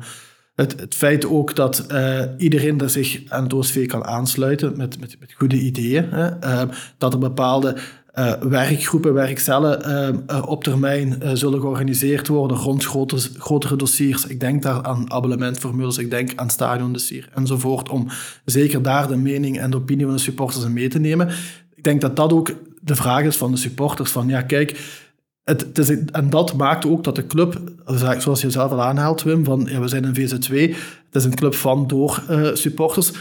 het, 0.56 0.80
het, 0.80 0.96
feit 0.96 1.26
ook 1.26 1.56
dat 1.56 1.86
uh, 1.92 2.22
iedereen 2.38 2.82
er 2.82 2.90
zich 2.90 3.22
aan 3.28 3.52
OSV 3.52 3.88
kan 3.88 4.06
aansluiten 4.06 4.78
met, 4.78 5.00
met, 5.00 5.16
met 5.20 5.34
goede 5.34 5.60
ideeën. 5.60 6.10
Hè? 6.10 6.30
Uh, 6.44 6.62
dat 6.98 7.14
er 7.14 7.20
bepaalde 7.20 7.78
uh, 8.16 8.34
werkgroepen, 8.34 9.14
werkcellen 9.14 10.24
uh, 10.30 10.48
op 10.48 10.64
termijn 10.64 11.22
zullen 11.34 11.60
georganiseerd 11.60 12.28
worden 12.28 12.58
rond 12.58 12.86
grotere, 12.86 13.22
grotere 13.38 13.76
dossiers. 13.76 14.28
Ik 14.28 14.40
denk 14.40 14.64
daar 14.64 14.82
aan 14.84 15.12
abonnementformules, 15.12 15.98
ik 15.98 16.10
denk 16.10 16.32
aan 16.36 16.50
stadiondossier 16.50 17.30
enzovoort, 17.34 17.90
om 17.90 18.08
zeker 18.46 18.82
daar 18.82 19.08
de 19.08 19.18
mening 19.18 19.60
en 19.60 19.72
de 19.72 19.78
opinie 19.78 20.06
van 20.06 20.16
de 20.16 20.22
supporters 20.22 20.66
in 20.66 20.74
mee 20.74 20.90
te 20.90 21.00
nemen. 21.00 21.30
Ik 21.76 21.84
denk 21.84 22.02
dat 22.02 22.16
dat 22.16 22.34
ook 22.34 22.54
de 22.82 22.96
vraag 22.96 23.24
is 23.24 23.38
van 23.38 23.52
de 23.52 23.58
supporters, 23.58 24.12
van 24.12 24.28
ja, 24.28 24.42
kijk, 24.42 24.80
en 25.44 26.30
dat 26.30 26.54
maakt 26.54 26.86
ook 26.86 27.04
dat 27.04 27.16
de 27.16 27.28
club, 27.28 27.62
zoals 28.18 28.42
je 28.42 28.50
zelf 28.50 28.72
al 28.72 28.82
aanhaalt, 28.82 29.24
Wim, 29.24 29.44
van 29.44 29.64
we 29.64 29.88
zijn 29.88 30.04
een 30.04 30.16
VZ2, 30.16 30.76
het 31.06 31.16
is 31.16 31.24
een 31.24 31.36
club 31.36 31.56
van 31.56 31.88
door 31.88 32.24
supporters. 32.54 33.12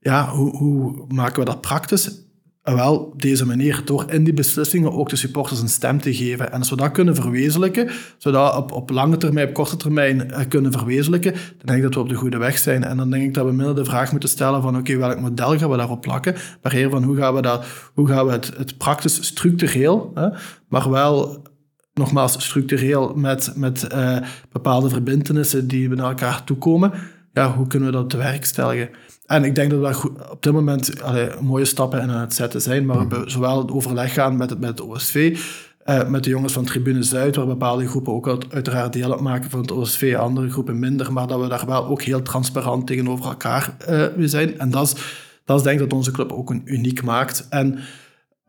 Ja, 0.00 0.28
hoe, 0.28 1.04
maken 1.08 1.38
we 1.38 1.44
dat 1.44 1.60
praktisch? 1.60 2.28
wel, 2.62 3.14
deze 3.16 3.46
manier, 3.46 3.82
door 3.84 4.04
in 4.10 4.24
die 4.24 4.32
beslissingen 4.32 4.92
ook 4.92 5.08
de 5.08 5.16
supporters 5.16 5.60
een 5.60 5.68
stem 5.68 6.00
te 6.00 6.14
geven. 6.14 6.52
En 6.52 6.58
als 6.58 6.70
we 6.70 6.76
dat 6.76 6.90
kunnen 6.90 7.14
verwezenlijken, 7.14 7.90
zodat 8.18 8.56
op, 8.56 8.72
op 8.72 8.90
lange 8.90 9.16
termijn, 9.16 9.48
op 9.48 9.54
korte 9.54 9.76
termijn 9.76 10.28
uh, 10.30 10.38
kunnen 10.48 10.72
verwezenlijken, 10.72 11.32
dan 11.32 11.42
denk 11.64 11.78
ik 11.78 11.84
dat 11.84 11.94
we 11.94 12.00
op 12.00 12.08
de 12.08 12.14
goede 12.14 12.38
weg 12.38 12.58
zijn. 12.58 12.84
En 12.84 12.96
dan 12.96 13.10
denk 13.10 13.24
ik 13.24 13.34
dat 13.34 13.46
we 13.46 13.52
minder 13.52 13.74
de 13.74 13.84
vraag 13.84 14.10
moeten 14.10 14.28
stellen 14.28 14.62
van 14.62 14.76
oké, 14.76 14.96
welk 14.96 15.20
model 15.20 15.58
gaan 15.58 15.70
we 15.70 15.76
daarop 15.76 16.00
plakken, 16.00 16.34
maar 16.62 16.72
eerder 16.72 16.90
van 16.90 17.02
hoe 17.02 17.16
gaan 17.16 17.34
we, 17.34 17.42
dat, 17.42 17.64
hoe 17.94 18.08
gaan 18.08 18.26
we 18.26 18.32
het, 18.32 18.52
het 18.56 18.78
praktisch 18.78 19.24
structureel, 19.26 20.10
hè, 20.14 20.28
maar 20.68 20.90
wel 20.90 21.42
nogmaals 21.94 22.44
structureel 22.44 23.14
met, 23.14 23.52
met 23.56 23.86
uh, 23.92 24.16
bepaalde 24.52 24.88
verbindenissen 24.88 25.68
die 25.68 25.88
we 25.88 25.94
naar 25.94 26.08
elkaar 26.08 26.44
toekomen, 26.44 26.92
ja, 27.32 27.54
hoe 27.54 27.66
kunnen 27.66 27.88
we 27.88 27.94
dat 27.94 28.10
te 28.10 28.16
werk 28.16 28.44
stellen? 28.44 28.90
En 29.26 29.44
ik 29.44 29.54
denk 29.54 29.70
dat 29.70 30.02
we 30.02 30.10
op 30.30 30.42
dit 30.42 30.52
moment 30.52 31.02
allee, 31.02 31.28
mooie 31.40 31.64
stappen 31.64 32.00
in 32.02 32.10
aan 32.10 32.20
het 32.20 32.34
zetten 32.34 32.60
zijn. 32.60 32.86
Maar 32.86 33.08
we 33.08 33.22
zowel 33.26 33.58
het 33.58 33.70
overleg 33.70 34.12
gaan 34.12 34.36
met 34.36 34.50
het, 34.50 34.60
met 34.60 34.68
het 34.68 34.80
OSV, 34.80 35.38
uh, 35.84 36.08
met 36.08 36.24
de 36.24 36.30
jongens 36.30 36.52
van 36.52 36.64
Tribune 36.64 37.02
Zuid, 37.02 37.36
waar 37.36 37.46
bepaalde 37.46 37.88
groepen 37.88 38.12
ook 38.12 38.38
uiteraard 38.50 38.92
deel 38.92 39.12
uitmaken 39.12 39.50
van 39.50 39.60
het 39.60 39.70
OSV, 39.70 40.16
andere 40.18 40.50
groepen 40.50 40.78
minder. 40.78 41.12
Maar 41.12 41.26
dat 41.26 41.40
we 41.40 41.48
daar 41.48 41.66
wel 41.66 41.86
ook 41.86 42.02
heel 42.02 42.22
transparant 42.22 42.86
tegenover 42.86 43.24
elkaar 43.24 43.76
uh, 43.90 44.06
zijn. 44.16 44.58
En 44.58 44.70
dat 44.70 44.86
is, 44.86 44.94
dat 45.44 45.56
is 45.56 45.62
denk 45.62 45.80
ik 45.80 45.88
dat 45.88 45.98
onze 45.98 46.10
club 46.10 46.32
ook 46.32 46.50
een 46.50 46.62
uniek 46.64 47.02
maakt. 47.02 47.46
En 47.48 47.78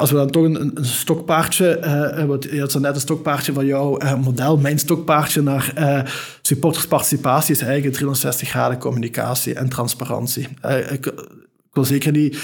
als 0.02 0.12
we 0.12 0.18
dan 0.18 0.30
toch 0.30 0.44
een, 0.44 0.72
een 0.78 0.86
stokpaardje, 0.86 1.82
uh, 2.18 2.26
wat, 2.26 2.44
je 2.44 2.60
had 2.60 2.72
zo 2.72 2.80
net 2.80 2.96
een 2.96 3.02
stokpaardje 3.02 3.54
van 3.54 3.66
jouw 3.66 4.02
uh, 4.02 4.16
model, 4.16 4.58
mijn 4.58 4.80
stokpaardje 4.80 5.42
naar 5.42 5.74
supportersparticipatie 6.42 7.56
is 7.56 7.62
eigenlijk 7.62 7.94
360 7.94 8.50
graden 8.50 8.78
communicatie 8.78 9.54
en 9.54 9.70
transparantie. 9.70 10.48
Ik, 10.92 11.06
ik, 11.06 11.78
wil 11.78 11.86
zeker 11.86 12.12
niet 12.12 12.38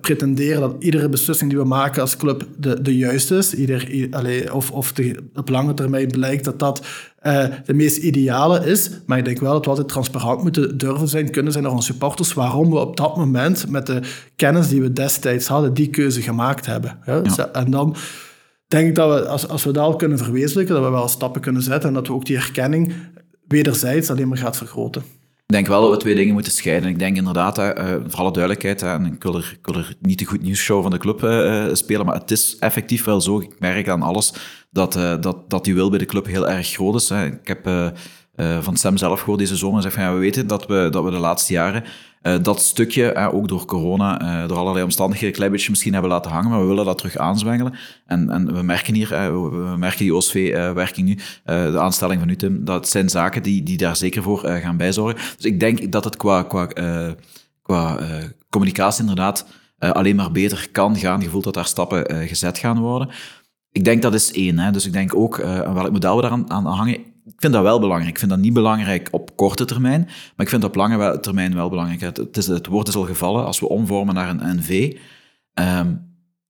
pretenderen 0.00 0.60
dat 0.60 0.74
iedere 0.78 1.08
beslissing 1.08 1.50
die 1.50 1.58
we 1.58 1.64
maken 1.64 2.00
als 2.00 2.16
club 2.16 2.46
de, 2.56 2.82
de 2.82 2.96
juiste 2.96 3.36
is. 3.36 3.54
Ieder, 3.54 4.52
of 4.52 4.70
of 4.70 4.92
de, 4.92 5.16
op 5.34 5.48
lange 5.48 5.74
termijn 5.74 6.10
blijkt 6.10 6.44
dat 6.44 6.58
dat 6.58 6.86
uh, 7.26 7.44
de 7.64 7.74
meest 7.74 7.96
ideale 7.96 8.66
is. 8.66 8.90
Maar 9.06 9.18
ik 9.18 9.24
denk 9.24 9.40
wel 9.40 9.52
dat 9.52 9.64
we 9.64 9.70
altijd 9.70 9.88
transparant 9.88 10.42
moeten 10.42 10.78
durven 10.78 11.08
zijn, 11.08 11.30
kunnen 11.30 11.52
zijn 11.52 11.64
naar 11.64 11.72
onze 11.72 11.92
supporters, 11.92 12.32
waarom 12.32 12.70
we 12.70 12.76
op 12.76 12.96
dat 12.96 13.16
moment 13.16 13.70
met 13.70 13.86
de 13.86 14.00
kennis 14.36 14.68
die 14.68 14.80
we 14.80 14.92
destijds 14.92 15.46
hadden, 15.46 15.74
die 15.74 15.90
keuze 15.90 16.22
gemaakt 16.22 16.66
hebben. 16.66 16.98
Ja? 17.06 17.22
En 17.52 17.70
dan 17.70 17.96
denk 18.66 18.88
ik 18.88 18.94
dat 18.94 19.20
we, 19.20 19.28
als, 19.28 19.48
als 19.48 19.64
we 19.64 19.72
dat 19.72 19.84
al 19.84 19.96
kunnen 19.96 20.18
verwezenlijken, 20.18 20.74
dat 20.74 20.84
we 20.84 20.90
wel 20.90 21.08
stappen 21.08 21.40
kunnen 21.40 21.62
zetten 21.62 21.88
en 21.88 21.94
dat 21.94 22.06
we 22.06 22.12
ook 22.12 22.26
die 22.26 22.36
herkenning 22.36 22.92
wederzijds 23.46 24.10
alleen 24.10 24.28
maar 24.28 24.38
gaat 24.38 24.56
vergroten. 24.56 25.02
Ik 25.46 25.54
denk 25.54 25.66
wel 25.66 25.80
dat 25.80 25.90
we 25.90 25.96
twee 25.96 26.14
dingen 26.14 26.34
moeten 26.34 26.52
scheiden. 26.52 26.88
Ik 26.88 26.98
denk 26.98 27.16
inderdaad, 27.16 27.58
uh, 27.58 27.74
voor 28.06 28.18
alle 28.18 28.32
duidelijkheid, 28.32 28.82
en 28.82 29.06
ik 29.06 29.22
wil, 29.22 29.42
er, 29.74 29.96
niet 30.00 30.18
de 30.18 30.24
goed 30.24 30.42
nieuws 30.42 30.58
show 30.58 30.82
van 30.82 30.90
de 30.90 30.98
club 30.98 31.22
uh, 31.22 31.66
spelen, 31.72 32.06
maar 32.06 32.14
het 32.14 32.30
is 32.30 32.56
effectief 32.58 33.04
wel 33.04 33.20
zo. 33.20 33.40
Ik 33.40 33.58
merk 33.58 33.88
aan 33.88 34.02
alles 34.02 34.34
dat, 34.70 34.92
dat, 35.20 35.50
dat 35.50 35.64
die 35.64 35.74
wil 35.74 35.90
bij 35.90 35.98
de 35.98 36.04
club 36.04 36.26
heel 36.26 36.48
erg 36.48 36.68
groot 36.68 36.94
is. 36.94 37.10
Ik 37.10 37.48
heb 37.48 37.92
van 38.60 38.76
Sam 38.76 38.96
zelf 38.96 39.20
gehoord 39.20 39.38
deze 39.38 39.56
zomer 39.56 39.92
van 39.92 40.02
ja, 40.02 40.12
we 40.12 40.18
weten 40.18 40.46
dat 40.46 40.66
we, 40.66 40.88
dat 40.90 41.04
we 41.04 41.10
de 41.10 41.18
laatste 41.18 41.52
jaren 41.52 41.84
uh, 42.26 42.34
dat 42.42 42.60
stukje, 42.60 43.14
ook 43.32 43.48
door 43.48 43.64
corona, 43.64 44.46
door 44.46 44.56
allerlei 44.56 44.84
omstandigheden, 44.84 45.28
een 45.28 45.36
klein 45.36 45.52
beetje 45.52 45.70
misschien 45.70 45.92
hebben 45.92 46.10
laten 46.10 46.30
hangen, 46.30 46.50
maar 46.50 46.60
we 46.60 46.66
willen 46.66 46.84
dat 46.84 46.98
terug 46.98 47.16
aanzwengelen. 47.16 47.74
En, 48.06 48.30
en 48.30 48.54
we 48.54 48.62
merken 48.62 48.94
hier, 48.94 49.08
we 49.08 49.74
merken 49.76 49.98
die 49.98 50.14
OSV-werking 50.14 51.06
nu, 51.06 51.18
de 51.44 51.78
aanstelling 51.80 52.20
van 52.20 52.28
u, 52.28 52.36
Tim, 52.36 52.64
dat 52.64 52.88
zijn 52.88 53.08
zaken 53.08 53.42
die, 53.42 53.62
die 53.62 53.76
daar 53.76 53.96
zeker 53.96 54.22
voor 54.22 54.38
gaan 54.38 54.76
bijzorgen. 54.76 55.20
Dus 55.36 55.44
ik 55.44 55.60
denk 55.60 55.92
dat 55.92 56.04
het 56.04 56.16
qua, 56.16 56.42
qua, 56.42 56.66
qua 57.62 57.98
communicatie 58.50 59.00
inderdaad 59.00 59.46
alleen 59.78 60.16
maar 60.16 60.32
beter 60.32 60.68
kan 60.72 60.96
gaan. 60.96 61.20
Je 61.20 61.28
voelt 61.28 61.44
dat 61.44 61.54
daar 61.54 61.66
stappen 61.66 62.28
gezet 62.28 62.58
gaan 62.58 62.78
worden. 62.78 63.08
Ik 63.74 63.84
denk 63.84 64.02
dat 64.02 64.14
is 64.14 64.32
één. 64.32 64.58
Hè. 64.58 64.70
Dus 64.70 64.86
ik 64.86 64.92
denk 64.92 65.14
ook 65.14 65.38
uh, 65.38 65.72
welk 65.72 65.92
model 65.92 66.16
we 66.16 66.22
daar 66.22 66.30
aan, 66.30 66.50
aan 66.50 66.66
hangen. 66.66 66.98
Ik 67.26 67.40
vind 67.40 67.52
dat 67.52 67.62
wel 67.62 67.80
belangrijk. 67.80 68.10
Ik 68.10 68.18
vind 68.18 68.30
dat 68.30 68.40
niet 68.40 68.52
belangrijk 68.52 69.08
op 69.10 69.36
korte 69.36 69.64
termijn, 69.64 70.00
maar 70.04 70.46
ik 70.46 70.48
vind 70.48 70.62
dat 70.62 70.70
op 70.70 70.76
lange 70.76 71.20
termijn 71.20 71.54
wel 71.54 71.68
belangrijk. 71.68 72.00
Het, 72.00 72.36
is, 72.36 72.46
het 72.46 72.66
woord 72.66 72.88
is 72.88 72.96
al 72.96 73.04
gevallen. 73.04 73.44
Als 73.44 73.60
we 73.60 73.68
omvormen 73.68 74.14
naar 74.14 74.28
een 74.28 74.56
NV, 74.56 74.96
ehm, 75.54 75.94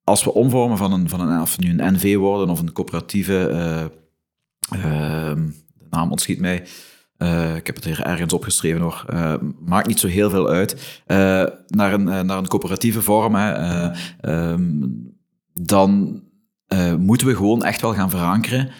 als 0.04 0.24
we 0.24 0.34
omvormen 0.34 0.78
van 0.78 0.92
een, 0.92 1.08
van 1.08 1.20
een, 1.20 1.46
nu 1.58 1.70
een 1.70 1.94
NV 1.94 2.16
worden 2.16 2.48
of 2.48 2.60
een 2.60 2.72
coöperatieve, 2.72 3.48
uh, 3.50 4.80
uh, 4.80 5.34
de 5.74 5.86
naam 5.90 6.10
ontschiet 6.10 6.40
mij, 6.40 6.66
uh, 7.18 7.56
ik 7.56 7.66
heb 7.66 7.74
het 7.74 7.84
hier 7.84 8.02
ergens 8.02 8.32
opgeschreven 8.32 8.80
hoor. 8.80 9.04
Uh, 9.12 9.34
maakt 9.60 9.86
niet 9.86 10.00
zo 10.00 10.06
heel 10.06 10.30
veel 10.30 10.48
uit. 10.48 11.02
Naar, 11.66 11.92
een, 11.92 12.04
naar 12.04 12.38
een 12.38 12.48
coöperatieve 12.48 13.02
vorm, 13.02 13.34
hè, 13.34 13.90
um, 14.22 15.12
dan 15.52 16.22
moeten 16.98 17.26
we 17.26 17.36
gewoon 17.36 17.64
echt 17.64 17.80
wel 17.80 17.94
gaan 17.94 18.10
verankeren 18.10 18.70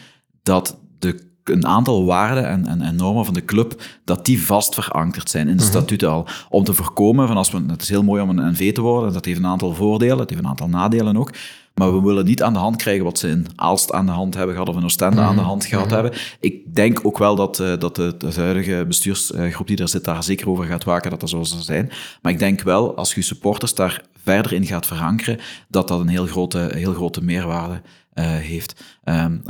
dat 0.42 0.80
de 0.98 1.33
een 1.44 1.66
aantal 1.66 2.04
waarden 2.04 2.48
en, 2.48 2.66
en, 2.66 2.80
en 2.80 2.96
normen 2.96 3.24
van 3.24 3.34
de 3.34 3.44
club, 3.44 3.82
dat 4.04 4.24
die 4.24 4.42
vast 4.42 4.74
verankerd 4.74 5.30
zijn 5.30 5.48
in 5.48 5.56
de 5.56 5.62
statuten 5.62 6.10
al. 6.10 6.26
Om 6.48 6.64
te 6.64 6.74
voorkomen 6.74 7.26
van 7.26 7.36
als 7.36 7.50
we, 7.50 7.64
het 7.66 7.82
is 7.82 7.88
heel 7.88 8.02
mooi 8.02 8.22
om 8.22 8.30
een 8.30 8.52
NV 8.52 8.72
te 8.72 8.80
worden, 8.80 9.12
dat 9.12 9.24
heeft 9.24 9.38
een 9.38 9.46
aantal 9.46 9.74
voordelen, 9.74 10.18
het 10.18 10.30
heeft 10.30 10.42
een 10.42 10.48
aantal 10.48 10.68
nadelen 10.68 11.16
ook. 11.16 11.30
Maar 11.74 11.94
we 11.94 12.02
willen 12.02 12.24
niet 12.24 12.42
aan 12.42 12.52
de 12.52 12.58
hand 12.58 12.76
krijgen 12.76 13.04
wat 13.04 13.18
ze 13.18 13.28
in 13.28 13.46
Aalst 13.56 13.92
aan 13.92 14.06
de 14.06 14.12
hand 14.12 14.34
hebben 14.34 14.54
gehad 14.54 14.68
of 14.68 14.76
in 14.76 14.84
Oostende 14.84 15.20
aan 15.20 15.36
de 15.36 15.42
hand 15.42 15.64
gehad 15.64 15.90
hebben. 15.90 16.12
Ik 16.40 16.74
denk 16.74 17.00
ook 17.02 17.18
wel 17.18 17.34
dat, 17.34 17.60
eh, 17.60 17.78
dat 17.78 17.96
de, 17.96 18.14
de 18.18 18.32
huidige 18.34 18.84
bestuursgroep 18.86 19.66
die 19.66 19.76
er 19.76 19.88
zit 19.88 20.04
daar 20.04 20.24
zeker 20.24 20.48
over 20.48 20.64
gaat 20.64 20.84
waken 20.84 21.10
dat 21.10 21.20
dat 21.20 21.30
zo 21.30 21.42
zal 21.42 21.60
zijn. 21.60 21.90
Maar 22.22 22.32
ik 22.32 22.38
denk 22.38 22.60
wel, 22.60 22.96
als 22.96 23.14
je 23.14 23.22
supporters 23.22 23.74
daar 23.74 24.02
verder 24.22 24.52
in 24.52 24.66
gaat 24.66 24.86
verankeren, 24.86 25.38
dat 25.68 25.88
dat 25.88 26.00
een 26.00 26.08
heel 26.08 26.26
grote, 26.26 26.70
heel 26.72 26.94
grote 26.94 27.24
meerwaarde 27.24 27.74
eh, 27.74 27.80
heeft. 28.14 28.84
Um, 29.04 29.42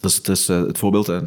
dus 0.00 0.46
het, 0.46 0.78
voorbeeld 0.78 1.08
uh, 1.08 1.20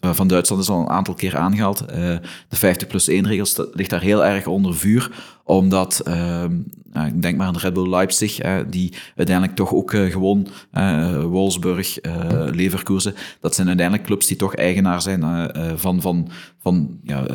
van 0.00 0.28
Duitsland 0.28 0.62
is 0.62 0.68
al 0.68 0.80
een 0.80 0.88
aantal 0.88 1.14
keer 1.14 1.36
aangehaald. 1.36 1.78
de 1.88 2.20
50 2.48 2.88
plus 2.88 3.08
1 3.08 3.26
regels 3.26 3.60
ligt 3.72 3.90
daar 3.90 4.00
heel 4.00 4.24
erg 4.24 4.46
onder 4.46 4.74
vuur, 4.74 5.10
omdat, 5.44 6.00
ehm, 6.00 6.58
ik 7.06 7.22
denk 7.22 7.36
maar 7.36 7.46
aan 7.46 7.52
de 7.52 7.58
Red 7.58 7.72
Bull 7.72 7.88
Leipzig, 7.88 8.40
die 8.68 8.92
uiteindelijk 9.16 9.56
toch 9.56 9.72
ook 9.72 9.90
gewoon 9.90 10.48
Wolfsburg, 11.30 11.98
Leverkusen, 12.52 13.14
dat 13.40 13.54
zijn 13.54 13.66
uiteindelijk 13.66 14.06
clubs 14.06 14.26
die 14.26 14.36
toch 14.36 14.54
eigenaar 14.54 15.02
zijn 15.02 15.50
van, 15.76 16.00
van, 16.00 16.30
van 16.58 16.98
ja, 17.02 17.26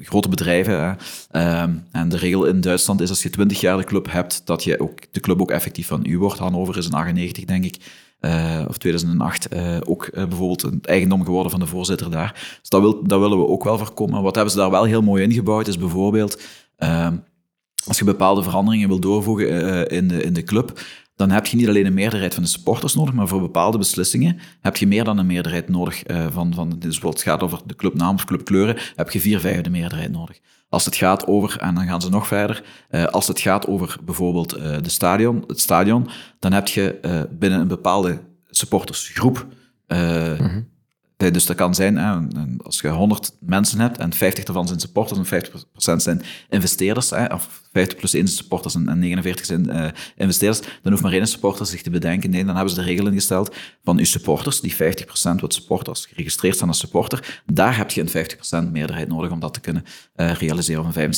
grote 0.00 0.28
bedrijven. 0.28 0.96
Ehm, 1.30 1.70
en 1.92 2.08
de 2.08 2.16
regel 2.16 2.44
in 2.44 2.60
Duitsland 2.60 3.00
is 3.00 3.08
als 3.08 3.22
je 3.22 3.30
20 3.30 3.60
jaar 3.60 3.76
de 3.76 3.84
club 3.84 4.10
hebt, 4.10 4.42
dat 4.44 4.64
je 4.64 4.80
ook, 4.80 4.98
de 5.10 5.20
club 5.20 5.40
ook 5.40 5.50
effectief 5.50 5.86
van 5.86 6.06
u 6.06 6.18
wordt. 6.18 6.38
Hannover 6.38 6.76
is 6.76 6.86
in 6.86 6.92
98, 6.92 7.44
denk 7.44 7.64
ik. 7.64 7.76
Uh, 8.24 8.64
of 8.68 8.78
2008 8.78 9.54
uh, 9.54 9.76
ook 9.84 10.06
uh, 10.06 10.24
bijvoorbeeld 10.24 10.62
een 10.62 10.78
eigendom 10.82 11.24
geworden 11.24 11.50
van 11.50 11.60
de 11.60 11.66
voorzitter 11.66 12.10
daar. 12.10 12.56
Dus 12.60 12.68
dat, 12.68 12.82
dat 12.82 13.20
willen 13.20 13.38
we 13.38 13.46
ook 13.46 13.64
wel 13.64 13.78
voorkomen. 13.78 14.22
Wat 14.22 14.34
hebben 14.34 14.52
ze 14.52 14.58
daar 14.58 14.70
wel 14.70 14.84
heel 14.84 15.02
mooi 15.02 15.22
ingebouwd, 15.22 15.66
is 15.66 15.78
bijvoorbeeld 15.78 16.42
ehm, 16.76 17.16
als 17.86 17.98
je 17.98 18.04
bepaalde 18.04 18.42
veranderingen 18.42 18.88
wil 18.88 19.00
doorvoegen 19.00 19.88
in, 19.88 20.08
de, 20.08 20.22
in 20.22 20.32
de 20.32 20.42
club, 20.42 20.80
dan 21.16 21.30
heb 21.30 21.46
je 21.46 21.56
niet 21.56 21.68
alleen 21.68 21.86
een 21.86 21.94
meerderheid 21.94 22.34
van 22.34 22.42
de 22.42 22.48
supporters 22.48 22.94
nodig, 22.94 23.14
maar 23.14 23.28
voor 23.28 23.40
bepaalde 23.40 23.78
beslissingen 23.78 24.38
heb 24.60 24.76
je 24.76 24.86
meer 24.86 25.04
dan 25.04 25.18
een 25.18 25.26
meerderheid 25.26 25.68
nodig. 25.68 26.02
van, 26.30 26.54
van, 26.54 26.68
dus 26.68 26.80
bijvoorbeeld 26.80 27.14
het 27.14 27.22
gaat 27.22 27.42
over 27.42 27.60
de 27.66 27.76
clubnaam 27.76 28.14
of 28.14 28.24
clubkleuren, 28.24 28.76
heb 28.96 29.10
je 29.10 29.20
vier 29.20 29.40
vijfde 29.40 29.70
meerderheid 29.70 30.10
nodig. 30.10 30.38
Als 30.72 30.84
het 30.84 30.96
gaat 30.96 31.26
over, 31.26 31.60
en 31.60 31.74
dan 31.74 31.86
gaan 31.86 32.00
ze 32.00 32.08
nog 32.08 32.26
verder, 32.26 32.62
uh, 32.90 33.04
als 33.04 33.28
het 33.28 33.40
gaat 33.40 33.66
over 33.66 33.96
bijvoorbeeld 34.02 34.56
uh, 34.56 34.76
de 34.82 34.88
stadion, 34.88 35.44
het 35.46 35.60
stadion, 35.60 36.08
dan 36.38 36.52
heb 36.52 36.68
je 36.68 36.98
uh, 37.02 37.20
binnen 37.30 37.60
een 37.60 37.68
bepaalde 37.68 38.20
supportersgroep 38.50 39.46
mm 39.88 40.70
dus 41.30 41.46
dat 41.46 41.56
kan 41.56 41.74
zijn, 41.74 41.96
hè, 41.96 42.18
als 42.62 42.80
je 42.80 42.88
100 42.88 43.32
mensen 43.40 43.80
hebt 43.80 43.98
en 43.98 44.12
50 44.12 44.44
daarvan 44.44 44.66
zijn 44.66 44.80
supporters 44.80 45.18
en 45.18 45.26
50% 45.26 46.02
zijn 46.02 46.22
investeerders, 46.48 47.10
hè, 47.10 47.24
of 47.24 47.62
50 47.72 47.98
plus 47.98 48.14
1 48.14 48.26
zijn 48.26 48.38
supporters 48.38 48.74
en 48.74 48.98
49 48.98 49.46
zijn 49.46 49.68
uh, 49.68 49.86
investeerders, 50.16 50.60
dan 50.82 50.92
hoeft 50.92 51.02
maar 51.02 51.12
één 51.12 51.26
supporter 51.26 51.66
zich 51.66 51.82
te 51.82 51.90
bedenken. 51.90 52.30
Nee, 52.30 52.44
dan 52.44 52.54
hebben 52.54 52.74
ze 52.74 52.80
de 52.80 52.86
regel 52.86 53.06
ingesteld 53.06 53.54
van 53.84 53.98
uw 53.98 54.04
supporters, 54.04 54.60
die 54.60 54.74
50% 54.74 54.76
wat 55.40 55.54
supporters 55.54 56.06
geregistreerd 56.06 56.56
zijn 56.56 56.68
als 56.68 56.78
supporter, 56.78 57.42
daar 57.46 57.76
heb 57.76 57.90
je 57.90 58.00
een 58.00 58.66
50% 58.66 58.72
meerderheid 58.72 59.08
nodig 59.08 59.30
om 59.30 59.40
dat 59.40 59.54
te 59.54 59.60
kunnen 59.60 59.84
uh, 60.16 60.32
realiseren, 60.32 60.86
of 60.86 60.96
een 60.96 61.14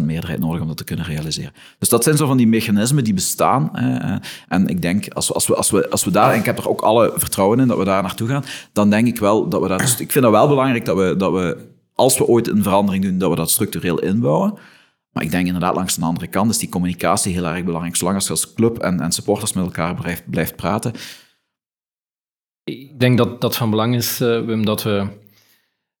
75% 0.00 0.04
meerderheid 0.04 0.40
nodig 0.40 0.60
om 0.60 0.66
dat 0.66 0.76
te 0.76 0.84
kunnen 0.84 1.04
realiseren. 1.04 1.52
Dus 1.78 1.88
dat 1.88 2.04
zijn 2.04 2.16
zo 2.16 2.26
van 2.26 2.36
die 2.36 2.46
mechanismen 2.46 3.04
die 3.04 3.14
bestaan. 3.14 3.70
Uh, 3.74 4.16
en 4.48 4.68
ik 4.68 4.82
denk, 4.82 5.08
als 5.08 5.28
we, 5.28 5.34
als, 5.34 5.46
we, 5.46 5.56
als, 5.56 5.70
we, 5.70 5.90
als 5.90 6.04
we 6.04 6.10
daar, 6.10 6.32
en 6.32 6.38
ik 6.38 6.44
heb 6.44 6.58
er 6.58 6.68
ook 6.68 6.80
alle 6.80 7.12
vertrouwen 7.16 7.60
in 7.60 7.68
dat 7.68 7.78
we 7.78 7.84
daar 7.84 8.02
naartoe 8.02 8.28
gaan, 8.28 8.44
dan 8.72 8.90
denk 8.90 9.06
ik 9.06 9.18
wel 9.18 9.47
dat 9.50 9.62
we. 9.62 9.76
Dus 9.76 10.00
ik 10.00 10.12
vind 10.12 10.24
dat 10.24 10.32
wel 10.32 10.48
belangrijk 10.48 10.84
dat 10.84 10.96
we, 10.96 11.16
dat 11.16 11.32
we, 11.32 11.68
als 11.94 12.18
we 12.18 12.26
ooit 12.26 12.48
een 12.48 12.62
verandering 12.62 13.04
doen, 13.04 13.18
dat 13.18 13.30
we 13.30 13.36
dat 13.36 13.50
structureel 13.50 13.98
inbouwen. 13.98 14.58
Maar 15.12 15.22
ik 15.22 15.30
denk 15.30 15.46
inderdaad 15.46 15.74
langs 15.74 15.94
de 15.94 16.04
andere 16.04 16.26
kant 16.26 16.50
is 16.50 16.58
die 16.58 16.68
communicatie 16.68 17.32
heel 17.32 17.46
erg 17.46 17.64
belangrijk. 17.64 17.96
Zolang 17.96 18.16
als 18.16 18.24
je 18.24 18.30
als 18.30 18.54
club 18.54 18.78
en, 18.78 19.00
en 19.00 19.12
supporters 19.12 19.52
met 19.52 19.64
elkaar 19.64 19.94
blijft, 19.94 20.30
blijft 20.30 20.56
praten. 20.56 20.92
Ik 22.64 23.00
denk 23.00 23.18
dat 23.18 23.40
dat 23.40 23.56
van 23.56 23.70
belang 23.70 23.94
is, 23.94 24.20
uh, 24.20 24.44
Wim, 24.44 24.64
dat 24.64 24.82
we 24.82 25.06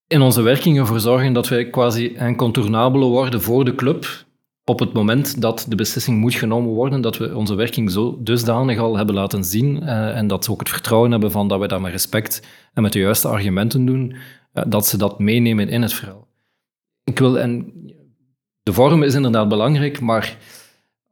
in 0.06 0.20
onze 0.20 0.42
werking 0.42 0.78
ervoor 0.78 1.00
zorgen 1.00 1.32
dat 1.32 1.48
wij 1.48 1.70
quasi 1.70 2.14
incontournabele 2.16 3.04
worden 3.04 3.42
voor 3.42 3.64
de 3.64 3.74
club 3.74 4.26
op 4.68 4.78
het 4.78 4.92
moment 4.92 5.40
dat 5.40 5.66
de 5.68 5.76
beslissing 5.76 6.18
moet 6.18 6.34
genomen 6.34 6.70
worden, 6.70 7.00
dat 7.00 7.16
we 7.16 7.36
onze 7.36 7.54
werking 7.54 7.90
zo 7.90 8.18
dusdanig 8.20 8.78
al 8.78 8.96
hebben 8.96 9.14
laten 9.14 9.44
zien 9.44 9.82
uh, 9.82 10.16
en 10.16 10.26
dat 10.26 10.44
ze 10.44 10.50
ook 10.50 10.60
het 10.60 10.68
vertrouwen 10.68 11.10
hebben 11.10 11.30
van 11.30 11.48
dat 11.48 11.60
we 11.60 11.68
dat 11.68 11.80
met 11.80 11.92
respect 11.92 12.46
en 12.74 12.82
met 12.82 12.92
de 12.92 12.98
juiste 12.98 13.28
argumenten 13.28 13.86
doen, 13.86 14.16
uh, 14.54 14.62
dat 14.66 14.86
ze 14.86 14.96
dat 14.96 15.18
meenemen 15.18 15.68
in 15.68 15.82
het 15.82 15.92
verhaal. 15.92 16.26
Ik 17.04 17.18
wil, 17.18 17.38
en 17.38 17.72
de 18.62 18.72
vorm 18.72 19.02
is 19.02 19.14
inderdaad 19.14 19.48
belangrijk, 19.48 20.00
maar 20.00 20.36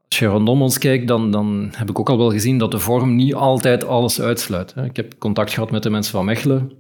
als 0.08 0.18
je 0.18 0.26
rondom 0.26 0.62
ons 0.62 0.78
kijkt, 0.78 1.08
dan, 1.08 1.30
dan 1.30 1.68
heb 1.76 1.90
ik 1.90 1.98
ook 1.98 2.10
al 2.10 2.18
wel 2.18 2.30
gezien 2.30 2.58
dat 2.58 2.70
de 2.70 2.78
vorm 2.78 3.14
niet 3.14 3.34
altijd 3.34 3.86
alles 3.86 4.20
uitsluit. 4.20 4.74
Ik 4.84 4.96
heb 4.96 5.18
contact 5.18 5.52
gehad 5.52 5.70
met 5.70 5.82
de 5.82 5.90
mensen 5.90 6.12
van 6.12 6.24
Mechelen, 6.24 6.72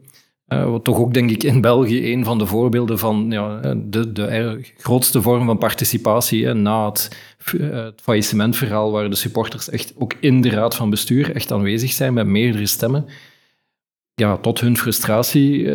uh, 0.48 0.70
wat 0.70 0.84
toch 0.84 0.98
ook, 0.98 1.14
denk 1.14 1.30
ik, 1.30 1.42
in 1.42 1.60
België 1.60 2.12
een 2.12 2.24
van 2.24 2.38
de 2.38 2.46
voorbeelden 2.46 2.98
van 2.98 3.26
ja, 3.30 3.74
de, 3.76 4.12
de 4.12 4.60
grootste 4.76 5.22
vorm 5.22 5.46
van 5.46 5.58
participatie 5.58 6.52
na 6.52 6.88
het, 6.88 7.18
uh, 7.54 7.84
het 7.84 8.00
faillissementverhaal, 8.02 8.90
waar 8.90 9.10
de 9.10 9.16
supporters 9.16 9.70
echt 9.70 9.94
ook 9.98 10.14
in 10.20 10.40
de 10.40 10.50
raad 10.50 10.74
van 10.74 10.90
bestuur 10.90 11.34
echt 11.34 11.52
aanwezig 11.52 11.92
zijn 11.92 12.14
met 12.14 12.26
meerdere 12.26 12.66
stemmen. 12.66 13.06
Ja, 14.14 14.36
tot 14.36 14.60
hun 14.60 14.76
frustratie 14.76 15.70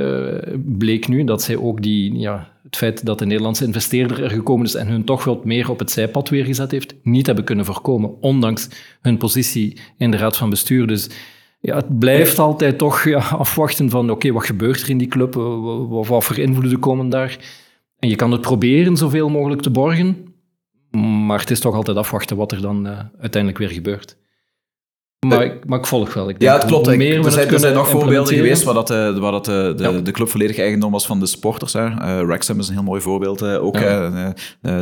bleek 0.57 1.07
nu 1.07 1.23
dat 1.23 1.43
zij 1.43 1.57
ook 1.57 1.81
die, 1.81 2.19
ja, 2.19 2.51
het 2.63 2.75
feit 2.75 3.05
dat 3.05 3.19
de 3.19 3.25
Nederlandse 3.25 3.65
investeerder 3.65 4.23
er 4.23 4.29
gekomen 4.29 4.65
is 4.65 4.75
en 4.75 4.87
hun 4.87 5.03
toch 5.03 5.23
wat 5.23 5.45
meer 5.45 5.69
op 5.69 5.79
het 5.79 5.91
zijpad 5.91 6.29
weer 6.29 6.45
gezet 6.45 6.71
heeft, 6.71 6.95
niet 7.03 7.25
hebben 7.25 7.45
kunnen 7.45 7.65
voorkomen, 7.65 8.21
ondanks 8.21 8.69
hun 9.01 9.17
positie 9.17 9.77
in 9.97 10.11
de 10.11 10.17
raad 10.17 10.37
van 10.37 10.49
bestuur. 10.49 10.87
Dus 10.87 11.09
ja, 11.61 11.75
het 11.75 11.99
blijft 11.99 12.39
altijd 12.39 12.77
toch 12.77 13.03
ja, 13.03 13.19
afwachten 13.19 13.89
van 13.89 14.09
oké, 14.09 14.31
wat 14.31 14.45
gebeurt 14.45 14.81
er 14.81 14.89
in 14.89 14.97
die 14.97 15.07
club? 15.07 15.33
Wat, 15.33 16.07
wat 16.07 16.23
voor 16.23 16.37
invloeden 16.37 16.79
komen 16.79 17.09
daar? 17.09 17.37
En 17.99 18.09
je 18.09 18.15
kan 18.15 18.31
het 18.31 18.41
proberen 18.41 18.97
zoveel 18.97 19.29
mogelijk 19.29 19.61
te 19.61 19.69
borgen, 19.69 20.35
maar 21.25 21.39
het 21.39 21.51
is 21.51 21.59
toch 21.59 21.75
altijd 21.75 21.97
afwachten 21.97 22.37
wat 22.37 22.51
er 22.51 22.61
dan 22.61 22.87
uh, 22.87 22.99
uiteindelijk 23.19 23.57
weer 23.57 23.69
gebeurt. 23.69 24.17
Maar, 25.27 25.43
ik, 25.43 25.65
maar 25.65 25.79
ik 25.79 25.85
volg 25.85 26.13
wel. 26.13 26.29
Ik 26.29 26.39
denk, 26.39 26.51
ja, 26.51 26.57
het 26.57 26.67
klopt. 26.67 26.95
Meer 26.97 27.25
er, 27.25 27.31
zijn, 27.31 27.47
er 27.47 27.59
zijn 27.59 27.73
nog 27.73 27.89
voorbeelden 27.89 28.35
geweest 28.35 28.63
waar, 28.63 28.73
dat, 28.73 28.91
uh, 28.91 29.17
waar 29.17 29.31
dat, 29.31 29.47
uh, 29.47 29.55
de, 29.55 29.75
ja. 29.77 29.91
de 29.91 30.11
club 30.11 30.29
volledig 30.29 30.57
eigendom 30.57 30.91
was 30.91 31.05
van 31.05 31.19
de 31.19 31.25
supporters. 31.25 31.73
Hè. 31.73 31.85
Uh, 31.85 32.25
Wrexham 32.25 32.59
is 32.59 32.67
een 32.67 32.73
heel 32.73 32.83
mooi 32.83 33.01
voorbeeld 33.01 33.43
ook. 33.43 33.77
Ja. 33.79 34.33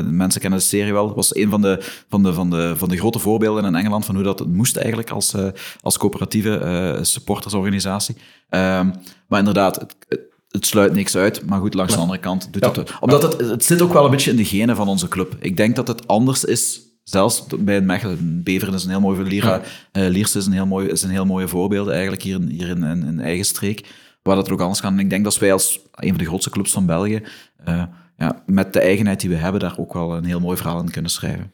mensen 0.10 0.42
kennen 0.42 0.60
de 0.60 0.66
serie 0.66 0.94
wel. 0.94 1.14
Was 1.16 1.36
een 1.36 1.50
van 1.50 1.62
de, 1.62 1.78
van, 2.10 2.24
de, 2.24 2.34
van, 2.34 2.50
de, 2.50 2.74
van 2.76 2.90
de 2.90 2.98
grote 2.98 3.20
voorbeelden 3.20 3.66
in 3.66 3.76
Engeland 3.76 4.06
van 4.06 4.16
hoe 4.16 4.24
dat 4.24 4.40
het 4.40 4.48
moest 4.48 4.76
eigenlijk 4.78 5.10
als, 5.10 5.34
als 5.82 5.98
coöperatieve 5.98 7.00
supportersorganisatie. 7.02 8.16
Um, 8.50 8.94
maar 9.28 9.40
inderdaad, 9.40 9.76
het, 9.76 9.96
het 10.50 10.66
sluit 10.66 10.94
niks 10.94 11.16
uit, 11.16 11.46
maar 11.46 11.60
goed, 11.60 11.74
langs 11.74 11.94
de 11.94 12.00
andere 12.00 12.20
kant 12.20 12.54
doet 12.54 12.76
het. 12.76 12.92
Omdat 13.00 13.22
het, 13.22 13.50
het 13.50 13.66
zit 13.66 13.82
ook 13.82 13.94
wel 13.94 14.06
een 14.06 14.12
beetje 14.12 14.32
in 14.32 14.38
de 14.38 14.46
genen 14.46 14.76
van 14.76 14.88
onze 14.88 15.08
club. 15.08 15.36
Ik 15.40 15.58
denk 15.58 15.76
dat 15.76 15.88
het 15.88 16.08
anders 16.08 16.46
is 16.46 16.82
zelfs 17.04 17.46
bij 17.60 17.76
het 17.76 17.84
Mechelen, 17.84 18.44
Beveren 18.44 18.74
is 18.74 18.84
een 18.84 18.90
heel 18.90 19.00
mooi 19.00 19.24
Lira, 19.24 19.62
ja. 19.92 20.02
uh, 20.02 20.10
Liers 20.10 20.36
is 20.36 20.46
een 20.46 20.52
heel 20.52 20.66
mooi, 20.66 20.88
is 20.88 21.04
een 21.04 21.10
heel 21.10 21.26
mooie 21.26 21.48
voorbeeld 21.48 21.88
eigenlijk 21.88 22.22
hier, 22.22 22.36
in, 22.36 22.48
hier 22.48 22.70
in, 22.70 22.84
in, 22.84 23.04
in 23.04 23.20
eigen 23.20 23.46
streek, 23.46 23.88
waar 24.24 24.36
dat 24.36 24.48
er 24.48 24.54
ook 24.54 24.62
anders 24.62 24.82
kan. 24.82 24.94
En 24.94 25.00
ik 25.00 25.10
denk 25.10 25.24
dat 25.24 25.38
wij 25.38 25.54
als 25.54 25.80
een 25.94 26.10
van 26.10 26.18
de 26.18 26.26
grootste 26.26 26.50
clubs 26.50 26.72
van 26.72 26.86
België, 26.86 27.22
uh, 27.68 27.84
ja, 28.18 28.44
met 28.46 28.74
de 28.74 28.80
eigenheid 28.80 29.20
die 29.20 29.30
we 29.30 29.36
hebben, 29.36 29.62
daar 29.62 29.78
ook 29.78 29.94
wel 29.94 30.16
een 30.16 30.26
heel 30.26 30.40
mooi 30.40 30.58
verhaal 30.58 30.80
in 30.80 30.92
kunnen 30.92 31.12
schrijven. 31.12 31.52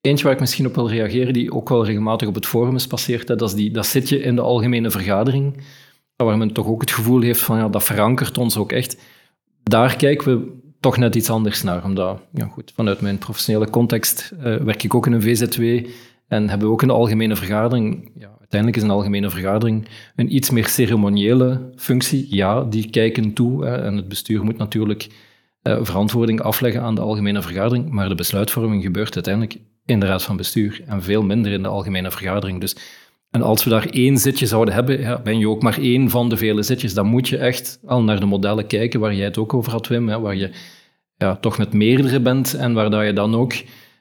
Eentje 0.00 0.24
waar 0.24 0.32
ik 0.32 0.40
misschien 0.40 0.66
op 0.66 0.74
wil 0.74 0.88
reageren, 0.88 1.32
die 1.32 1.52
ook 1.52 1.68
wel 1.68 1.84
regelmatig 1.84 2.28
op 2.28 2.34
het 2.34 2.46
forum 2.46 2.74
is 2.74 2.86
passeerd, 2.86 3.26
dat, 3.26 3.42
is 3.42 3.54
die, 3.54 3.70
dat 3.70 3.86
zit 3.86 4.08
je 4.08 4.20
in 4.20 4.34
de 4.34 4.40
algemene 4.40 4.90
vergadering, 4.90 5.64
waar 6.16 6.38
men 6.38 6.52
toch 6.52 6.66
ook 6.66 6.80
het 6.80 6.90
gevoel 6.90 7.20
heeft 7.20 7.40
van, 7.40 7.58
ja, 7.58 7.68
dat 7.68 7.84
verankert 7.84 8.38
ons 8.38 8.56
ook 8.56 8.72
echt. 8.72 8.96
Daar 9.62 9.96
kijken 9.96 10.38
we 10.38 10.60
toch 10.82 10.96
net 10.96 11.14
iets 11.14 11.30
anders 11.30 11.62
naar. 11.62 11.84
Omdat, 11.84 12.20
ja 12.32 12.46
goed, 12.46 12.72
vanuit 12.74 13.00
mijn 13.00 13.18
professionele 13.18 13.70
context 13.70 14.32
uh, 14.36 14.42
werk 14.56 14.82
ik 14.82 14.94
ook 14.94 15.06
in 15.06 15.12
een 15.12 15.22
VZW 15.22 15.86
en 16.28 16.48
hebben 16.48 16.66
we 16.66 16.72
ook 16.72 16.82
een 16.82 16.90
algemene 16.90 17.36
vergadering. 17.36 18.10
Ja, 18.18 18.30
uiteindelijk 18.38 18.76
is 18.76 18.82
een 18.82 18.90
algemene 18.90 19.30
vergadering 19.30 19.88
een 20.16 20.34
iets 20.34 20.50
meer 20.50 20.66
ceremoniële 20.66 21.72
functie. 21.76 22.26
Ja, 22.28 22.64
die 22.64 22.90
kijken 22.90 23.32
toe 23.32 23.64
hè, 23.64 23.76
en 23.76 23.96
het 23.96 24.08
bestuur 24.08 24.44
moet 24.44 24.56
natuurlijk 24.56 25.08
uh, 25.62 25.78
verantwoording 25.82 26.40
afleggen 26.40 26.82
aan 26.82 26.94
de 26.94 27.00
algemene 27.00 27.42
vergadering, 27.42 27.90
maar 27.90 28.08
de 28.08 28.14
besluitvorming 28.14 28.82
gebeurt 28.82 29.14
uiteindelijk 29.14 29.56
in 29.84 30.00
de 30.00 30.06
raad 30.06 30.22
van 30.22 30.36
bestuur 30.36 30.82
en 30.86 31.02
veel 31.02 31.22
minder 31.22 31.52
in 31.52 31.62
de 31.62 31.68
algemene 31.68 32.10
vergadering. 32.10 32.60
Dus 32.60 32.76
en 33.32 33.42
als 33.42 33.64
we 33.64 33.70
daar 33.70 33.86
één 33.86 34.18
zitje 34.18 34.46
zouden 34.46 34.74
hebben, 34.74 35.00
ja, 35.00 35.20
ben 35.22 35.38
je 35.38 35.48
ook 35.48 35.62
maar 35.62 35.78
één 35.78 36.10
van 36.10 36.28
de 36.28 36.36
vele 36.36 36.62
zitjes. 36.62 36.94
Dan 36.94 37.06
moet 37.06 37.28
je 37.28 37.36
echt 37.36 37.78
al 37.86 38.02
naar 38.02 38.20
de 38.20 38.26
modellen 38.26 38.66
kijken 38.66 39.00
waar 39.00 39.14
jij 39.14 39.24
het 39.24 39.38
ook 39.38 39.54
over 39.54 39.72
had, 39.72 39.86
Wim. 39.86 40.08
Hè, 40.08 40.20
waar 40.20 40.36
je 40.36 40.50
ja, 41.16 41.36
toch 41.36 41.58
met 41.58 41.72
meerdere 41.72 42.20
bent 42.20 42.54
en 42.54 42.72
waar 42.72 42.90
dat 42.90 43.06
je 43.06 43.12
dan 43.12 43.34
ook 43.34 43.52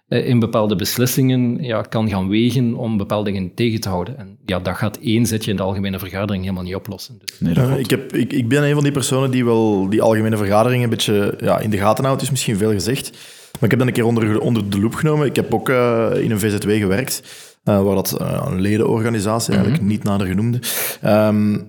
eh, 0.08 0.28
in 0.28 0.40
bepaalde 0.40 0.76
beslissingen 0.76 1.64
ja, 1.64 1.82
kan 1.82 2.10
gaan 2.10 2.30
wegen 2.30 2.76
om 2.76 2.98
bepaalde 2.98 3.32
dingen 3.32 3.54
tegen 3.54 3.82
te 3.82 3.90
houden. 3.90 4.18
En 4.18 4.38
ja, 4.46 4.60
dat 4.60 4.76
gaat 4.76 4.98
één 4.98 5.26
zetje 5.26 5.52
in 5.52 5.58
de 5.58 5.64
algemene 5.64 6.00
vergadering 6.00 6.44
helemaal 6.44 6.64
niet 6.64 6.76
oplossen. 6.76 7.20
Dus. 7.26 7.40
Nee, 7.40 7.54
klopt. 7.54 7.80
ik, 7.80 7.90
heb, 7.90 8.14
ik, 8.14 8.34
ik 8.34 8.48
ben 8.48 8.64
een 8.64 8.74
van 8.74 8.84
die 8.84 8.92
personen 8.92 9.32
die 9.32 9.46
wel 9.46 9.90
die 9.90 10.02
algemene 10.02 10.38
vergadering 10.38 10.84
een 10.84 10.90
beetje 10.90 11.38
ja, 11.40 11.60
in 11.60 11.70
de 11.70 11.78
gaten 11.78 12.06
houdt, 12.06 12.22
is 12.22 12.30
misschien 12.30 12.58
veel 12.58 12.72
gezegd. 12.72 13.12
Maar 13.52 13.64
ik 13.64 13.70
heb 13.70 13.80
dat 13.80 13.88
een 13.88 13.94
keer 13.94 14.06
onder, 14.06 14.40
onder 14.40 14.70
de 14.70 14.80
loep 14.80 14.96
genomen. 14.96 15.26
Ik 15.26 15.36
heb 15.36 15.54
ook 15.54 15.70
eh, 15.70 16.10
in 16.16 16.32
een 16.32 16.40
VZW 16.40 16.70
gewerkt, 16.70 17.22
eh, 17.24 17.51
waar 17.64 17.96
dat 17.96 18.12
eh, 18.12 18.46
een 18.46 18.62
ledenorganisatie, 18.62 19.54
eigenlijk 19.54 19.84
niet 19.84 20.04
nader 20.04 20.28
genoemde. 20.28 20.60
Ehm, 21.02 21.60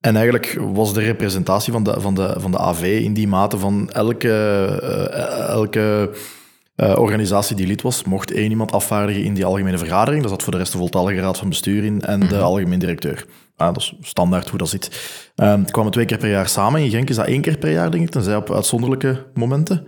en 0.00 0.16
eigenlijk 0.16 0.58
was 0.72 0.94
de 0.94 1.00
representatie 1.00 1.72
van 1.72 1.82
de, 1.82 2.00
van 2.00 2.14
de, 2.14 2.34
van 2.38 2.50
de 2.50 2.58
AV 2.58 3.00
in 3.02 3.14
die 3.14 3.28
mate 3.28 3.58
van 3.58 3.90
elke, 3.90 4.32
eh, 4.82 5.48
elke 5.48 6.10
eh, 6.74 6.98
organisatie 6.98 7.56
die 7.56 7.66
lid 7.66 7.82
was, 7.82 8.04
mocht 8.04 8.30
één 8.30 8.50
iemand 8.50 8.72
afvaardigen 8.72 9.24
in 9.24 9.34
die 9.34 9.44
algemene 9.44 9.78
vergadering. 9.78 10.20
Daar 10.20 10.30
zat 10.30 10.42
voor 10.42 10.52
de 10.52 10.58
rest 10.58 10.72
de 10.72 10.78
voltallige 10.78 11.20
raad 11.20 11.38
van 11.38 11.48
bestuur 11.48 11.84
in 11.84 12.00
en 12.00 12.20
de 12.20 12.38
algemeen 12.38 12.78
directeur. 12.78 13.26
Ah, 13.56 13.66
dat 13.66 13.82
is 13.82 13.94
standaard 14.00 14.48
hoe 14.48 14.58
dat 14.58 14.68
zit. 14.68 14.90
Ehm 15.34 15.60
het 15.60 15.70
kwamen 15.70 15.92
twee 15.92 16.04
keer 16.04 16.18
per 16.18 16.30
jaar 16.30 16.48
samen. 16.48 16.80
In 16.80 16.90
Genk 16.90 17.08
is 17.08 17.16
dat 17.16 17.26
één 17.26 17.40
keer 17.40 17.58
per 17.58 17.72
jaar, 17.72 17.90
denk 17.90 18.04
ik, 18.04 18.10
tenzij 18.10 18.36
op 18.36 18.52
uitzonderlijke 18.52 19.26
momenten. 19.34 19.86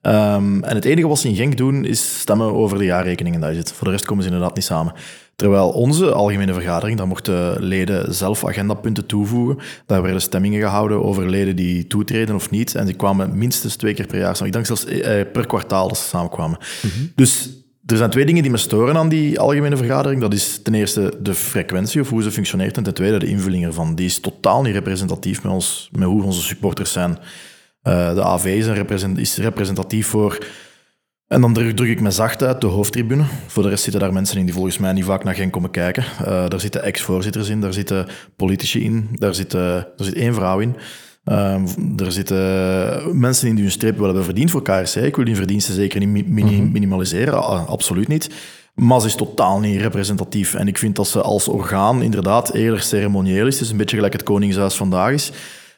Ehm, 0.00 0.62
en 0.62 0.74
het 0.74 0.84
enige 0.84 1.08
wat 1.08 1.18
ze 1.18 1.28
in 1.28 1.34
Genk 1.34 1.56
doen, 1.56 1.84
is 1.84 2.20
stemmen 2.20 2.54
over 2.54 2.78
de 2.78 2.84
jaarrekening 2.84 3.34
en 3.34 3.40
dat 3.40 3.50
is 3.50 3.56
het. 3.56 3.72
Voor 3.72 3.86
de 3.86 3.92
rest 3.92 4.04
komen 4.04 4.22
ze 4.22 4.30
inderdaad 4.30 4.54
niet 4.54 4.64
samen. 4.64 4.92
Terwijl 5.36 5.68
onze 5.68 6.12
algemene 6.12 6.52
vergadering, 6.52 6.98
daar 6.98 7.06
mochten 7.06 7.62
leden 7.62 8.14
zelf 8.14 8.44
agendapunten 8.46 9.06
toevoegen. 9.06 9.58
Daar 9.86 10.02
werden 10.02 10.20
stemmingen 10.20 10.60
gehouden 10.60 11.04
over 11.04 11.28
leden 11.28 11.56
die 11.56 11.86
toetreden 11.86 12.34
of 12.34 12.50
niet. 12.50 12.74
En 12.74 12.86
die 12.86 12.94
kwamen 12.94 13.38
minstens 13.38 13.76
twee 13.76 13.94
keer 13.94 14.06
per 14.06 14.18
jaar 14.18 14.36
samen. 14.36 14.46
Ik 14.46 14.52
denk 14.52 14.66
zelfs 14.66 14.84
eh, 14.84 15.24
per 15.32 15.46
kwartaal 15.46 15.88
dat 15.88 15.98
ze 15.98 16.04
samenkwamen. 16.04 16.58
Dus 17.14 17.50
er 17.86 17.96
zijn 17.96 18.10
twee 18.10 18.24
dingen 18.24 18.42
die 18.42 18.50
me 18.50 18.56
storen 18.56 18.96
aan 18.96 19.08
die 19.08 19.40
algemene 19.40 19.76
vergadering. 19.76 20.20
Dat 20.20 20.34
is 20.34 20.60
ten 20.62 20.74
eerste 20.74 21.14
de 21.20 21.34
frequentie 21.34 22.00
of 22.00 22.08
hoe 22.08 22.22
ze 22.22 22.30
functioneert. 22.30 22.76
En 22.76 22.82
ten 22.82 22.94
tweede 22.94 23.18
de 23.18 23.26
invulling 23.26 23.64
ervan. 23.64 23.94
Die 23.94 24.06
is 24.06 24.20
totaal 24.20 24.62
niet 24.62 24.74
representatief 24.74 25.42
met, 25.42 25.52
ons, 25.52 25.88
met 25.92 26.08
hoe 26.08 26.22
onze 26.22 26.42
supporters 26.42 26.92
zijn. 26.92 27.18
Eh, 27.82 28.14
de 28.14 28.22
AV 28.24 28.44
is, 28.44 28.66
een 28.66 28.74
represent- 28.74 29.18
is 29.18 29.36
representatief 29.36 30.06
voor... 30.06 30.38
En 31.26 31.40
dan 31.40 31.52
druk, 31.54 31.76
druk 31.76 31.88
ik 31.88 32.00
me 32.00 32.10
zacht 32.10 32.42
uit, 32.42 32.60
de 32.60 32.66
hoofdtribune. 32.66 33.24
Voor 33.46 33.62
de 33.62 33.68
rest 33.68 33.82
zitten 33.82 34.00
daar 34.00 34.12
mensen 34.12 34.38
in 34.38 34.44
die 34.44 34.54
volgens 34.54 34.78
mij 34.78 34.92
niet 34.92 35.04
vaak 35.04 35.24
naar 35.24 35.34
Genk 35.34 35.52
komen 35.52 35.70
kijken. 35.70 36.04
Eh, 36.24 36.48
daar 36.48 36.60
zitten 36.60 36.82
ex-voorzitters 36.82 37.48
in, 37.48 37.60
daar 37.60 37.72
zitten 37.72 38.06
politici 38.36 38.84
in, 38.84 39.08
daar 39.12 39.34
zit, 39.34 39.52
er 39.52 39.86
zit 39.96 40.14
één 40.14 40.34
vrouw 40.34 40.58
in. 40.60 40.76
Ehm, 41.24 41.66
er 41.96 42.12
zitten 42.12 43.18
mensen 43.18 43.48
in 43.48 43.54
die 43.54 43.62
hun 43.64 43.72
streep 43.72 43.96
wel 43.96 44.06
hebben 44.06 44.24
verdiend 44.24 44.50
voor 44.50 44.62
KRC. 44.62 44.94
Ik 44.94 45.16
wil 45.16 45.24
die 45.24 45.36
verdiensten 45.36 45.74
zeker 45.74 46.06
niet 46.06 46.28
mini- 46.28 46.62
minimaliseren, 46.62 47.42
ah, 47.42 47.68
absoluut 47.68 48.08
niet. 48.08 48.30
Maar 48.74 49.00
ze 49.00 49.06
is 49.06 49.14
totaal 49.14 49.60
niet 49.60 49.80
representatief. 49.80 50.54
En 50.54 50.68
ik 50.68 50.78
vind 50.78 50.96
dat 50.96 51.08
ze 51.08 51.20
als 51.22 51.48
orgaan 51.48 52.02
inderdaad 52.02 52.52
eerder 52.54 52.80
ceremonieel 52.80 53.46
is. 53.46 53.54
Het 53.54 53.62
is 53.64 53.70
een 53.70 53.76
beetje 53.76 53.96
gelijk 53.96 54.12
het 54.12 54.22
Koningshuis 54.22 54.74
vandaag 54.74 55.12
is. 55.12 55.32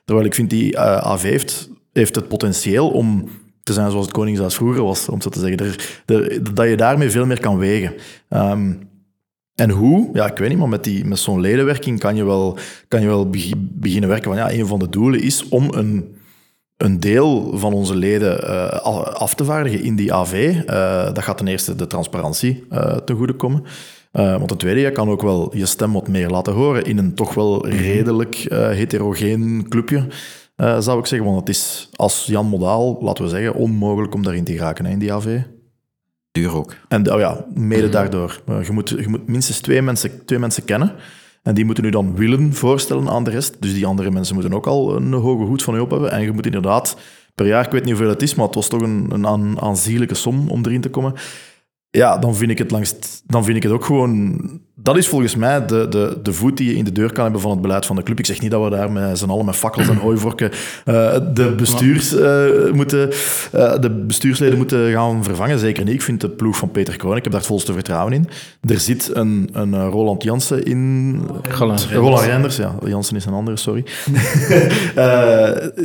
Terwijl 0.05 0.27
ik 0.27 0.35
vind 0.35 0.51
die 0.51 0.77
eh, 0.77 0.97
AV 0.97 1.23
heeft, 1.23 1.70
heeft 1.93 2.15
het 2.15 2.29
potentieel 2.29 2.89
om 2.91 3.29
te 3.63 3.73
zijn 3.73 3.91
zoals 3.91 4.07
het 4.07 4.15
Koningshuis 4.15 4.55
vroeger 4.55 4.83
was, 4.83 5.09
om 5.09 5.21
zo 5.21 5.29
te 5.29 5.39
zeggen. 5.41 5.59
Er, 5.59 5.77
er- 6.33 6.55
dat 6.55 6.69
je 6.69 6.77
daarmee 6.77 7.11
veel 7.11 7.27
meer 7.27 7.41
kan 7.41 7.59
wegen. 7.59 7.93
Ehm, 8.29 8.73
en 9.55 9.71
hoe? 9.71 10.11
Ja, 10.13 10.31
ik 10.31 10.39
weet 10.39 10.49
niet, 10.49 10.59
maar 10.59 10.69
met, 10.69 10.85
die- 10.85 11.05
met 11.05 11.19
zo'n 11.19 11.41
ledenwerking 11.41 11.99
kan 11.99 12.17
je 12.17 12.25
wel, 12.25 12.59
kan 12.89 13.01
je 13.01 13.07
wel 13.07 13.31
begi- 13.31 13.55
beginnen 13.57 14.09
werken. 14.09 14.29
Van, 14.31 14.37
ja, 14.37 14.53
een 14.53 14.67
van 14.67 14.79
de 14.79 14.89
doelen 14.89 15.21
is 15.21 15.49
om 15.49 15.69
een, 15.73 16.15
een 16.77 17.01
deel 17.01 17.59
van 17.59 17.73
onze 17.73 17.97
leden 17.97 18.43
eh, 18.49 18.69
af 19.15 19.35
te 19.35 19.45
vaardigen 19.45 19.83
in 19.83 19.97
die 19.97 20.13
AV. 20.15 20.55
Eh, 20.67 21.05
dat 21.05 21.23
gaat 21.23 21.37
ten 21.39 21.49
eerste 21.49 21.75
de 21.75 21.87
transparantie 21.87 22.65
eh 22.71 22.97
ten 22.97 23.17
goede 23.17 23.33
komen. 23.35 23.63
Want 24.13 24.49
ten 24.49 24.57
tweede, 24.57 24.81
je 24.81 24.93
kan 24.93 25.09
ook 25.09 25.23
wel 25.23 25.57
je 25.57 25.67
stem 25.67 25.93
wat 25.93 26.09
meer 26.09 26.29
laten 26.31 26.53
horen 26.53 26.85
in 26.85 26.99
een 26.99 27.15
toch 27.15 27.35
wel 27.35 27.69
redelijk 27.69 28.35
eh, 28.35 28.69
heterogeen 28.69 29.67
clubje, 29.69 30.07
eh, 30.61 30.81
zou 30.81 30.99
ik 30.99 31.07
zeggen. 31.07 31.29
Want 31.29 31.41
het 31.41 31.57
is 31.57 31.89
als 31.97 32.27
Jan 32.27 32.47
Modaal, 32.47 32.99
laten 33.01 33.25
we 33.25 33.31
zeggen, 33.31 33.55
onmogelijk 33.55 34.15
om 34.15 34.23
daarin 34.23 34.45
te 34.45 34.53
geraken 34.53 34.85
hè, 34.85 34.91
in 34.91 34.99
die 34.99 35.13
AV. 35.13 35.41
Duur 36.33 36.55
ook. 36.55 36.75
En 36.89 37.13
oh 37.13 37.19
ja, 37.19 37.45
mede 37.55 37.89
daardoor. 37.89 38.43
Eh, 38.47 38.63
Je 38.63 38.73
moet, 38.73 38.89
je 38.89 39.09
moet 39.09 39.27
minstens 39.27 39.61
twee 39.61 39.83
mensen, 39.83 40.25
twee 40.25 40.39
mensen 40.39 40.65
kennen. 40.65 40.95
En 41.43 41.55
die 41.55 41.65
moeten 41.65 41.85
u 41.85 41.91
dan 41.91 42.17
willen 42.17 42.55
voorstellen 42.55 43.09
aan 43.09 43.25
de 43.25 43.31
rest. 43.31 43.57
Dus 43.63 43.73
die 43.73 43.87
andere 43.87 44.11
mensen 44.11 44.35
moeten 44.35 44.55
ook 44.55 44.67
al 44.67 44.97
een 44.97 45.13
hoge 45.13 45.45
hoed 45.45 45.63
van 45.63 45.75
u 45.75 45.79
op 45.79 45.91
hebben. 45.91 46.11
En 46.11 46.23
je 46.23 46.33
moet 46.33 46.47
inderdaad 46.47 46.97
per 47.35 47.47
jaar, 47.47 47.65
ik 47.65 47.73
weet 47.73 47.85
niet 47.85 47.93
hoeveel 47.93 48.13
het 48.13 48.23
is, 48.23 48.35
maar 48.35 48.47
het 48.47 48.55
was 48.55 48.69
toch 48.69 48.81
een, 48.81 49.07
een 49.13 49.27
aan, 49.27 49.61
aanzienlijke 49.61 50.15
som 50.15 50.49
om 50.49 50.65
erin 50.65 50.81
te 50.81 50.91
komen. 50.91 51.15
Ja, 51.91 52.19
dan 52.19 52.35
vind 52.35 52.51
ik 52.51 52.59
het, 52.59 52.71
langs, 52.71 53.23
dan 53.27 53.45
vind 53.45 53.57
ik 53.57 53.63
het 53.63 53.73
ook 53.73 53.85
gewoon... 53.85 54.41
Dat 54.83 54.97
is 54.97 55.09
volgens 55.09 55.37
mij 55.37 55.67
de, 55.67 55.89
de, 55.89 56.19
de 56.23 56.33
voet 56.33 56.57
die 56.57 56.71
je 56.71 56.77
in 56.77 56.85
de 56.85 56.93
deur 56.93 57.13
kan 57.13 57.23
hebben 57.23 57.41
van 57.41 57.51
het 57.51 57.61
beleid 57.61 57.87
van 57.87 57.97
de 57.97 58.03
club. 58.03 58.19
Ik 58.19 58.27
zeg 58.27 58.41
niet 58.41 58.51
dat 58.51 58.65
we 58.65 58.71
daar 58.71 58.93
met 58.93 59.19
z'n 59.19 59.29
allen 59.29 59.45
met 59.45 59.57
fakkels 59.57 59.89
en 59.89 59.97
hooivorken 59.97 60.51
eh, 60.85 61.19
de, 61.35 61.55
bestuurs, 61.57 62.15
eh, 62.15 62.73
moeten, 62.73 63.11
eh, 63.53 63.81
de 63.81 63.91
bestuursleden 63.91 64.57
moeten 64.57 64.93
gaan 64.93 65.25
vervangen. 65.25 65.59
Zeker 65.59 65.85
niet. 65.85 65.95
Ik 65.95 66.03
vind 66.03 66.21
de 66.21 66.29
ploeg 66.29 66.57
van 66.57 66.71
Peter 66.71 66.97
Kroon, 66.97 67.17
ik 67.17 67.23
heb 67.23 67.33
daar 67.33 67.41
het 67.41 67.51
volste 67.51 67.73
vertrouwen 67.73 68.13
in. 68.13 68.29
Er 68.61 68.81
zit 68.81 69.11
een, 69.13 69.49
een 69.53 69.89
Roland 69.89 70.23
Jansen 70.23 70.65
in... 70.65 71.21
Roland 71.59 71.89
Roland 71.93 72.25
Reinders, 72.25 72.57
ja. 72.57 72.75
Jansen 72.85 73.17
is 73.17 73.25
een 73.25 73.33
andere, 73.33 73.57
sorry. 73.57 73.85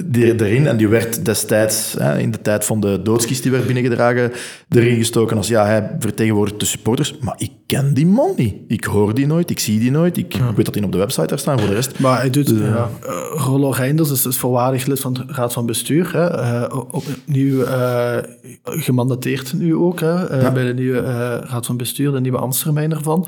Die 0.05 0.43
erin. 0.43 0.67
En 0.67 0.77
die 0.77 0.87
werd 0.87 1.25
destijds, 1.25 1.95
in 2.17 2.31
de 2.31 2.41
tijd 2.41 2.65
van 2.65 2.79
de 2.79 3.01
doodskist 3.03 3.43
die 3.43 3.51
werd 3.51 3.65
binnengedragen, 3.65 4.31
erin 4.69 4.97
gestoken 4.97 5.37
als 5.37 5.47
ja, 5.47 5.65
hij 5.65 5.95
vertegenwoordigt 5.99 6.59
de 6.59 6.65
supporters. 6.65 7.17
Maar 7.21 7.35
ik 7.37 7.51
ken 7.65 7.93
die 7.93 8.07
man 8.07 8.33
niet. 8.35 8.55
Ik 8.67 8.84
hoor 8.85 9.13
die 9.13 9.27
nooit, 9.27 9.49
ik 9.49 9.59
zie 9.59 9.79
die 9.79 9.91
nooit. 9.91 10.17
Ik 10.17 10.37
weet 10.55 10.65
dat 10.65 10.73
die 10.73 10.83
op 10.83 10.91
de 10.91 10.97
website 10.97 11.27
daar 11.27 11.39
staan 11.39 11.59
voor 11.59 11.67
de 11.67 11.73
rest. 11.73 11.99
Maar 11.99 12.19
hij 12.19 12.29
doet... 12.29 12.49
ja. 12.49 12.89
eh, 13.01 13.15
Rollo 13.33 13.69
Reinders 13.69 14.11
is, 14.11 14.25
is 14.25 14.37
voorwaardig 14.37 14.85
lid 14.85 14.99
van 14.99 15.13
de 15.13 15.23
Raad 15.27 15.53
van 15.53 15.65
Bestuur. 15.65 16.13
Hè. 16.13 16.25
Eh, 16.25 16.79
opnieuw 16.91 17.63
eh, 17.63 18.17
gemandateerd 18.63 19.53
nu 19.53 19.75
ook 19.75 19.99
hè, 19.99 20.51
bij 20.51 20.65
de 20.65 20.73
nieuwe 20.73 20.99
Raad 21.39 21.65
van 21.65 21.77
Bestuur, 21.77 22.11
de 22.11 22.21
nieuwe 22.21 22.37
ambtstermijn 22.37 22.91
ervan. 22.91 23.27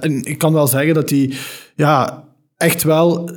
En 0.00 0.24
ik 0.24 0.38
kan 0.38 0.52
wel 0.52 0.66
zeggen 0.66 0.94
dat 0.94 1.10
hij... 1.10 1.32
Ja, 1.74 2.24
echt 2.56 2.82
wel 2.82 3.30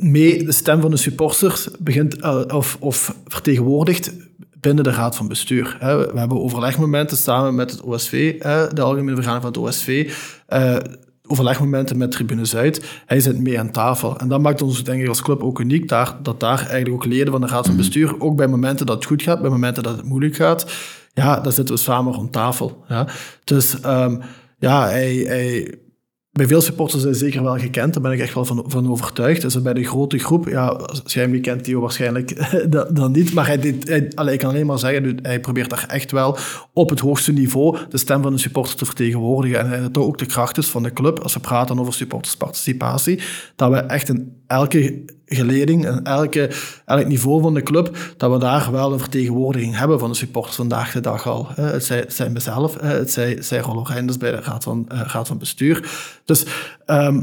mee 0.00 0.44
de 0.44 0.52
stem 0.52 0.80
van 0.80 0.90
de 0.90 0.96
supporters 0.96 1.68
begint 1.78 2.22
of, 2.52 2.76
of 2.80 3.14
vertegenwoordigt 3.26 4.12
binnen 4.60 4.84
de 4.84 4.90
raad 4.90 5.16
van 5.16 5.28
bestuur. 5.28 5.76
We 5.80 6.18
hebben 6.18 6.42
overlegmomenten 6.42 7.16
samen 7.16 7.54
met 7.54 7.70
het 7.70 7.82
OSV, 7.82 8.40
de 8.72 8.82
algemene 8.82 9.16
vergadering 9.16 9.54
van 9.54 9.64
het 9.64 9.72
OSV, 9.72 10.12
eh, 10.46 10.76
overlegmomenten 11.26 11.98
met 11.98 12.10
Tribune 12.10 12.44
Zuid. 12.44 13.02
Hij 13.06 13.20
zit 13.20 13.38
mee 13.38 13.58
aan 13.58 13.70
tafel. 13.70 14.18
En 14.18 14.28
dat 14.28 14.40
maakt 14.40 14.62
ons 14.62 14.84
denk 14.84 15.02
ik 15.02 15.08
als 15.08 15.22
club 15.22 15.42
ook 15.42 15.60
uniek, 15.60 15.88
daar, 15.88 16.16
dat 16.22 16.40
daar 16.40 16.58
eigenlijk 16.58 16.90
ook 16.90 17.04
leden 17.04 17.32
van 17.32 17.40
de 17.40 17.46
raad 17.46 17.66
van 17.66 17.76
bestuur, 17.76 18.20
ook 18.20 18.36
bij 18.36 18.48
momenten 18.48 18.86
dat 18.86 18.96
het 18.96 19.04
goed 19.04 19.22
gaat, 19.22 19.40
bij 19.40 19.50
momenten 19.50 19.82
dat 19.82 19.96
het 19.96 20.04
moeilijk 20.04 20.36
gaat, 20.36 20.72
ja, 21.14 21.40
daar 21.40 21.52
zitten 21.52 21.74
we 21.74 21.80
samen 21.80 22.12
rond 22.12 22.32
tafel. 22.32 22.84
Ja. 22.88 23.06
Dus 23.44 23.80
ehm, 23.80 24.16
ja, 24.58 24.88
hij, 24.88 25.14
hij, 25.14 25.74
bij 26.40 26.48
veel 26.48 26.60
supporters 26.60 27.02
hij 27.02 27.14
zeker 27.14 27.42
wel 27.42 27.58
gekend, 27.58 27.92
daar 27.92 28.02
ben 28.02 28.12
ik 28.12 28.20
echt 28.20 28.34
wel 28.34 28.44
van, 28.44 28.64
van 28.66 28.90
overtuigd. 28.90 29.40
Dus 29.42 29.62
bij 29.62 29.74
de 29.74 29.84
grote 29.84 30.18
groep, 30.18 30.48
ja, 30.48 30.66
als 30.66 31.02
kent, 31.40 31.64
Theo 31.64 31.80
waarschijnlijk 31.80 32.52
dan, 32.94 33.12
niet. 33.12 33.34
Maar 33.34 33.46
hij, 33.46 33.78
hij, 33.84 34.32
ik 34.32 34.38
kan 34.38 34.50
alleen 34.50 34.66
maar 34.66 34.78
zeggen, 34.78 35.18
hij 35.22 35.40
probeert 35.40 35.70
daar 35.70 35.86
echt 35.88 36.10
wel 36.10 36.36
op 36.72 36.90
het 36.90 37.00
hoogste 37.00 37.32
niveau 37.32 37.76
de 37.88 37.98
stem 37.98 38.22
van 38.22 38.32
de 38.32 38.38
supporter 38.38 38.76
te 38.76 38.84
vertegenwoordigen. 38.84 39.72
En 39.72 39.82
dat 39.82 40.04
ook 40.04 40.18
de 40.18 40.26
kracht 40.26 40.58
is 40.58 40.66
van 40.66 40.82
de 40.82 40.92
club, 40.92 41.18
als 41.18 41.34
we 41.34 41.40
praten 41.40 41.78
over 41.78 41.92
supportersparticipatie, 41.92 43.20
dat 43.56 43.70
we 43.70 43.76
echt 43.76 44.08
in 44.08 44.39
elke 44.50 45.04
geleding 45.26 45.86
en 45.86 46.04
elke, 46.04 46.50
elk 46.86 47.06
niveau 47.06 47.42
van 47.42 47.54
de 47.54 47.62
club, 47.62 47.96
dat 48.16 48.32
we 48.32 48.38
daar 48.38 48.72
wel 48.72 48.92
een 48.92 48.98
vertegenwoordiging 48.98 49.76
hebben 49.76 49.98
van 49.98 50.10
de 50.10 50.16
supporters 50.16 50.56
vandaag 50.56 50.92
de 50.92 51.00
dag 51.00 51.26
al. 51.26 51.48
Het 51.54 51.84
zij, 51.84 51.98
het 51.98 52.14
zij 52.14 52.30
mezelf, 52.30 52.80
het 52.80 53.12
zij, 53.12 53.42
zij 53.42 53.58
Rollo 53.58 53.82
Reinders 53.82 54.18
bij 54.18 54.30
de 54.30 54.40
Raad 54.40 54.64
van, 54.64 54.84
raad 54.88 55.28
van 55.28 55.38
Bestuur. 55.38 55.90
Dus 56.24 56.46
ehm, 56.86 57.22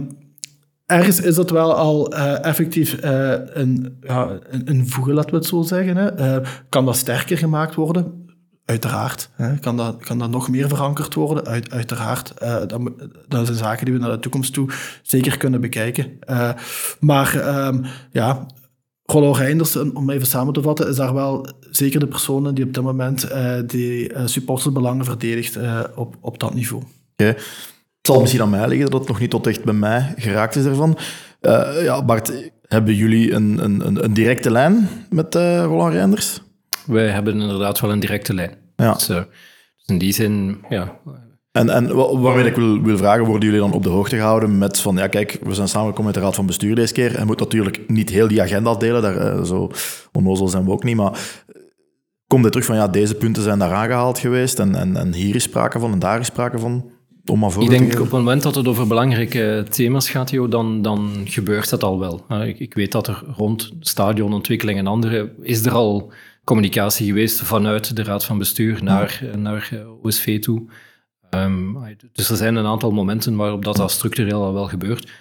ergens 0.86 1.22
is 1.22 1.36
dat 1.36 1.50
wel 1.50 1.76
al 1.76 2.12
eh, 2.12 2.46
effectief 2.46 2.94
eh, 2.94 3.34
een, 3.46 3.98
ja, 4.02 4.40
een, 4.50 4.62
een 4.70 4.90
voegen, 4.90 5.14
laten 5.14 5.32
we 5.32 5.38
het 5.38 5.46
zo 5.46 5.62
zeggen. 5.62 5.98
Hè. 5.98 6.42
Kan 6.70 6.86
dat 6.86 6.98
sterker 6.98 7.38
gemaakt 7.38 7.76
worden? 7.76 8.27
Uiteraard. 8.68 9.30
Hè. 9.34 9.58
Kan, 9.58 9.78
dat, 9.78 9.98
kan 9.98 10.20
dat 10.20 10.30
nog 10.30 10.50
meer 10.50 10.68
verankerd 10.68 11.14
worden? 11.14 11.46
Uit, 11.46 11.72
uiteraard. 11.72 12.32
Eh, 12.32 12.56
dat, 12.68 12.82
dat 13.28 13.46
zijn 13.46 13.58
zaken 13.58 13.86
die 13.86 13.94
we 13.94 14.00
naar 14.00 14.12
de 14.12 14.20
toekomst 14.20 14.54
toe 14.54 14.70
zeker 15.02 15.38
kunnen 15.38 15.62
bekijken. 15.62 16.12
Eh, 16.20 16.50
maar 17.00 17.36
ehm, 17.36 17.84
ja, 18.12 18.46
Rollo 19.04 19.32
Reinders, 19.32 19.76
om 19.76 20.10
even 20.10 20.28
samen 20.28 20.54
te 20.54 20.62
vatten, 20.62 20.88
is 20.88 20.96
daar 20.96 21.14
wel 21.14 21.48
zeker 21.72 22.00
de 22.00 22.08
persoon 22.08 22.54
die 22.54 22.66
op 22.66 22.74
dit 22.74 22.84
moment 22.84 23.24
eh 23.24 23.60
die 23.66 24.12
supportersbelangen 24.26 25.06
verdedigt 25.06 25.58
op, 25.96 26.16
op 26.22 26.40
dat 26.40 26.54
niveau. 26.54 26.84
Het 27.16 27.38
zal 28.02 28.20
misschien 28.20 28.42
aan 28.42 28.50
mij 28.50 28.68
liggen 28.68 28.90
dat 28.90 29.00
het 29.00 29.10
nog 29.10 29.20
niet 29.20 29.30
tot 29.30 29.48
echt 29.48 29.64
bij 29.64 29.74
mij 29.74 30.14
geraakt 30.18 30.56
is 30.56 30.66
ervan. 30.66 30.98
Ja, 31.82 32.06
Bart, 32.06 32.52
hebben 32.62 32.96
jullie 32.96 33.32
een, 33.32 33.64
een, 33.64 33.88
een, 33.88 34.04
een 34.04 34.14
directe 34.14 34.52
lijn 34.52 34.90
met 35.10 35.36
Roland 35.36 35.94
Reinders? 35.94 36.42
Wij 36.88 37.08
hebben 37.08 37.42
inderdaad 37.42 37.80
wel 37.80 37.92
een 37.92 38.00
directe 38.00 38.34
lijn. 38.34 38.58
Ja. 38.76 38.94
Dus, 38.94 39.10
eh, 39.10 39.16
dus 39.16 39.86
in 39.86 39.98
die 39.98 40.14
zin, 40.14 40.58
ja, 40.70 41.00
En, 41.52 41.70
en 41.70 41.96
wa- 41.96 42.18
waarmee 42.18 42.46
ik 42.46 42.56
wil, 42.56 42.82
wil 42.82 42.98
vragen, 42.98 43.26
worden 43.26 43.46
jullie 43.50 43.60
dan 43.64 43.74
op 43.74 43.84
de 43.84 43.90
hoogte 43.90 44.16
gehouden 44.16 44.58
met 44.58 44.80
van, 44.80 44.96
ja 44.98 45.08
kijk, 45.08 45.38
we 45.44 45.54
zijn 45.54 45.68
samengekomen 45.68 46.06
met 46.06 46.14
de 46.14 46.20
Raad 46.20 46.36
van 46.36 46.46
Bestuur 46.46 46.76
deze 46.76 46.94
keer 46.94 47.16
en 47.16 47.26
moet 47.28 47.40
natuurlijk 47.40 47.82
niet 47.88 48.10
heel 48.10 48.28
die 48.28 48.42
agenda 48.42 48.76
delen, 48.76 49.02
daar, 49.02 49.18
eh, 49.18 49.44
zo 49.44 49.72
onnozel 50.12 50.48
zijn 50.48 50.66
we 50.66 50.72
ook 50.72 50.84
niet, 50.84 50.96
maar 50.96 51.12
eh, 51.12 51.62
komt 52.28 52.46
er 52.46 52.52
terug 52.52 52.66
van, 52.66 52.76
ja, 52.76 52.88
deze 52.88 53.16
punten 53.16 53.44
zijn 53.44 53.60
daar 53.60 53.72
aangehaald 53.74 54.20
geweest 54.20 54.60
en, 54.60 54.76
en, 54.76 54.96
en 54.98 55.14
hier 55.14 55.36
is 55.36 55.44
sprake 55.44 55.80
van 55.80 55.92
en 55.92 56.00
daar 56.00 56.20
is 56.20 56.26
sprake 56.28 56.60
van, 56.60 56.90
om 57.26 57.40
maar 57.40 57.52
voor 57.52 57.64
Ik 57.64 57.70
denk 57.70 57.94
op 57.94 58.00
het 58.00 58.12
moment 58.12 58.44
dat 58.44 58.56
het 58.56 58.68
over 58.68 58.88
belangrijke 58.88 59.66
thema's 59.70 60.10
gaat, 60.10 60.30
Jo, 60.30 60.48
dan, 60.48 60.82
dan 60.82 61.10
gebeurt 61.26 61.70
dat 61.70 61.84
al 61.84 62.00
wel. 62.00 62.26
Ik, 62.44 62.60
ik 62.60 62.74
weet 62.74 62.92
dat 62.92 63.08
er 63.08 63.24
rond 63.36 63.72
stadionontwikkeling 63.80 64.80
en 64.80 64.88
andere 64.88 65.34
is 65.42 65.66
er 65.66 65.72
al 65.72 66.12
communicatie 66.48 67.06
geweest 67.06 67.42
vanuit 67.42 67.96
de 67.96 68.04
Raad 68.04 68.26
van 68.26 68.38
Bestuur 68.38 68.84
naar, 68.84 69.22
naar 69.38 69.70
eh, 69.72 70.04
OSV 70.04 70.40
toe. 70.40 70.66
Ehm, 71.30 71.74
dus 72.12 72.30
er 72.30 72.36
zijn 72.38 72.56
een 72.56 72.66
aantal 72.66 72.92
momenten 72.92 73.36
waarop 73.36 73.66
dat, 73.66 73.76
dat 73.76 73.92
structureel 73.92 74.44
al 74.44 74.54
wel 74.54 74.68
gebeurt. 74.68 75.12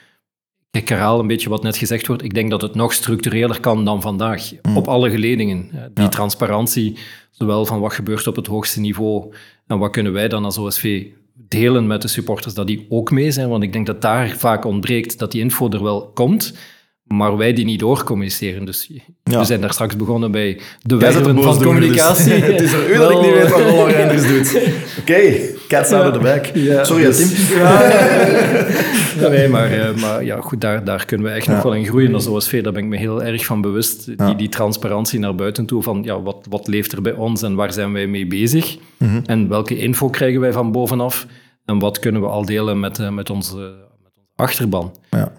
Ik 0.70 0.88
herhaal 0.88 1.20
een 1.20 1.26
beetje 1.26 1.48
wat 1.48 1.62
net 1.62 1.76
gezegd 1.76 2.06
wordt. 2.06 2.22
Ik 2.22 2.34
denk 2.34 2.50
dat 2.50 2.62
het 2.62 2.74
nog 2.74 2.92
structureler 2.92 3.60
kan 3.60 3.84
dan 3.84 4.00
vandaag. 4.02 4.50
Op 4.74 4.88
alle 4.88 5.10
geledingen. 5.10 5.68
Eh, 5.72 5.82
Die 5.94 6.08
transparantie, 6.08 6.98
zowel 7.30 7.66
van 7.66 7.80
wat 7.80 7.92
gebeurt 7.92 8.26
op 8.26 8.36
het 8.36 8.46
hoogste 8.46 8.80
niveau 8.80 9.34
en 9.66 9.78
wat 9.78 9.90
kunnen 9.90 10.12
wij 10.12 10.28
dan 10.28 10.44
als 10.44 10.58
OSV 10.58 11.06
delen 11.34 11.86
met 11.86 12.02
de 12.02 12.08
supporters, 12.08 12.54
dat 12.54 12.66
die 12.66 12.86
ook 12.88 13.10
mee 13.10 13.30
zijn. 13.30 13.48
Want 13.48 13.62
ik 13.62 13.72
denk 13.72 13.86
dat 13.86 14.02
daar 14.02 14.28
vaak 14.28 14.64
ontbreekt 14.64 15.18
dat 15.18 15.32
die 15.32 15.40
info 15.40 15.68
er 15.70 15.82
wel 15.82 16.10
komt, 16.14 16.54
maar 17.06 17.36
wij 17.36 17.52
die 17.52 17.64
niet 17.64 17.78
doorcommuniceren. 17.80 18.64
Dus 18.64 18.90
Ja. 19.24 19.38
we 19.38 19.44
zijn 19.44 19.60
daar 19.60 19.72
straks 19.72 19.96
begonnen 19.96 20.30
bij 20.30 20.60
de 20.82 20.96
werven 20.96 21.24
van 21.42 21.54
dus 21.58 21.66
communicatie. 21.66 22.32
het 22.52 22.60
is 22.60 22.72
er 22.72 22.90
u 22.90 22.96
dat 22.96 23.10
ik 23.10 23.20
niet 23.20 23.30
weet 23.32 23.50
wat 23.50 23.60
Roland 23.60 23.92
Reinders 23.92 24.28
doet. 24.28 24.62
Oké, 25.00 25.20
cats 25.68 25.90
out 25.92 26.06
of 26.06 26.12
the 26.12 26.18
bag. 26.18 26.54
Ja, 26.54 26.84
Sorry, 26.84 27.04
dus- 27.04 27.28
Tim. 27.48 27.58
Ja, 29.20 29.28
nee, 29.28 29.48
maar, 29.48 29.70
eh, 29.70 29.94
maar 29.94 30.24
ja, 30.24 30.40
goed, 30.40 30.60
daar, 30.60 30.84
daar 30.84 31.04
kunnen 31.04 31.26
we 31.26 31.32
echt 31.32 31.48
nog 31.48 31.62
wel 31.62 31.74
in 31.74 31.86
groeien 31.86 32.14
als 32.14 32.26
OSV. 32.26 32.62
Daar 32.62 32.72
ben 32.72 32.82
ik 32.82 32.88
me 32.88 32.96
heel 32.96 33.22
erg 33.22 33.44
van 33.44 33.60
bewust. 33.60 34.04
Die, 34.18 34.36
die 34.36 34.48
transparantie 34.48 35.18
naar 35.18 35.34
buiten 35.34 35.66
toe 35.66 35.82
van 35.82 36.02
ja, 36.02 36.22
wat, 36.22 36.46
wat 36.48 36.66
leeft 36.68 36.92
er 36.92 37.02
bij 37.02 37.12
ons 37.12 37.42
en 37.42 37.54
waar 37.54 37.72
zijn 37.72 37.92
wij 37.92 38.06
mee 38.06 38.26
bezig? 38.26 38.76
En 39.26 39.48
welke 39.48 39.78
info 39.78 40.08
krijgen 40.08 40.40
wij 40.40 40.52
van 40.52 40.72
bovenaf? 40.72 41.26
En 41.64 41.78
wat 41.78 41.98
kunnen 41.98 42.20
we 42.20 42.26
al 42.26 42.44
delen 42.44 42.80
met, 42.80 42.98
eh, 42.98 43.08
met, 43.10 43.30
onze, 43.30 43.56
met 43.56 43.70
onze 44.10 44.24
achterban? 44.36 44.96
Ja. 45.10 45.32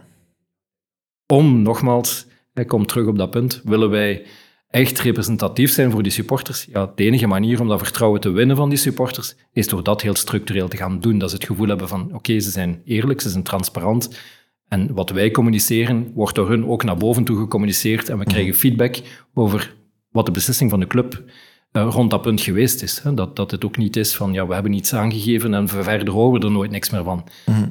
Om, 1.27 1.61
nogmaals, 1.61 2.25
ik 2.53 2.67
kom 2.67 2.85
terug 2.85 3.07
op 3.07 3.17
dat 3.17 3.31
punt, 3.31 3.61
willen 3.63 3.89
wij 3.89 4.25
echt 4.69 4.99
representatief 4.99 5.71
zijn 5.71 5.91
voor 5.91 6.03
die 6.03 6.11
supporters? 6.11 6.67
Ja, 6.71 6.91
de 6.95 7.03
enige 7.03 7.27
manier 7.27 7.61
om 7.61 7.67
dat 7.67 7.79
vertrouwen 7.79 8.21
te 8.21 8.29
winnen 8.29 8.55
van 8.55 8.69
die 8.69 8.77
supporters 8.77 9.35
is 9.53 9.67
door 9.67 9.83
dat 9.83 10.01
heel 10.01 10.15
structureel 10.15 10.67
te 10.67 10.77
gaan 10.77 10.99
doen. 10.99 11.17
Dat 11.17 11.29
ze 11.29 11.35
het 11.35 11.45
gevoel 11.45 11.67
hebben 11.67 11.87
van, 11.87 12.13
oké, 12.13 12.39
ze 12.39 12.49
zijn 12.49 12.81
eerlijk, 12.85 13.21
ze 13.21 13.29
zijn 13.29 13.43
transparant. 13.43 14.19
En 14.67 14.93
wat 14.93 15.09
wij 15.09 15.31
communiceren, 15.31 16.11
wordt 16.13 16.35
door 16.35 16.49
hun 16.49 16.67
ook 16.67 16.83
naar 16.83 16.97
boven 16.97 17.23
toe 17.23 17.37
gecommuniceerd. 17.37 18.09
En 18.09 18.17
we 18.17 18.25
krijgen 18.25 18.53
feedback 18.53 19.01
over 19.33 19.75
wat 20.11 20.25
de 20.25 20.31
beslissing 20.31 20.69
van 20.69 20.79
de 20.79 20.87
club 20.87 21.13
eh, 21.13 21.33
rond 21.71 22.11
dat 22.11 22.21
punt 22.21 22.41
geweest 22.41 22.81
is. 22.81 22.99
Hè. 23.03 23.13
Dat, 23.13 23.35
dat 23.35 23.51
het 23.51 23.65
ook 23.65 23.77
niet 23.77 23.95
is 23.95 24.15
van, 24.15 24.33
ja, 24.33 24.47
we 24.47 24.53
hebben 24.53 24.73
iets 24.73 24.93
aangegeven 24.93 25.53
en 25.53 25.67
verder 25.67 26.13
horen 26.13 26.39
we 26.39 26.45
er 26.45 26.51
nooit 26.51 26.71
niks 26.71 26.89
meer 26.89 27.03
van. 27.03 27.23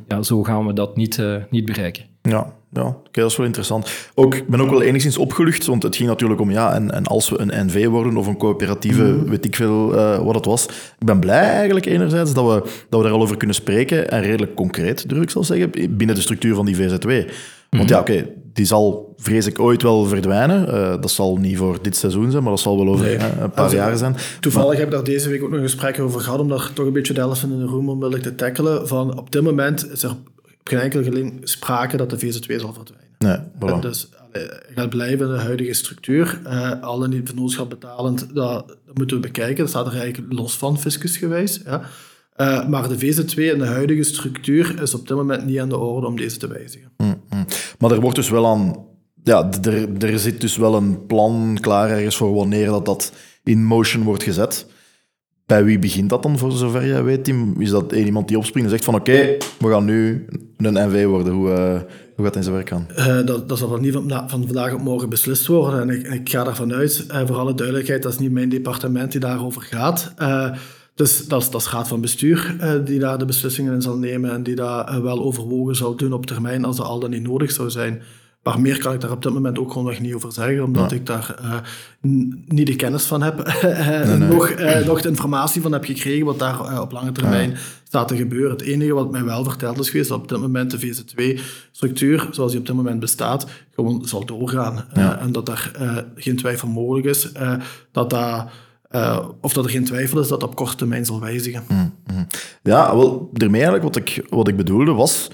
Ja, 0.09 0.23
zo 0.23 0.43
gaan 0.43 0.67
we 0.67 0.73
dat 0.73 0.97
niet, 0.97 1.19
eh, 1.19 1.37
niet 1.51 1.65
bereiken. 1.65 2.05
Ja, 2.23 2.53
ja 2.73 2.87
oké, 2.87 3.21
dat 3.21 3.31
is 3.31 3.37
wel 3.37 3.47
interessant. 3.47 4.11
Ook, 4.15 4.35
ik 4.35 4.49
ben 4.49 4.61
ook 4.61 4.71
wel 4.71 4.83
enigszins 4.83 5.17
opgelucht, 5.17 5.67
want 5.67 5.83
het 5.83 5.97
ging 5.97 6.09
natuurlijk 6.09 6.41
om, 6.41 6.51
ja, 6.51 6.75
en, 6.75 6.91
en 6.91 7.05
als 7.05 7.29
we 7.29 7.41
een 7.41 7.67
NV 7.67 7.87
worden 7.87 8.17
of 8.17 8.27
een 8.27 8.37
coöperatieve, 8.37 9.25
weet 9.25 9.45
ik 9.45 9.57
veel 9.57 9.97
eh, 9.97 10.25
wat 10.25 10.35
het 10.35 10.45
was. 10.45 10.67
Ik 10.99 11.07
ben 11.07 11.21
blij 11.21 11.51
eigenlijk 11.51 11.87
enerzijds 11.87 12.35
dat 12.35 12.45
we, 12.45 12.71
dat 12.89 13.01
we 13.01 13.07
daar 13.07 13.17
al 13.17 13.23
over 13.23 13.37
kunnen 13.37 13.57
spreken, 13.57 14.11
en 14.11 14.23
redelijk 14.23 14.55
concreet, 14.55 15.09
durf 15.09 15.23
ik 15.23 15.31
zal 15.31 15.45
zeggen, 15.45 15.71
binnen 15.97 16.15
de 16.15 16.21
structuur 16.21 16.55
van 16.55 16.67
die 16.67 16.77
VZW. 16.77 17.11
Want 17.77 17.89
ja, 17.89 18.01
oké, 18.01 18.27
die 18.53 18.65
zal, 18.65 19.15
vrees 19.17 19.47
ik, 19.47 19.59
ooit 19.61 19.83
wel 19.83 20.05
verdwijnen. 20.05 20.69
Eh, 20.69 21.01
dat 21.01 21.11
zal 21.11 21.37
niet 21.37 21.57
voor 21.57 21.79
dit 21.83 21.97
seizoen 21.97 22.31
zijn, 22.31 22.43
maar 22.43 22.53
dat 22.53 22.61
zal 22.61 22.77
wel 22.77 22.89
over 22.89 23.07
eh, 23.07 23.13
een 23.13 23.51
paar 23.51 23.65
Also, 23.65 23.77
jaar 23.77 23.97
zijn. 23.97 24.17
Toevallig 24.41 24.79
heb 24.79 24.87
ik 24.87 24.93
daar 24.93 25.05
deze 25.05 25.29
week 25.29 25.43
ook 25.43 25.51
nog 25.51 25.59
een 25.59 25.65
gesprek 25.65 26.01
over 26.01 26.21
gehad, 26.21 26.41
om 26.41 26.49
daar 26.49 26.71
toch 26.73 26.87
een 26.87 26.93
beetje 26.93 27.15
de 27.15 27.21
elephant 27.23 27.53
in 27.53 27.59
de 27.59 27.65
room 27.65 27.89
onmiddellijk 27.89 28.23
te 28.23 28.35
tackelen. 28.35 28.89
Van 28.89 29.19
op 29.19 29.33
dit 29.33 29.43
moment 29.43 29.91
is 29.91 30.03
er 30.03 30.11
op 30.11 30.19
geen 30.65 30.79
enkele 30.79 31.03
gelegenheid 31.03 31.49
sprake 31.49 31.97
dat 31.97 32.11
de 32.11 32.19
VZW 32.19 32.53
zal 32.61 32.73
verdwijnen. 32.73 33.05
Nee, 33.19 33.37
voilà. 33.37 33.81
Dus 33.81 34.09
allee, 34.33 34.49
gaat 34.75 34.89
blijven 34.89 35.27
in 35.27 35.33
de 35.33 35.39
huidige 35.41 35.73
structuur. 35.73 36.41
Eh 36.45 36.83
al 36.83 37.05
en 37.05 37.11
niet 37.11 37.29
vennootschap 37.29 37.71
betalend, 37.71 38.35
dat, 38.35 38.69
dat 38.69 38.77
moeten 38.95 39.17
we 39.17 39.23
bekijken. 39.23 39.57
Dat 39.57 39.69
staat 39.69 39.87
er 39.87 39.99
eigenlijk 40.01 40.33
los 40.33 40.57
van, 40.57 40.81
fiscusgewijs. 40.81 41.61
Ja. 41.65 41.83
Eh, 42.37 42.69
maar 42.69 42.89
de 42.89 42.99
VZ2 42.99 43.35
in 43.53 43.59
de 43.59 43.67
huidige 43.67 44.03
structuur 44.03 44.83
is 44.83 44.95
op 44.95 45.09
dit 45.09 45.17
moment 45.17 45.47
niet 45.47 45.59
aan 45.59 45.69
de 45.69 45.79
orde 45.79 46.07
om 46.07 46.17
deze 46.17 46.37
te 46.37 46.49
wijzigen. 46.49 46.91
Maar 47.79 47.91
er 47.91 48.01
wordt 48.01 48.17
dus 48.17 48.31
wel 48.31 48.47
aan... 48.47 48.85
Ja, 49.23 49.51
er, 49.63 49.89
er 50.05 50.19
zit 50.19 50.41
dus 50.41 50.57
wel 50.57 50.75
een 50.75 51.07
plan 51.07 51.59
klaar 51.61 51.91
ergens 51.91 52.17
voor 52.17 52.35
wanneer 52.35 52.67
dat, 52.67 52.85
dat 52.85 53.13
in 53.45 53.65
motion 53.65 54.03
wordt 54.03 54.23
gezet. 54.23 54.67
Bij 55.47 55.65
wie 55.65 55.79
begint 55.79 56.11
dat 56.11 56.23
dan, 56.23 56.39
voor 56.39 56.53
zover 56.53 56.87
jij 56.87 57.03
weet, 57.03 57.25
Tim? 57.25 57.61
Is 57.61 57.71
dat 57.71 57.93
één 57.93 58.07
iemand 58.07 58.29
die 58.29 58.39
opspringt 58.39 58.69
en 58.69 58.75
zegt 58.75 58.85
van 58.85 58.95
oké, 58.95 59.37
we 59.59 59.69
gaan 59.71 59.85
nu 59.85 60.27
een 60.57 60.89
NV 60.89 61.05
worden. 61.05 61.33
Hoe, 61.33 61.51
eh, 61.51 61.71
hoe 62.17 62.25
gaat 62.25 62.35
dat 62.35 62.37
in 62.37 62.43
zijn 62.43 62.55
werk 62.55 62.69
gaan? 62.69 62.87
Eh, 62.95 63.27
dat, 63.27 63.49
dat 63.49 63.59
zal 63.59 63.69
wel 63.71 63.79
niet 63.79 63.93
van, 63.93 64.07
na- 64.07 64.29
van 64.29 64.45
vandaag 64.47 64.73
op 64.75 64.81
morgen 64.81 65.09
beslist 65.09 65.47
worden. 65.47 65.81
En 65.81 65.91
ik, 65.91 66.07
en 66.07 66.13
ik 66.13 66.29
ga 66.29 66.47
ervan 66.47 66.73
uit, 66.73 67.05
eh, 67.09 67.27
voor 67.27 67.37
alle 67.37 67.55
duidelijkheid, 67.55 68.03
dat 68.03 68.13
is 68.13 68.19
niet 68.19 68.33
mijn 68.33 68.49
departement 68.49 69.11
die 69.13 69.21
daarover 69.21 69.63
gaat. 69.63 70.13
Dus 70.97 71.27
dat 71.27 71.43
is, 71.43 71.51
dat 71.51 71.61
is 71.61 71.71
raad 71.71 71.89
van 71.89 72.01
bestuur 72.01 72.57
eh, 72.59 72.73
die 72.85 72.99
daar 72.99 73.19
de 73.19 73.25
beslissingen 73.25 73.75
in 73.75 73.83
zal 73.83 73.97
nemen 73.97 74.31
en 74.31 74.43
die 74.43 74.55
daar 74.55 74.89
eh, 74.89 75.01
wel 75.01 75.23
overwogen 75.23 75.77
zal 75.77 75.95
doen 75.97 76.13
op 76.13 76.27
termijn 76.27 76.65
als 76.65 76.77
dat 76.77 76.87
al 76.87 77.01
dan 77.01 77.11
niet 77.11 77.23
nodig 77.23 77.53
zou 77.53 77.71
zijn. 77.71 78.03
Maar 78.47 78.61
meer 78.61 78.79
kan 78.79 78.93
ik 78.93 79.01
daar 79.01 79.11
op 79.11 79.23
dit 79.23 79.33
moment 79.33 79.59
ook 79.59 79.73
gewoon 79.73 79.87
nog 79.87 80.01
niet 80.01 80.15
over 80.15 80.33
zeggen, 80.33 80.65
omdat 80.65 80.93
ik 80.93 81.07
daar 81.07 81.35
eh, 81.43 81.55
niet 82.47 82.67
de 82.67 82.77
kennis 82.77 83.05
van 83.05 83.23
heb, 83.23 83.41
eh, 83.41 84.19
Nog, 84.19 84.55
nog 84.85 85.01
de 85.01 85.09
informatie 85.09 85.63
van 85.63 85.73
heb 85.73 85.85
gekregen 85.85 86.27
wat 86.27 86.39
daar 86.39 86.81
op 86.81 86.93
lange 86.93 87.13
termijn 87.13 87.57
staat 87.85 88.09
te 88.09 88.17
gebeuren. 88.17 88.51
Het 88.51 88.61
enige 88.61 88.95
wat 88.95 89.11
mij 89.11 89.25
wel 89.25 89.45
verteld 89.45 89.79
is 89.79 89.91
geweest, 89.91 90.09
dat 90.09 90.19
op 90.19 90.29
dit 90.29 90.41
moment 90.41 90.71
de 90.71 90.79
VZ2-structuur, 90.79 92.29
zoals 92.31 92.51
die 92.51 92.61
op 92.61 92.67
dit 92.67 92.77
moment 92.77 93.01
bestaat, 93.01 93.47
gewoon 93.75 94.05
zal 94.05 94.25
doorgaan. 94.25 94.85
En 94.93 95.33
dat 95.33 95.49
er 95.49 95.73
eh, 95.75 95.97
geen 96.15 96.37
twijfel 96.37 96.69
mogelijk 96.69 97.07
is, 97.07 97.33
dat 97.93 98.11
dat, 98.11 98.49
eh, 98.89 99.29
of 99.41 99.53
dat 99.53 99.65
er 99.65 99.71
geen 99.71 99.85
twijfel 99.85 100.21
is 100.21 100.29
dat 100.29 100.41
dat 100.41 100.49
op 100.49 100.57
korte 100.57 100.77
termijn 100.77 101.05
zal 101.05 101.21
wijzigen. 101.21 101.65
Ja, 102.63 102.97
wel, 102.97 103.31
daarmee 103.33 103.63
eigenlijk 103.63 103.95
wat 103.95 104.09
ik, 104.09 104.27
wat 104.29 104.49
ik 104.49 104.57
bedoelde 104.57 104.93
was... 104.93 105.31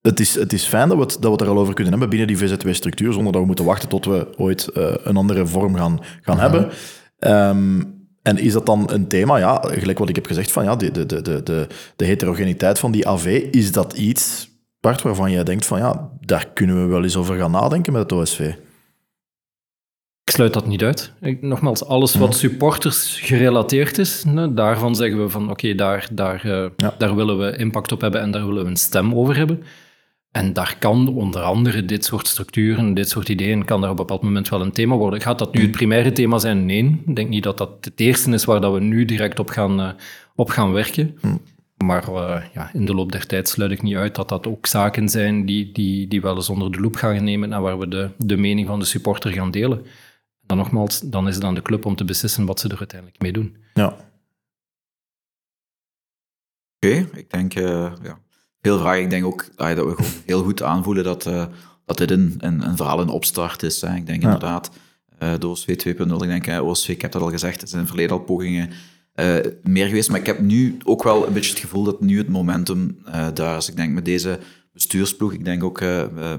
Het 0.00 0.20
is, 0.20 0.34
het 0.34 0.52
is 0.52 0.64
fijn 0.64 0.88
dat 0.88 0.96
we 0.96 1.02
het, 1.02 1.16
dat 1.20 1.38
we 1.38 1.44
er 1.44 1.50
al 1.50 1.58
over 1.58 1.74
kunnen 1.74 1.92
hebben 1.92 2.10
binnen 2.10 2.28
die 2.28 2.38
VZW-structuur, 2.38 3.12
zonder 3.12 3.32
dat 3.32 3.40
we 3.40 3.46
moeten 3.46 3.64
wachten 3.64 3.88
tot 3.88 4.04
we 4.04 4.28
ooit 4.36 4.68
eh, 4.68 4.94
een 5.02 5.16
andere 5.16 5.46
vorm 5.46 5.74
gaan, 5.74 6.00
gaan 6.20 6.38
hebben. 6.38 6.70
Ehm, 7.18 7.82
en 8.22 8.38
is 8.38 8.52
dat 8.52 8.66
dan 8.66 8.90
een 8.90 9.08
thema? 9.08 9.36
Ja, 9.36 9.62
gelijk 9.62 9.98
wat 9.98 10.08
ik 10.08 10.14
heb 10.14 10.26
gezegd, 10.26 10.52
van 10.52 10.64
ja, 10.64 10.76
de, 10.76 10.90
de, 10.90 11.06
de, 11.06 11.22
de, 11.22 11.42
de, 11.42 11.66
de 11.96 12.04
heterogeniteit 12.04 12.78
van 12.78 12.92
die 12.92 13.08
AV, 13.08 13.46
is 13.50 13.72
dat 13.72 13.92
iets, 13.92 14.50
Bart, 14.80 15.02
waarvan 15.02 15.30
jij 15.30 15.44
denkt 15.44 15.66
van 15.66 15.78
ja, 15.78 16.10
daar 16.20 16.48
kunnen 16.54 16.82
we 16.82 16.88
wel 16.88 17.02
eens 17.02 17.16
over 17.16 17.36
gaan 17.36 17.50
nadenken 17.50 17.92
met 17.92 18.02
het 18.02 18.12
OSV? 18.12 18.52
Ik 20.24 20.30
sluit 20.36 20.52
dat 20.52 20.66
niet 20.66 20.82
uit. 20.82 21.12
Ik, 21.20 21.42
nogmaals, 21.42 21.84
alles 21.84 22.14
wat 22.14 22.34
supporters 22.36 23.18
gerelateerd 23.20 23.98
is, 23.98 24.24
daarvan 24.50 24.94
zeggen 24.94 25.22
we 25.22 25.28
van 25.28 25.50
oké, 25.50 25.74
daar, 25.74 26.08
daar, 26.12 26.44
eh, 26.44 26.66
Ja. 26.76 26.94
daar 26.98 27.16
willen 27.16 27.38
we 27.38 27.56
impact 27.56 27.92
op 27.92 28.00
hebben 28.00 28.20
en 28.20 28.30
daar 28.30 28.46
willen 28.46 28.64
we 28.64 28.70
een 28.70 28.76
stem 28.76 29.14
over 29.14 29.36
hebben. 29.36 29.62
En 30.30 30.52
daar 30.52 30.76
kan 30.78 31.08
onder 31.08 31.40
andere 31.42 31.84
dit 31.84 32.04
soort 32.04 32.26
structuren, 32.26 32.94
dit 32.94 33.08
soort 33.08 33.28
ideeën, 33.28 33.64
kan 33.64 33.80
daar 33.80 33.90
op 33.90 33.98
een 33.98 34.04
bepaald 34.06 34.22
moment 34.22 34.48
wel 34.48 34.60
een 34.60 34.72
thema 34.72 34.96
worden. 34.96 35.20
Gaat 35.20 35.38
dat 35.38 35.54
nu 35.54 35.62
het 35.62 35.70
primaire 35.70 36.12
thema 36.12 36.38
zijn? 36.38 36.66
Nee. 36.66 37.00
Ik 37.06 37.16
denk 37.16 37.28
niet 37.28 37.42
dat 37.42 37.58
dat 37.58 37.70
het 37.80 38.00
eerste 38.00 38.30
is 38.30 38.44
waar 38.44 38.60
dat 38.60 38.72
we 38.72 38.80
nu 38.80 39.04
direct 39.04 39.38
op 39.38 39.48
gaan, 39.50 39.80
eh, 39.80 39.88
op 40.34 40.50
gaan 40.50 40.72
werken. 40.72 41.18
Maar 41.84 42.08
eh, 42.14 42.42
ja, 42.54 42.70
in 42.72 42.84
de 42.84 42.94
loop 42.94 43.12
der 43.12 43.26
tijd 43.26 43.48
sluit 43.48 43.70
ik 43.70 43.82
niet 43.82 43.96
uit 43.96 44.14
dat 44.14 44.28
dat 44.28 44.46
ook 44.46 44.66
zaken 44.66 45.08
zijn 45.08 45.46
die, 45.46 45.72
die, 45.72 46.08
die 46.08 46.20
wel 46.20 46.34
eens 46.36 46.48
onder 46.50 46.72
de 46.72 46.80
loep 46.80 46.96
gaan 46.96 47.24
nemen 47.24 47.52
en 47.52 47.62
waar 47.62 47.78
we 47.78 47.88
de, 47.88 48.08
de 48.18 48.36
mening 48.36 48.66
van 48.66 48.78
de 48.78 48.84
supporter 48.84 49.32
gaan 49.32 49.50
delen. 49.50 49.86
Dan 50.50 50.58
nogmaals, 50.58 51.00
dan 51.00 51.28
is 51.28 51.34
het 51.34 51.44
aan 51.44 51.54
de 51.54 51.62
club 51.62 51.84
om 51.84 51.96
te 51.96 52.04
beslissen 52.04 52.46
wat 52.46 52.60
ze 52.60 52.68
er 52.68 52.78
uiteindelijk 52.78 53.22
mee 53.22 53.32
doen. 53.32 53.56
Ja, 53.74 53.96
Oké, 56.76 57.08
ik 57.14 57.30
denk, 57.30 57.54
eh, 57.54 57.92
ja, 58.02 58.18
veel 58.60 58.78
vragen. 58.78 59.02
Ik 59.02 59.10
denk 59.10 59.24
ook 59.24 59.48
ah, 59.56 59.76
dat 59.76 59.86
we 59.86 59.94
gewoon 59.94 60.10
heel 60.26 60.42
goed 60.42 60.62
aanvoelen 60.62 61.04
dat, 61.04 61.26
eh, 61.26 61.46
dat 61.84 61.98
dit 61.98 62.10
een, 62.10 62.34
een, 62.38 62.66
een 62.66 62.76
verhaal 62.76 63.00
in 63.00 63.08
opstart 63.08 63.62
is. 63.62 63.80
Hè. 63.80 63.94
Ik 63.94 64.06
denk 64.06 64.22
inderdaad, 64.22 64.70
eh 65.18 65.34
de 65.38 65.46
OSV 65.46 65.76
2.0, 65.76 66.22
ik 66.22 66.44
denk, 66.44 66.62
OSV, 66.62 66.88
ik 66.88 67.02
heb 67.02 67.12
dat 67.12 67.22
al 67.22 67.30
gezegd, 67.30 67.62
er 67.62 67.68
zijn 67.68 67.80
in 67.80 67.86
het 67.86 67.96
verleden 67.96 68.16
al 68.16 68.24
pogingen 68.24 68.70
eh, 69.12 69.36
meer 69.62 69.86
geweest, 69.86 70.10
maar 70.10 70.20
ik 70.20 70.26
heb 70.26 70.40
nu 70.40 70.76
ook 70.84 71.02
wel 71.02 71.26
een 71.26 71.32
beetje 71.32 71.50
het 71.50 71.60
gevoel 71.60 71.84
dat 71.84 72.00
nu 72.00 72.18
het 72.18 72.28
momentum 72.28 72.98
eh, 73.04 73.28
daar 73.34 73.56
is. 73.56 73.68
Ik 73.68 73.76
denk 73.76 73.92
met 73.92 74.04
deze 74.04 74.38
bestuursploeg, 74.72 75.32
ik 75.32 75.44
denk 75.44 75.64
ook 75.64 75.80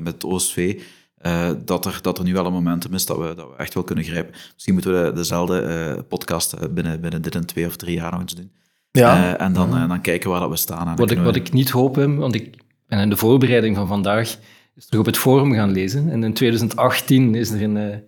met 0.01 0.13
het 0.13 0.23
OSV, 0.23 0.81
eh, 1.21 1.49
dat, 1.65 1.85
er, 1.85 1.99
dat 2.01 2.17
er 2.17 2.23
nu 2.23 2.33
wel 2.33 2.45
een 2.45 2.53
momentum 2.53 2.93
is 2.93 3.05
dat 3.05 3.17
we, 3.17 3.33
dat 3.35 3.47
we 3.49 3.55
echt 3.57 3.73
wel 3.73 3.83
kunnen 3.83 4.03
grijpen. 4.03 4.33
Misschien 4.53 4.73
moeten 4.73 5.03
we 5.05 5.11
dezelfde 5.13 5.59
eh, 5.61 6.03
podcast 6.07 6.53
eh, 6.53 6.69
binnen, 6.69 7.01
binnen 7.01 7.21
dit 7.21 7.35
en 7.35 7.45
twee 7.45 7.65
of 7.65 7.75
drie 7.75 7.95
jaar 7.95 8.11
nog 8.11 8.21
eens 8.21 8.35
doen. 8.35 8.51
Ja. 8.91 9.35
Eh, 9.37 9.45
en 9.45 9.53
dan, 9.53 9.69
dan 9.87 10.01
kijken 10.01 10.29
waar 10.29 10.39
dat 10.39 10.49
we 10.49 10.55
staan. 10.55 10.87
En 10.87 10.95
Wat 10.95 11.11
ik, 11.11 11.17
wat 11.19 11.33
we- 11.33 11.39
ik 11.39 11.53
niet 11.53 11.69
hoop, 11.69 11.95
hè, 11.95 12.15
want 12.15 12.35
ik 12.35 12.57
ben 12.87 12.99
in 12.99 13.09
de 13.09 13.17
voorbereiding 13.17 13.75
van 13.75 13.87
vandaag 13.87 14.37
is 14.75 14.85
terug 14.85 14.99
op 14.99 15.05
het 15.05 15.17
forum 15.17 15.53
gaan 15.53 15.71
lezen. 15.71 16.09
En 16.09 16.23
in 16.23 16.33
2018 16.33 17.35
is 17.35 17.49
er 17.51 17.61
een, 17.61 18.03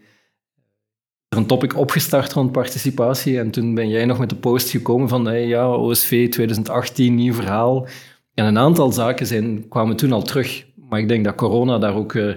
een 1.29 1.45
topic 1.45 1.77
opgestart 1.77 2.33
rond 2.33 2.51
participatie. 2.51 3.39
En 3.39 3.51
toen 3.51 3.73
ben 3.73 3.89
jij 3.89 4.05
nog 4.05 4.19
met 4.19 4.29
de 4.29 4.35
post 4.35 4.69
gekomen 4.69 5.09
van 5.09 5.25
hey, 5.25 5.47
ja, 5.47 5.69
OSV 5.75 6.29
2018, 6.29 7.15
nieuw 7.15 7.33
verhaal. 7.33 7.87
En 8.33 8.45
een 8.45 8.57
aantal 8.57 8.91
zaken 8.91 9.25
zijn, 9.27 9.67
kwamen 9.69 9.95
toen 9.95 10.11
al 10.11 10.21
terug. 10.23 10.65
Maar 10.89 10.99
ik 10.99 11.07
denk 11.07 11.25
dat 11.25 11.35
corona 11.35 11.77
daar 11.77 11.95
ook 11.95 12.13
eh, 12.13 12.35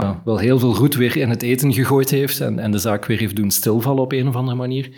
ja, 0.00 0.20
wel 0.24 0.38
heel 0.38 0.58
veel 0.58 0.74
goed 0.74 0.94
weer 0.94 1.16
in 1.16 1.28
het 1.30 1.42
eten 1.42 1.72
gegooid 1.72 2.10
heeft. 2.10 2.40
En, 2.40 2.58
en 2.58 2.70
de 2.70 2.78
zaak 2.78 3.04
weer 3.06 3.18
heeft 3.18 3.36
doen 3.36 3.50
stilvallen 3.50 4.02
op 4.02 4.12
een 4.12 4.28
of 4.28 4.34
andere 4.34 4.56
manier. 4.56 4.90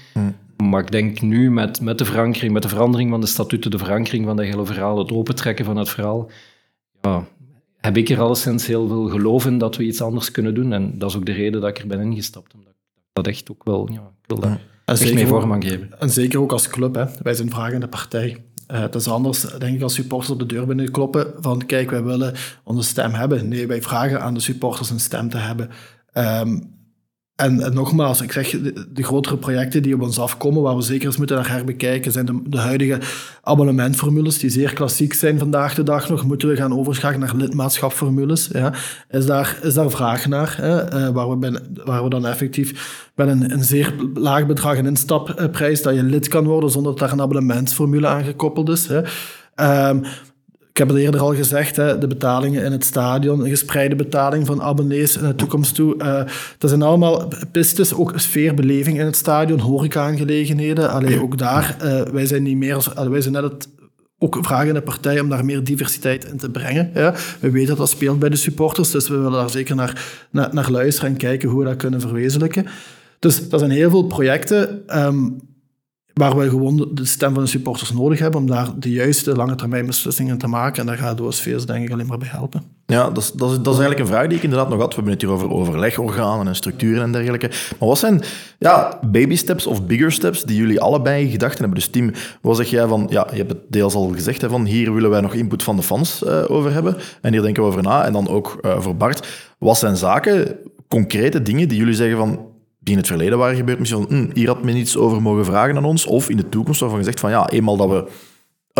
Maar 0.65 0.81
ik 0.81 0.91
denk 0.91 1.21
nu 1.21 1.51
met, 1.51 1.81
met 1.81 1.99
de 1.99 2.05
verankering, 2.05 2.53
met 2.53 2.63
de 2.63 2.69
verandering 2.69 3.11
van 3.11 3.21
de 3.21 3.27
statuten, 3.27 3.71
de 3.71 3.79
verankering 3.79 4.27
van 4.27 4.37
dat 4.37 4.47
hele 4.47 4.67
verhaal, 4.67 4.99
het 4.99 5.13
opentrekken 5.13 5.65
van 5.65 5.77
het 5.77 5.89
verhaal, 5.89 6.31
ja, 7.03 7.27
heb 7.77 7.97
ik 7.97 8.09
er 8.09 8.21
alleszins 8.21 8.67
heel 8.67 8.89
veel 8.89 9.09
geloof 9.09 9.47
in 9.47 9.59
dat 9.59 9.77
we 9.77 9.85
iets 9.85 10.01
anders 10.01 10.31
kunnen 10.31 10.55
doen. 10.55 10.73
En 10.73 10.99
dat 10.99 11.11
is 11.11 11.17
ook 11.17 11.27
de 11.27 11.33
reden 11.33 11.61
dat 11.61 11.71
ik 11.71 11.79
er 11.79 11.87
ben 11.87 12.01
ingestapt. 12.01 12.55
Omdat 12.55 12.69
ik 12.71 12.77
dat 13.13 13.27
echt 13.27 13.51
ook 13.51 13.65
wel, 13.65 13.89
ja, 13.93 14.01
ik 14.01 14.27
wil 14.27 14.39
daar 14.41 14.51
En 14.51 14.59
echt 14.85 14.99
zeker 14.99 15.15
mee 15.15 15.25
ook- 15.25 15.31
vorm 15.31 15.53
aan 15.53 15.63
geven. 15.65 16.01
En 16.01 16.11
zeker 16.11 16.41
ook 16.41 16.53
als 16.53 16.69
club. 16.69 16.95
Hè. 16.95 17.05
Wij 17.23 17.35
zijn 17.35 17.51
vragende 17.51 17.89
partij. 17.89 18.45
Eh 18.67 18.81
het 18.81 18.95
is 18.95 19.09
anders, 19.09 19.41
denk 19.59 19.77
ik, 19.77 19.83
als 19.83 19.95
supporters 19.95 20.31
op 20.31 20.39
de 20.39 20.47
deur 20.47 20.67
binnenkloppen 20.67 21.33
van 21.41 21.67
kijk, 21.67 21.91
wij 21.91 22.03
willen 22.03 22.35
onze 22.65 22.89
stem 22.89 23.13
hebben. 23.13 23.49
Nee, 23.49 23.67
wij 23.67 23.83
vragen 23.83 24.23
aan 24.23 24.35
de 24.35 24.41
supporters 24.41 24.91
een 24.91 25.01
stem 25.01 25.29
te 25.29 25.39
hebben. 25.39 25.71
Ehm, 26.13 26.59
en, 27.37 27.61
en 27.61 27.75
nogmaals, 27.75 28.21
ik 28.21 28.33
zeg, 28.33 28.51
de, 28.51 29.03
grotere 29.03 29.37
projecten 29.37 29.83
die 29.83 29.95
op 29.95 30.01
ons 30.01 30.19
afkomen, 30.19 30.63
waar 30.63 30.77
we 30.77 30.83
zeker 30.83 31.07
eens 31.07 31.17
moeten 31.17 31.37
naar 31.37 31.51
herbekijken, 31.51 32.13
zijn 32.13 32.27
de, 32.27 32.41
de 32.47 32.59
huidige 32.59 32.99
abonnementformules, 33.43 34.39
die 34.39 34.51
zeer 34.51 34.73
klassiek 34.73 35.13
zijn 35.13 35.39
vandaag 35.39 35.75
de 35.75 35.83
dag 35.83 36.09
nog. 36.09 36.25
Moeten 36.25 36.49
we 36.49 36.57
gaan 36.57 36.79
overschakelen 36.79 37.27
naar 37.27 37.37
lidmaatschapformules? 37.37 38.49
Ja? 38.53 38.75
Is, 39.11 39.27
daar, 39.27 39.59
is 39.63 39.75
daar 39.75 39.91
vraag 39.91 40.27
naar? 40.27 40.57
Hè? 40.57 40.81
Eh, 40.81 41.09
waar, 41.09 41.39
we 41.39 41.61
waar 41.85 42.03
we 42.03 42.11
dan 42.11 42.27
effectief 42.27 43.03
met 43.15 43.29
een, 43.29 43.53
een 43.53 43.65
zeer 43.65 43.95
laag 44.15 44.47
bedrag 44.47 44.79
een 44.79 44.87
instapprijs, 44.87 45.83
dat 45.83 45.95
je 45.95 46.03
lid 46.03 46.29
kan 46.29 46.45
worden 46.45 46.71
zonder 46.71 46.91
dat 46.91 47.01
daar 47.01 47.13
een 47.13 47.21
abonnementsformule 47.21 48.07
aan 48.07 48.25
gekoppeld 48.25 48.69
is. 48.69 48.87
Hè? 48.87 49.01
Ehm, 49.55 50.03
ik 50.75 50.81
heb 50.81 50.89
het 50.89 50.99
eerder 50.99 51.21
al 51.21 51.35
gezegd, 51.35 51.77
hè, 51.77 51.99
de 51.99 52.07
betalingen 52.07 52.65
in 52.65 52.73
het 52.73 52.85
stadion, 52.85 53.41
een 53.41 53.49
gespreide 53.49 53.97
betaling 53.97 54.47
van 54.47 54.63
abonnees 54.63 55.17
in 55.17 55.27
de 55.27 55.35
toekomst 55.35 55.75
toe. 55.75 55.97
eh, 55.97 56.23
dat 56.59 56.71
zijn 56.71 56.83
allemaal 56.83 57.29
pistes, 57.53 57.95
ook 57.95 58.13
sfeerbeleving 58.17 58.99
in 58.99 59.05
het 59.05 59.17
stadion, 59.17 59.59
horeca-aangelegenheden. 59.59 60.91
Allee, 60.91 61.23
ook 61.23 61.39
daar, 61.39 61.77
eh, 61.81 62.01
wij 62.01 62.27
zijn 62.27 62.43
niet 62.43 62.57
meer, 62.57 62.93
wij 63.11 63.21
zijn 63.21 63.35
net 63.35 63.43
het 63.43 63.69
ook 64.19 64.39
vragen 64.41 64.75
de 64.75 64.83
partij 64.83 65.21
om 65.21 65.29
daar 65.29 65.45
meer 65.45 65.65
diversiteit 65.65 66.25
in 66.25 66.37
te 66.37 66.51
brengen. 66.51 66.91
Ja. 66.95 67.15
We 67.41 67.51
weten 67.51 67.69
dat 67.69 67.77
dat 67.77 67.91
speelt 67.91 68.19
bij 68.19 68.29
de 68.29 68.37
supporters, 68.37 68.91
dus 68.91 69.09
we 69.09 69.17
willen 69.17 69.33
daar 69.33 69.51
zeker 69.51 69.77
naar, 69.77 70.27
naar, 70.31 70.49
naar 70.53 70.71
luisteren 70.71 71.11
en 71.11 71.17
kijken 71.17 71.49
hoe 71.49 71.59
we 71.59 71.69
dat 71.69 71.77
kunnen 71.77 72.01
verwezenlijken. 72.01 72.67
Dus 73.19 73.49
dat 73.49 73.61
zijn 73.61 73.73
heel 73.73 73.91
veel 73.91 74.07
projecten 74.07 74.83
ehm, 74.87 75.29
waar 76.15 76.37
we 76.37 76.49
gewoon 76.49 76.89
de 76.93 77.05
stem 77.05 77.35
van 77.35 77.43
de 77.43 77.49
supporters 77.49 77.93
nodig 77.93 78.19
hebben 78.19 78.41
om 78.41 78.47
daar 78.47 78.69
de 78.79 78.91
juiste 78.91 79.37
lange 79.37 79.55
termijn 79.55 79.87
beslissingen 79.87 80.39
te 80.39 80.47
maken. 80.47 80.81
En 80.81 80.87
daar 80.87 80.97
gaat 80.97 81.21
OSV's 81.21 81.67
denk 81.67 81.85
ik 81.85 81.93
alleen 81.93 82.07
maar 82.07 82.19
bij 82.19 82.29
helpen. 82.31 82.63
Ja, 82.87 83.11
dat 83.11 83.23
is, 83.23 83.33
dat, 83.33 83.51
is, 83.51 83.57
dat 83.57 83.75
is 83.75 83.81
eigenlijk 83.81 84.01
een 84.01 84.15
vraag 84.15 84.27
die 84.27 84.37
ik 84.37 84.43
inderdaad 84.43 84.69
nog 84.69 84.79
had. 84.79 84.89
We 84.89 84.95
hebben 84.95 85.13
het 85.13 85.23
hier 85.23 85.31
over 85.31 85.51
overlegorganen 85.51 86.47
en 86.47 86.55
structuren 86.55 87.03
en 87.03 87.13
dergelijke. 87.13 87.51
Maar 87.79 87.89
wat 87.89 87.99
zijn 87.99 88.23
ja, 88.59 88.99
baby 89.11 89.37
steps 89.37 89.67
of 89.67 89.87
bigger 89.87 90.13
steps 90.13 90.43
die 90.43 90.57
jullie 90.57 90.81
allebei 90.81 91.31
gedachten 91.31 91.59
hebben? 91.59 91.79
Dus 91.79 91.89
Tim, 91.89 92.13
wat 92.41 92.57
zeg 92.57 92.67
jij 92.67 92.87
van... 92.87 93.07
Ja, 93.11 93.27
je 93.31 93.37
hebt 93.37 93.51
het 93.51 93.61
deels 93.69 93.95
al 93.95 94.09
gezegd, 94.09 94.41
hè, 94.41 94.49
van 94.49 94.65
hier 94.65 94.95
willen 94.95 95.11
wij 95.11 95.21
nog 95.21 95.35
input 95.35 95.63
van 95.63 95.77
de 95.77 95.83
fans 95.83 96.25
eh, 96.25 96.43
over 96.49 96.73
hebben. 96.73 96.97
En 97.21 97.33
hier 97.33 97.43
denken 97.43 97.63
we 97.63 97.69
over 97.69 97.83
na. 97.83 98.05
En 98.05 98.13
dan 98.13 98.29
ook 98.29 98.59
eh, 98.61 98.81
voor 98.81 98.97
Bart. 98.97 99.29
Wat 99.59 99.79
zijn 99.79 99.97
zaken, 99.97 100.57
concrete 100.89 101.43
dingen 101.43 101.69
die 101.69 101.79
jullie 101.79 101.95
zeggen 101.95 102.17
van... 102.17 102.53
Die 102.85 102.93
in 102.93 102.99
het 102.99 103.07
verleden 103.07 103.39
waren 103.39 103.57
gebeurd, 103.57 103.79
misschien 103.79 104.07
van, 104.09 104.17
hm, 104.17 104.31
hier 104.33 104.49
had 104.49 104.65
men 104.65 104.77
iets 104.77 104.97
over 104.97 105.23
mogen 105.23 105.45
vragen 105.45 105.77
aan 105.77 105.85
ons. 105.85 106.07
Of 106.07 106.29
in 106.29 106.37
de 106.37 106.49
toekomst 106.49 106.81
waarvan 106.81 106.99
gezegd 106.99 107.21
van, 107.21 107.31
ja, 107.31 107.49
eenmaal 107.49 107.77
dat 107.77 107.89
we 107.89 108.11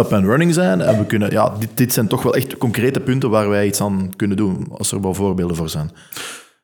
up 0.01 0.13
and 0.13 0.25
running 0.25 0.55
zijn 0.55 0.81
en 0.81 0.99
we 0.99 1.07
kunnen, 1.07 1.31
ja, 1.31 1.55
dit, 1.59 1.69
dit 1.75 1.93
zijn 1.93 2.07
toch 2.07 2.23
wel 2.23 2.35
echt 2.35 2.57
concrete 2.59 3.01
punten 3.01 3.31
waar 3.31 3.49
wij 3.49 3.67
iets 3.67 3.81
aan 3.81 4.11
kunnen 4.17 4.37
doen, 4.37 4.67
als 4.71 4.93
er 4.93 5.01
wel 5.01 5.15
voorbeelden 5.15 5.57
voor 5.57 5.69
zijn. 5.69 5.91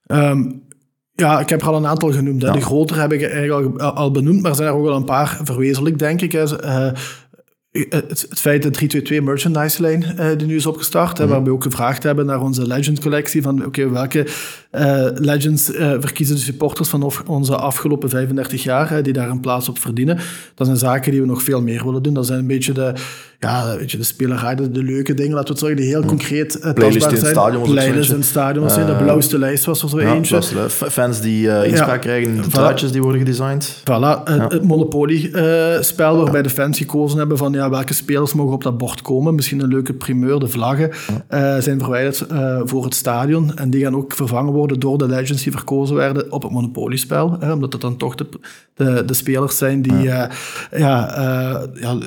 Ehm, 0.07 0.53
ja, 1.13 1.41
ik 1.41 1.49
heb 1.49 1.61
er 1.61 1.69
al 1.69 1.77
een 1.77 1.87
aantal 1.87 2.13
genoemd. 2.13 2.43
Hè. 2.43 2.49
Ja. 2.49 2.55
De 2.55 2.61
grotere 2.61 3.01
heb 3.01 3.13
ik 3.13 3.23
eigenlijk 3.23 3.81
al, 3.81 3.91
al 3.91 4.11
benoemd, 4.11 4.43
maar 4.43 4.51
er 4.51 4.57
zijn 4.57 4.69
er 4.69 4.75
ook 4.75 4.85
wel 4.85 4.97
een 4.97 5.05
paar 5.05 5.41
verwezenlijk, 5.43 5.99
denk 5.99 6.21
ik. 6.21 6.33
Hè. 6.33 6.61
Eh, 6.61 6.93
het, 7.73 8.27
het 8.29 8.41
feit 8.41 8.63
dat 8.63 8.73
322 8.73 9.21
merchandise 9.21 9.83
lijn 9.83 10.03
eh, 10.05 10.39
die 10.39 10.47
nu 10.47 10.57
is 10.57 10.67
opgestart, 10.67 11.19
hè, 11.19 11.27
waar 11.27 11.43
we 11.43 11.51
ook 11.51 11.63
gevraagd 11.63 12.03
hebben 12.03 12.27
naar 12.27 12.41
onze 12.41 12.67
Legend 12.67 13.01
collectie, 13.01 13.43
van 13.43 13.65
oké, 13.65 13.89
welke 13.91 14.27
eh, 14.71 15.07
Legends 15.15 15.73
eh, 15.73 15.91
verkiezen 16.01 16.35
de 16.37 16.41
supporters 16.43 16.89
van 16.89 17.03
of- 17.03 17.23
onze 17.27 17.57
afgelopen 17.57 18.09
35 18.09 18.63
jaar, 18.63 19.03
die 19.03 19.13
daar 19.13 19.31
een 19.31 19.41
plaats 19.41 19.69
op 19.69 19.79
verdienen. 19.79 20.19
Dat 20.55 20.67
zijn 20.67 20.79
zaken 20.79 21.11
die 21.11 21.21
we 21.21 21.27
nog 21.27 21.43
veel 21.43 21.63
meer 21.63 21.85
willen 21.85 22.03
doen. 22.03 22.15
Dat 22.15 22.27
zijn 22.27 22.39
een 22.39 22.47
beetje 22.47 22.73
de, 22.73 22.93
ja, 23.41 23.77
weet 23.77 23.91
je, 23.91 23.97
de 23.97 24.03
spelerij, 24.05 24.55
de, 24.55 24.71
de 24.71 24.83
leuke 24.83 25.15
dingen, 25.15 25.33
laten 25.35 25.47
we 25.47 25.51
het 25.53 25.59
zeggen, 25.61 25.77
die 25.79 25.87
heel 25.89 26.05
concreet 26.05 26.59
eh, 26.59 26.73
Playlist 26.73 27.09
tastbaar 27.09 27.49
in 27.53 27.53
zijn. 27.55 27.63
Playlist 27.73 27.97
eentje. 27.97 28.13
in 28.13 28.19
het 28.19 28.29
stadion 28.29 28.65
was 28.65 28.77
er, 28.77 28.87
de 28.87 28.93
Eh, 28.93 29.03
blauwste 29.03 29.39
lijst 29.39 29.65
was 29.65 29.83
er 29.83 29.89
zo 29.89 30.01
Ja, 30.01 30.13
eentje. 30.15 30.35
dat 30.35 30.45
is, 30.45 30.53
eh, 30.55 30.89
fans 30.89 31.21
die 31.21 31.51
eh, 31.51 31.69
inspraak 31.71 31.89
Ja. 31.95 31.99
krijgen 31.99 32.31
in 32.31 32.37
de 32.37 32.43
Voilà. 32.49 32.51
truitjes 32.53 32.93
die 32.93 33.03
worden 33.03 33.21
gedesigned. 33.21 33.77
Voilà, 33.81 34.23
het, 34.25 34.53
het 34.53 34.63
Monopoly-spel 34.65 36.17
waarbij 36.17 36.43
de 36.43 36.51
fans 36.51 36.79
gekozen 36.79 37.19
hebben 37.19 37.37
van 37.37 37.53
ja, 37.53 37.71
welke 37.71 37.95
spelers 37.95 38.33
mogen 38.35 38.55
op 38.55 38.63
dat 38.63 38.79
bord 38.79 39.03
komen. 39.03 39.35
Misschien 39.35 39.61
een 39.61 39.69
leuke 39.69 39.93
primeur, 39.95 40.39
de 40.39 40.49
vlaggen 40.49 40.91
eh, 41.29 41.57
zijn 41.59 41.79
verwijderd 41.81 42.27
eh, 42.27 42.61
voor 42.65 42.85
het 42.85 42.95
stadion. 42.95 43.57
En 43.57 43.71
die 43.71 43.83
gaan 43.85 43.97
ook 43.97 44.13
vervangen 44.15 44.53
worden 44.53 44.81
door 44.81 44.99
de 44.99 45.07
legends 45.07 45.43
die 45.43 45.53
verkozen 45.53 45.97
werden 45.97 46.33
op 46.33 46.43
het 46.43 46.53
Monopoly-spel. 46.53 47.39
Omdat 47.53 47.73
het 47.73 47.81
dan 47.83 47.97
toch 47.97 48.15
de, 48.15 48.27
de, 48.75 49.03
de 49.07 49.15
spelers 49.15 49.57
zijn 49.57 49.83
die 49.83 49.99
ja. 49.99 50.31
ja, 50.77 51.15
eh, 51.15 51.81
ja, 51.81 51.99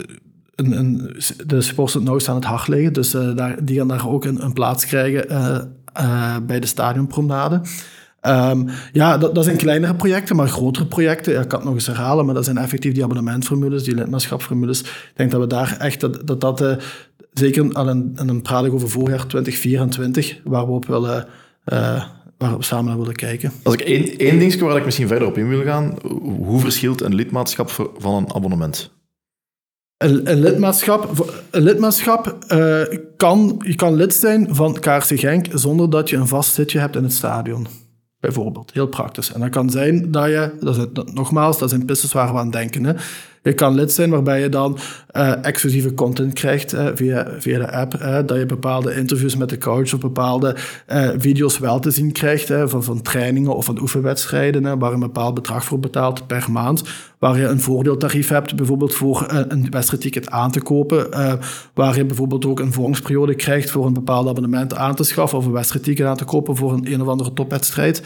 een, 0.56 0.78
een, 0.78 1.16
de 1.46 1.62
supporters 1.62 1.94
het 1.94 2.04
nauwst 2.04 2.30
aan 2.30 2.36
het 2.36 2.46
hart 2.46 2.68
liggen. 2.68 2.94
Dus 2.94 3.14
eh, 3.14 3.36
daar, 3.36 3.66
die 3.66 3.78
gaan 3.78 3.88
daar 3.88 4.10
ook 4.10 4.26
een, 4.26 4.44
een 4.44 4.54
plaats 4.54 4.86
krijgen 4.86 5.30
eh, 5.30 5.60
eh, 5.94 6.38
bij 6.46 6.60
de 6.60 6.68
stadionpromenade. 6.68 7.62
Ehm, 8.22 8.68
ja, 8.92 9.18
dat, 9.18 9.36
dat 9.36 9.44
zijn 9.44 9.58
kleinere 9.58 9.96
projecten, 9.96 10.36
maar 10.36 10.48
grotere 10.48 10.86
projecten, 10.86 11.42
ik 11.42 11.48
kan 11.48 11.60
het 11.60 11.68
nog 11.68 11.78
eens 11.78 11.88
herhalen, 11.88 12.26
maar 12.26 12.36
dat 12.36 12.46
zijn 12.46 12.58
effectief 12.58 12.94
die 12.94 13.04
abonnementformules, 13.04 13.84
die 13.84 13.96
lidmaatschapsformules. 13.96 14.82
Ik 14.82 15.12
denk 15.16 15.32
dat 15.32 15.42
we 15.42 15.48
daar 15.48 15.78
echt, 15.80 16.00
dat 16.00 16.28
dat, 16.28 16.42
dat 16.42 16.84
zeker, 17.34 17.74
al 17.74 17.88
een, 17.90 18.12
en 18.16 18.28
dan 18.28 18.42
praat 18.42 18.70
over 18.70 18.90
voorjaar 18.90 19.28
2024, 19.28 20.40
waar 20.44 20.66
we 20.66 20.72
op 20.72 20.86
willen, 20.86 21.28
waar 22.38 22.58
we 22.58 22.64
samen 22.64 22.86
naar 22.86 22.98
willen 22.98 23.16
kijken. 23.16 23.52
Als 23.64 23.74
ik 23.74 23.82
één, 23.82 24.18
één 24.18 24.60
waar 24.60 24.78
ik 24.78 24.86
misschien 24.86 25.08
verder 25.08 25.28
op 25.28 25.38
in 25.38 25.50
wil 25.50 25.64
gaan, 25.64 25.98
hoe 26.22 26.60
verschilt 26.60 27.02
een 27.02 27.16
lidmaatschap 27.16 27.92
van 27.98 28.14
een 28.14 28.34
abonnement? 28.34 28.92
Een, 29.98 30.40
lidmaatschap, 30.40 31.28
een 31.52 31.64
lidmaatschap 31.64 32.38
eh, 32.48 32.82
kan, 33.18 33.62
je 33.66 33.76
kan 33.76 33.96
lid 33.96 34.14
zijn 34.14 34.56
van 34.56 34.80
KRC 34.80 35.20
Genk 35.20 35.46
zonder 35.54 35.90
dat 35.90 36.10
je 36.10 36.16
een 36.16 36.28
vast 36.28 36.54
zitje 36.54 36.80
hebt 36.80 36.96
in 36.96 37.04
het 37.04 37.14
stadion. 37.14 37.68
Bijvoorbeeld, 38.20 38.74
heel 38.74 38.88
praktisch. 38.88 39.34
En 39.34 39.40
dat 39.40 39.50
kan 39.50 39.70
zijn 39.70 40.12
dat 40.12 40.26
je, 40.26 40.52
dat 40.60 40.78
is, 40.78 40.86
nogmaals, 41.14 41.58
dat 41.60 41.70
zijn 41.70 41.86
pistes 41.86 42.14
waar 42.14 42.34
we 42.34 42.40
aan 42.40 42.52
denken. 42.52 42.84
Hè. 42.84 42.94
Je 43.44 43.54
kan 43.54 43.76
lid 43.76 43.92
zijn 43.92 44.10
waarbij 44.10 44.42
je 44.42 44.50
dan 44.50 44.78
eh, 45.08 45.46
exclusieve 45.46 45.94
content 45.94 46.34
krijgt 46.34 46.74
eh, 46.74 46.88
via, 46.94 47.28
via 47.38 47.60
de 47.60 47.72
app. 47.72 47.94
eh, 47.94 48.18
dat 48.26 48.38
je 48.38 48.46
bepaalde 48.46 48.96
interviews 48.96 49.36
met 49.36 49.50
de 49.50 49.58
coach 49.58 49.94
of 49.94 50.00
bepaalde 50.00 50.56
video's 51.18 51.60
wel 51.60 51.80
te 51.80 51.92
zien 51.92 52.12
krijgt. 52.12 52.52
van, 52.66 52.84
van 52.84 53.02
trainingen 53.02 53.56
of 53.56 53.66
van 53.66 53.82
oefenwedstrijden. 53.82 54.80
Waar 54.80 54.94
een 54.94 55.00
bepaald 55.00 55.34
bedrag 55.34 55.64
voor 55.64 55.80
betaalt 55.80 56.28
per 56.28 56.52
maand. 56.52 56.84
Waar 57.20 57.38
je 57.38 57.46
een 57.46 57.62
voordeeltarief 57.62 58.30
hebt, 58.30 58.56
bijvoorbeeld 58.56 58.94
voor 58.94 59.26
een, 59.28 59.68
wedstrijdticket 59.70 60.30
aan 60.30 60.52
te 60.52 60.62
kopen. 60.62 61.10
waar 61.74 61.98
je 61.98 62.06
bijvoorbeeld 62.06 62.46
ook 62.46 62.60
een 62.60 62.74
vormingsperiode 62.74 63.36
krijgt 63.36 63.72
voor 63.72 63.86
een 63.86 63.94
bepaald 63.94 64.28
abonnement 64.28 64.76
aan 64.76 64.96
te 64.96 65.04
schaffen. 65.04 65.38
Of 65.38 65.46
een 65.46 65.52
wedstrijdticket 65.52 66.06
aan 66.06 66.18
te 66.18 66.26
kopen 66.26 66.56
voor 66.56 66.74
een 66.74 66.94
een 66.94 67.02
of 67.02 67.08
andere 67.08 67.34
topwedstrijd. 67.34 68.02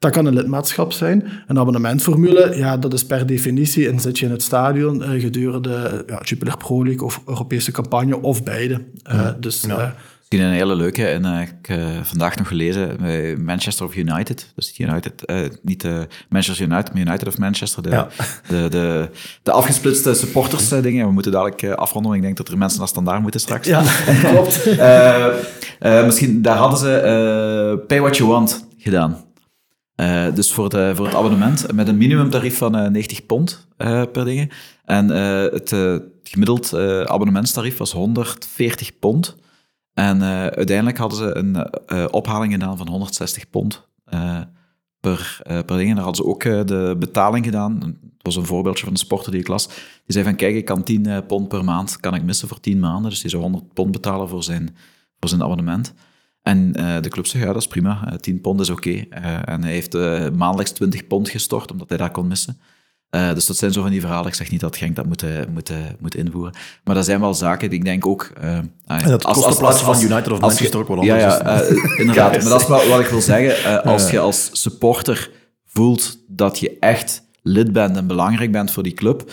Dat 0.00 0.10
kan 0.10 0.26
een 0.26 0.34
lidmaatschap 0.34 0.92
zijn. 0.92 1.24
Een 1.46 1.58
abonnementformule, 1.58 2.56
ja, 2.56 2.76
dat 2.76 2.92
is 2.92 3.04
per 3.04 3.26
definitie. 3.26 3.88
En 3.88 4.00
zit 4.00 4.18
je 4.18 4.24
in 4.26 4.30
het 4.30 4.42
stadion 4.42 5.02
eh, 5.02 5.20
gedurende 5.20 6.04
ja, 6.06 6.20
Jupiler 6.22 6.56
Pro 6.56 6.84
League 6.84 7.04
of 7.06 7.22
Europese 7.26 7.72
campagne 7.72 8.22
of 8.22 8.42
beide. 8.42 8.84
Eh, 9.02 9.28
dus 9.40 9.66
eh, 9.66 9.76
Misschien 10.18 10.48
een 10.48 10.52
hele 10.54 10.74
leuke, 10.74 11.06
en 11.06 11.24
eh, 11.24 11.40
ik 11.40 11.66
heb 11.66 12.04
vandaag 12.04 12.36
nog 12.36 12.48
gelezen, 12.48 12.96
bij 13.00 13.36
Manchester 13.36 13.86
of 13.86 13.96
United. 13.96 14.52
Dus 14.54 14.78
United, 14.78 15.32
niet 15.62 15.88
Manchester 16.28 16.66
United, 16.66 16.92
maar 16.94 17.02
United 17.02 17.28
of 17.28 17.38
Manchester. 17.38 17.82
De, 17.82 17.88
Ja. 17.90 18.08
de, 18.48 18.66
de, 18.70 19.08
de 19.42 19.52
afgesplitste 19.52 20.14
supporters 20.14 20.68
dingen. 20.68 21.06
We 21.06 21.12
moeten 21.12 21.32
dadelijk 21.32 21.64
afronden, 21.70 22.12
ik 22.12 22.22
denk 22.22 22.36
dat 22.36 22.48
er 22.48 22.58
mensen 22.58 22.78
naar 22.78 22.88
standaard 22.88 23.22
moeten 23.22 23.40
straks. 23.40 23.66
ja, 23.66 23.82
klopt. 24.30 24.66
Misschien, 26.04 26.42
daar 26.42 26.56
hadden 26.56 26.78
ze 26.78 27.82
Pay 27.86 28.00
What 28.00 28.16
You 28.16 28.28
Want 28.28 28.66
gedaan. 28.78 29.28
Eh, 30.00 30.34
dus 30.34 30.52
voor, 30.52 30.68
de, 30.68 30.92
voor 30.94 31.06
het 31.06 31.14
abonnement 31.14 31.72
met 31.72 31.88
een 31.88 31.96
minimumtarief 31.96 32.58
van 32.58 32.76
eh, 32.76 32.90
90 32.90 33.26
pond 33.26 33.66
eh, 33.76 34.02
per 34.12 34.24
dingen. 34.24 34.48
En 34.84 35.10
eh, 35.10 35.52
het 35.52 35.72
eh, 35.72 35.96
gemiddeld 36.22 36.72
eh, 36.72 37.00
abonnementstarief 37.00 37.76
was 37.76 37.92
140 37.92 38.98
pond. 38.98 39.36
En 39.94 40.22
eh, 40.22 40.46
uiteindelijk 40.46 40.98
hadden 40.98 41.18
ze 41.18 41.36
een 41.36 41.56
eh, 41.86 42.04
ophaling 42.10 42.52
gedaan 42.52 42.76
van 42.76 42.88
160 42.88 43.50
pond 43.50 43.88
eh, 44.04 44.40
per, 45.00 45.40
eh, 45.42 45.58
per 45.66 45.76
ding. 45.76 45.88
En 45.88 45.94
daar 45.94 46.04
hadden 46.04 46.24
ze 46.24 46.30
ook 46.30 46.44
eh, 46.44 46.64
de 46.64 46.96
betaling 46.98 47.44
gedaan. 47.44 47.80
Het 47.82 48.22
was 48.22 48.36
een 48.36 48.46
voorbeeldje 48.46 48.84
van 48.84 48.92
een 48.92 48.98
sporter 48.98 49.32
die 49.32 49.40
ik 49.40 49.48
las. 49.48 49.66
Die 49.66 49.76
zei 50.06 50.24
van, 50.24 50.36
kijk, 50.36 50.54
ik 50.54 50.64
kan 50.64 50.82
10 50.82 51.06
eh, 51.06 51.18
pond 51.26 51.48
per 51.48 51.64
maand 51.64 52.00
kan 52.00 52.14
ik 52.14 52.22
missen 52.22 52.48
voor 52.48 52.60
10 52.60 52.78
maanden. 52.78 53.10
Dus 53.10 53.20
die 53.20 53.30
zou 53.30 53.42
100 53.42 53.72
pond 53.72 53.90
betalen 53.92 54.28
voor 54.28 54.42
zijn, 54.42 54.76
voor 55.18 55.28
zijn 55.28 55.42
abonnement. 55.42 55.94
En 56.50 56.74
eh, 56.74 57.02
de 57.02 57.08
club 57.08 57.26
zegt, 57.26 57.44
ja, 57.44 57.52
dat 57.52 57.62
is 57.62 57.68
prima. 57.68 58.02
Eh, 58.10 58.14
10 58.18 58.40
pond 58.40 58.60
is 58.60 58.70
oké. 58.70 58.90
Eh, 59.10 59.48
en 59.48 59.62
hij 59.62 59.72
heeft 59.72 59.94
eh, 59.94 60.28
maandelijks 60.36 60.70
20 60.72 61.06
pond 61.06 61.28
gestort, 61.28 61.70
omdat 61.72 61.88
hij 61.88 61.98
dat 61.98 62.10
kon 62.10 62.26
missen. 62.28 62.58
Eh, 63.10 63.34
dus 63.34 63.46
dat 63.46 63.56
zijn 63.56 63.72
zo 63.72 63.82
van 63.82 63.90
die 63.90 64.00
verhalen. 64.00 64.26
Ik 64.26 64.34
zeg 64.34 64.50
niet 64.50 64.60
dat 64.60 64.76
Genk 64.76 64.96
dat 64.96 65.06
moet, 65.06 65.22
eh, 65.22 65.30
moet, 65.52 65.70
eh, 65.70 65.76
moet 65.98 66.14
invoeren. 66.14 66.52
Maar 66.84 66.94
dat 66.94 67.04
zijn 67.04 67.20
wel 67.20 67.34
zaken 67.34 67.70
die 67.70 67.78
ik 67.78 67.84
denk 67.84 68.06
ook... 68.06 68.30
eh, 68.40 68.58
ah, 68.86 69.02
En 69.04 69.10
het 69.10 69.24
kostenplaatje 69.24 69.84
van 69.84 70.00
United 70.00 70.26
of 70.26 70.32
als 70.32 70.40
Manchester 70.40 70.80
ook 70.80 70.88
wel 70.88 71.02
Ja, 71.02 71.16
ja 71.16 71.36
anders 71.36 71.68
is. 71.68 71.76
eh, 71.82 71.98
inderdaad. 72.00 72.32
maar 72.42 72.50
dat 72.50 72.60
is 72.60 72.66
wel 72.68 72.88
wat 72.88 73.00
ik 73.00 73.06
wil 73.06 73.20
zeggen. 73.20 73.64
Eh, 73.64 73.86
als 73.92 74.10
je 74.10 74.18
als 74.18 74.48
supporter 74.52 75.30
voelt 75.66 76.18
dat 76.28 76.58
je 76.58 76.76
echt 76.80 77.22
lid 77.42 77.72
bent 77.72 77.96
en 77.96 78.06
belangrijk 78.06 78.52
bent 78.52 78.70
voor 78.70 78.82
die 78.82 78.92
club, 78.94 79.32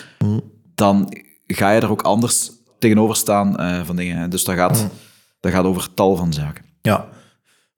dan 0.76 1.14
ga 1.48 1.72
je 1.72 1.82
er 1.82 1.92
ook 1.92 2.02
anders 2.02 2.52
tegenover 2.80 3.16
staan 3.16 3.58
eh, 3.58 3.82
van 3.86 3.96
dingen. 3.96 4.30
Dus 4.30 4.44
dat 4.44 4.56
gaat, 4.56 4.88
dat 5.40 5.52
gaat 5.52 5.66
over 5.66 5.94
tal 5.94 6.16
van 6.16 6.34
zaken. 6.34 6.66
Ja. 6.82 7.08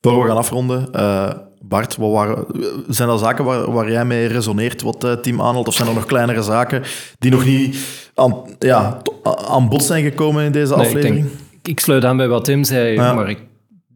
Voor 0.02 0.22
we 0.22 0.28
gaan 0.28 0.38
afronden, 0.38 0.92
eh, 0.94 1.32
Bart, 1.62 1.96
wat 1.96 2.12
waren, 2.12 2.46
zijn 2.88 3.10
er 3.10 3.18
zaken 3.18 3.46
waar, 3.46 3.72
waar 3.72 3.92
jij 3.92 4.06
mee 4.06 4.28
resoneert 4.28 4.82
wat 4.82 5.02
het 5.02 5.24
team 5.24 5.42
aanhaalt? 5.42 5.68
Of 5.68 5.74
zijn 5.74 5.88
er 5.88 5.94
nog 5.94 6.06
kleinere 6.06 6.42
zaken 6.42 6.84
die 7.20 7.32
nog 7.32 7.46
niet 7.46 7.78
aan, 8.16 8.36
ja, 8.60 9.02
aan 9.48 9.70
bod 9.70 9.84
zijn 9.84 10.04
gekomen 10.04 10.44
in 10.46 10.52
deze 10.52 10.76
Nee, 10.76 10.82
ik, 10.82 10.88
aflevering? 10.88 11.26
denk, 11.26 11.40
ik 11.64 11.80
sluit 11.80 12.06
aan 12.06 12.18
bij 12.18 12.28
wat 12.28 12.46
Tim 12.46 12.64
zei, 12.64 12.94
Ja. 12.94 13.14
maar 13.14 13.30
ik, 13.30 13.40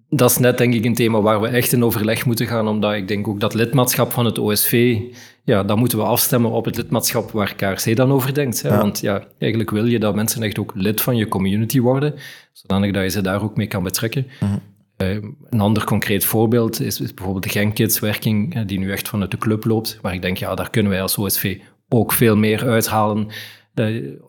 dat 0.10 0.30
is 0.30 0.38
net 0.38 0.58
denk 0.58 0.74
ik 0.74 0.86
een 0.86 0.96
thema 0.96 1.22
waar 1.22 1.42
we 1.42 1.48
echt 1.48 1.72
in 1.72 1.84
overleg 1.84 2.26
moeten 2.26 2.48
gaan, 2.48 2.68
omdat 2.68 2.94
ik 2.94 3.08
denk 3.08 3.28
ook 3.28 3.40
dat 3.40 3.54
lidmaatschap 3.54 4.12
van 4.12 4.26
het 4.26 4.38
OSV, 4.38 4.98
ja, 5.44 5.64
dat 5.64 5.78
moeten 5.78 5.98
we 5.98 6.04
afstemmen 6.04 6.52
op 6.52 6.66
het 6.66 6.78
lidmaatschap 6.78 7.32
waar 7.32 7.56
KRC 7.56 7.96
dan 7.96 8.12
over 8.12 8.34
denkt. 8.34 8.62
Hè? 8.62 8.78
Want 8.78 9.00
ja, 9.00 9.24
eigenlijk 9.40 9.72
wil 9.72 9.86
je 9.86 10.00
dat 10.00 10.16
mensen 10.16 10.44
echt 10.44 10.60
ook 10.60 10.72
lid 10.76 11.02
van 11.02 11.16
je 11.16 11.28
community 11.28 11.80
worden, 11.80 12.14
zodanig 12.52 12.92
dat 12.92 13.04
je 13.04 13.10
ze 13.10 13.22
daar 13.22 13.44
ook 13.44 13.56
mee 13.58 13.68
kan 13.68 13.84
betrekken. 13.84 14.28
Eh, 14.40 14.54
een 14.98 15.60
ander 15.60 15.84
concreet 15.84 16.26
voorbeeld 16.26 16.82
is, 16.82 17.00
bijvoorbeeld 17.00 17.44
de 17.44 17.50
Genk 17.50 17.76
Kids 17.76 18.00
werking, 18.00 18.56
eh, 18.56 18.62
die 18.66 18.80
nu 18.80 18.92
echt 18.92 19.08
vanuit 19.10 19.32
de 19.32 19.38
club 19.38 19.66
loopt, 19.66 20.00
waar 20.02 20.14
ik 20.14 20.22
denk, 20.22 20.38
ja, 20.38 20.56
daar 20.56 20.70
kunnen 20.70 20.92
wij 20.92 21.02
als 21.02 21.18
OSV 21.18 21.58
ook 21.90 22.12
veel 22.12 22.38
meer 22.38 22.68
uithalen. 22.68 23.28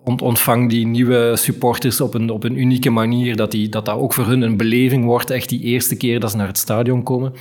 Ont- 0.04 0.22
ontvang 0.22 0.70
die 0.70 0.86
nieuwe 0.86 1.32
supporters 1.36 2.00
op 2.00 2.14
een, 2.14 2.30
op 2.30 2.44
een 2.44 2.58
unieke 2.58 2.90
manier, 2.90 3.36
dat, 3.36 3.50
die, 3.50 3.68
dat 3.68 3.86
dat 3.86 3.96
ook 3.98 4.12
voor 4.12 4.26
hun 4.26 4.42
een 4.42 4.56
beleving 4.56 5.04
wordt, 5.04 5.30
echt 5.30 5.48
die 5.48 5.60
eerste 5.60 5.96
keer 5.96 6.20
dat 6.20 6.30
ze 6.30 6.36
naar 6.36 6.46
het 6.46 6.58
stadion 6.58 7.02
komen. 7.02 7.32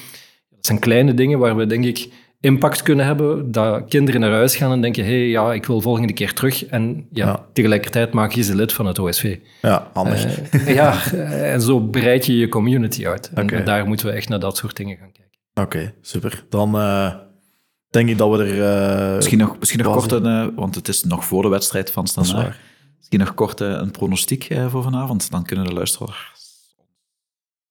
Dat 0.50 0.66
zijn 0.66 0.80
kleine 0.80 1.14
dingen 1.14 1.40
waar 1.40 1.56
we, 1.56 1.66
denk 1.66 1.86
ik, 1.86 2.10
impact 2.44 2.82
kunnen 2.82 3.06
hebben, 3.06 3.52
dat 3.52 3.84
kinderen 3.88 4.22
naar 4.22 4.32
huis 4.32 4.56
gaan 4.56 4.72
en 4.72 4.82
denken, 4.82 5.04
hé, 5.06 5.10
hey, 5.12 5.28
ja, 5.28 5.54
ik 5.54 5.66
wil 5.66 5.82
volgende 5.82 6.14
keer 6.14 6.34
terug. 6.34 6.66
En 6.66 7.08
ja, 7.12 7.26
Ja. 7.26 7.46
tegelijkertijd 7.54 8.14
maak 8.14 8.32
je 8.32 8.42
ze 8.44 8.56
lid 8.56 8.74
van 8.74 8.86
het 8.86 9.00
OSV. 9.00 9.38
Ja, 9.62 9.88
handig. 9.94 10.40
Eh, 10.52 10.74
ja, 10.76 10.94
eh, 11.14 11.54
en 11.54 11.62
zo 11.62 11.80
breid 11.80 12.26
je 12.26 12.38
je 12.38 12.50
community 12.50 13.08
uit. 13.08 13.32
En 13.34 13.44
Oké. 13.44 13.64
daar 13.64 13.86
moeten 13.86 14.06
we 14.06 14.12
echt 14.12 14.30
naar 14.30 14.40
dat 14.40 14.58
soort 14.58 14.76
dingen 14.76 14.98
gaan 14.98 15.12
kijken. 15.12 15.32
Oké, 15.54 15.94
super. 16.02 16.44
Dan 16.50 16.76
eh, 16.78 17.14
denk 17.90 18.10
ik 18.10 18.18
dat 18.18 18.30
we 18.38 18.46
er... 18.46 18.62
eh, 19.10 19.16
Misschien 19.16 19.38
nog, 19.38 19.60
misschien 19.60 19.84
nog 19.84 19.96
kort, 20.08 20.12
een, 20.12 20.56
want 20.56 20.76
het 20.76 20.88
is 20.88 21.04
nog 21.04 21.26
voor 21.26 21.42
de 21.42 21.50
wedstrijd 21.50 21.92
van 21.92 22.08
Standaard. 22.08 22.56
Misschien 22.98 23.20
nog 23.20 23.34
kort 23.34 23.60
een 23.60 23.92
pronostiek 23.92 24.44
eh, 24.44 24.68
voor 24.70 24.84
vanavond. 24.84 25.32
Dan 25.32 25.44
kunnen 25.44 25.66
de 25.66 25.74
luisteraars... 25.74 26.32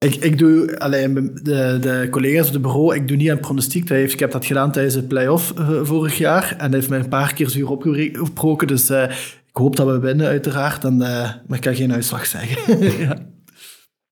Ik, 0.03 0.15
ik 0.15 0.39
doe 0.39 0.79
alleen 0.79 1.15
de, 1.43 1.79
de 1.81 2.09
collega's 2.11 2.47
op 2.47 2.53
het 2.53 2.63
bureau, 2.63 2.95
ik 2.95 3.09
doe 3.09 3.17
niet 3.17 3.31
aan 3.31 3.41
pronostiek. 3.41 3.89
Dat 3.89 3.97
heeft, 3.97 4.13
ik 4.13 4.21
heb 4.21 4.31
dat 4.31 4.45
gedaan 4.47 4.73
tijdens 4.73 4.95
de 4.95 5.03
play-off 5.03 5.53
eh, 5.59 5.81
vorig 5.83 6.19
jaar. 6.19 6.55
En 6.59 6.65
dat 6.65 6.73
heeft 6.73 6.89
mij 6.89 6.99
een 6.99 7.09
paar 7.09 7.35
keer 7.35 7.49
zuur 7.49 7.69
opgebroken. 7.71 8.67
Dus 8.67 8.91
eh, 8.91 9.03
ik 9.49 9.57
hoop 9.57 9.77
dat 9.77 9.87
we 9.87 9.99
winnen, 9.99 10.27
uiteraard. 10.27 10.85
En, 10.85 11.03
eh, 11.03 11.31
maar 11.47 11.57
ik 11.57 11.61
kan 11.61 11.75
geen 11.75 11.93
uitslag 11.93 12.27
zeggen. 12.27 12.79
ja. 13.07 13.17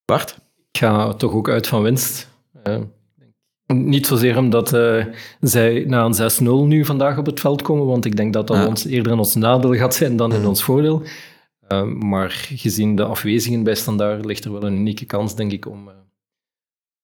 Bart? 0.04 0.38
Ik 0.72 0.78
ga 0.80 1.12
toch 1.14 1.32
ook 1.32 1.48
uit 1.48 1.66
van 1.66 1.82
winst. 1.82 2.28
Eh, 2.62 2.76
niet 3.66 4.06
zozeer 4.06 4.36
omdat 4.38 4.72
eh, 4.72 5.04
zij 5.40 5.84
na 5.86 6.04
een 6.04 6.14
6-0 6.64 6.66
nu 6.66 6.84
vandaag 6.84 7.18
op 7.18 7.26
het 7.26 7.40
veld 7.40 7.62
komen, 7.62 7.86
want 7.86 8.04
ik 8.04 8.16
denk 8.16 8.32
dat 8.32 8.46
dat 8.46 8.56
Ja. 8.56 8.66
ons 8.66 8.86
eerder 8.86 9.12
in 9.12 9.18
ons 9.18 9.34
nadeel 9.34 9.74
gaat 9.74 9.94
zijn 9.94 10.16
dan 10.16 10.34
in 10.34 10.46
ons 10.46 10.62
voordeel. 10.62 11.02
Eh, 11.70 11.82
maar 11.82 12.30
gezien 12.54 12.96
de 12.96 13.04
afwezigen 13.04 13.62
bij 13.62 13.74
Standaard 13.74 14.24
ligt 14.24 14.44
er 14.44 14.52
wel 14.52 14.62
een 14.62 14.74
unieke 14.76 15.04
kans, 15.04 15.34
denk 15.36 15.52
ik, 15.52 15.66
om, 15.66 15.88
eh, 15.88 15.94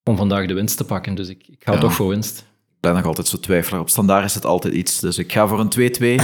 om 0.05 0.17
vandaag 0.17 0.47
de 0.47 0.55
winst 0.55 0.77
te 0.77 0.85
pakken. 0.85 1.15
Dus 1.15 1.29
ik, 1.29 1.47
ik 1.49 1.65
ga 1.65 1.73
Ja. 1.73 1.79
toch 1.79 1.93
voor 1.95 2.09
winst. 2.09 2.39
Ik 2.39 2.81
ben 2.81 2.95
nog 2.95 3.05
altijd 3.05 3.27
zo 3.27 3.39
twijfelaar. 3.41 3.81
Op 3.81 3.89
standaard 3.91 4.25
is 4.25 4.35
het 4.35 4.45
altijd 4.47 4.75
iets. 4.75 5.01
Dus 5.01 5.19
ik 5.19 5.33
ga 5.33 5.47
voor 5.49 5.61
een 5.61 5.69
2-2. 5.69 6.19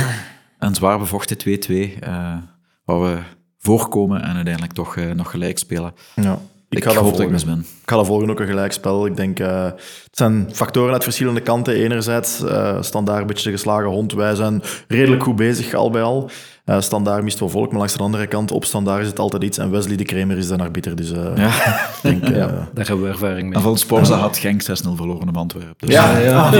Een 0.58 0.74
zwaar 0.80 0.98
bevochten 0.98 1.36
2-2. 1.38 1.96
eh, 2.00 2.36
waar 2.84 3.02
we 3.02 3.18
voorkomen 3.58 4.22
en 4.22 4.34
uiteindelijk 4.34 4.72
toch 4.74 4.96
eh, 4.96 5.10
nog 5.10 5.30
gelijk 5.30 5.58
spelen. 5.58 5.94
Ja. 6.14 6.38
Ik, 6.68 6.78
Ik, 6.78 6.84
ga 6.84 6.92
dat 6.92 7.02
hoop 7.02 7.12
dat 7.12 7.20
ik 7.20 7.28
volgen. 7.28 7.32
mis 7.32 7.44
ben. 7.44 7.58
Ik 7.82 7.88
ga 7.88 7.96
dat 7.96 8.06
volgen 8.06 8.30
ook 8.30 8.40
een 8.40 8.46
gelijkspel. 8.46 9.06
Ik 9.06 9.16
denk, 9.16 9.38
eh, 9.40 9.64
het 9.64 10.08
zijn 10.10 10.48
factoren 10.52 10.92
uit 10.92 11.02
verschillende 11.02 11.40
kanten. 11.40 11.74
Enerzijds, 11.74 12.42
eh 12.42 12.82
standaard 12.82 13.20
een 13.20 13.26
beetje 13.26 13.44
de 13.50 13.56
geslagen 13.56 13.88
hond. 13.88 14.12
Wij 14.12 14.34
zijn 14.34 14.62
redelijk 14.88 15.22
goed 15.22 15.36
bezig, 15.36 15.74
al 15.74 15.90
bij 15.90 16.02
al. 16.02 16.30
Eh 16.64 16.80
standaard 16.80 17.22
mist 17.22 17.38
wel 17.38 17.48
volk, 17.48 17.68
maar 17.70 17.78
langs 17.78 17.92
de 17.96 18.02
andere 18.02 18.26
kant, 18.26 18.50
op 18.50 18.64
standaard 18.64 19.02
is 19.02 19.06
het 19.08 19.18
altijd 19.18 19.42
iets. 19.42 19.58
En 19.58 19.70
Wesley 19.70 19.96
de 19.96 20.04
Kramer 20.04 20.38
is 20.38 20.48
de 20.48 20.58
arbiter. 20.58 20.96
Dus 20.96 21.12
eh, 21.12 21.36
Ja. 21.36 21.48
ik 21.48 22.02
denk... 22.02 22.22
eh, 22.24 22.36
Ja, 22.36 22.46
daar 22.74 22.86
hebben 22.86 23.02
we 23.04 23.10
ervaring 23.10 23.48
mee. 23.48 23.54
En 23.56 23.62
van 23.62 23.78
Sporza 23.78 24.16
had 24.16 24.36
Genk 24.38 24.62
6-0 24.62 24.66
verloren 24.94 25.28
op 25.28 25.36
Antwerpen. 25.36 25.74
Dus, 25.86 25.90
ja, 25.94 26.18
ja. 26.18 26.50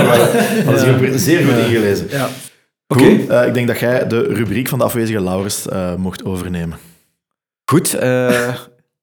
dat 0.65 0.81
is 0.81 0.87
ook 0.87 0.97
weer 0.97 1.17
zeer 1.19 1.45
goed 1.45 1.55
ingelezen. 1.65 2.07
Ja. 2.09 2.27
Oké. 2.87 3.03
eh, 3.03 3.47
ik 3.47 3.53
denk 3.53 3.67
dat 3.67 3.79
jij 3.79 4.07
de 4.07 4.21
rubriek 4.21 4.67
van 4.67 4.77
de 4.79 4.85
afwezige 4.85 5.21
Laurens 5.21 5.67
eh, 5.67 5.95
mocht 5.95 6.25
overnemen. 6.25 6.77
Goed. 7.65 7.93
eh, 7.93 8.47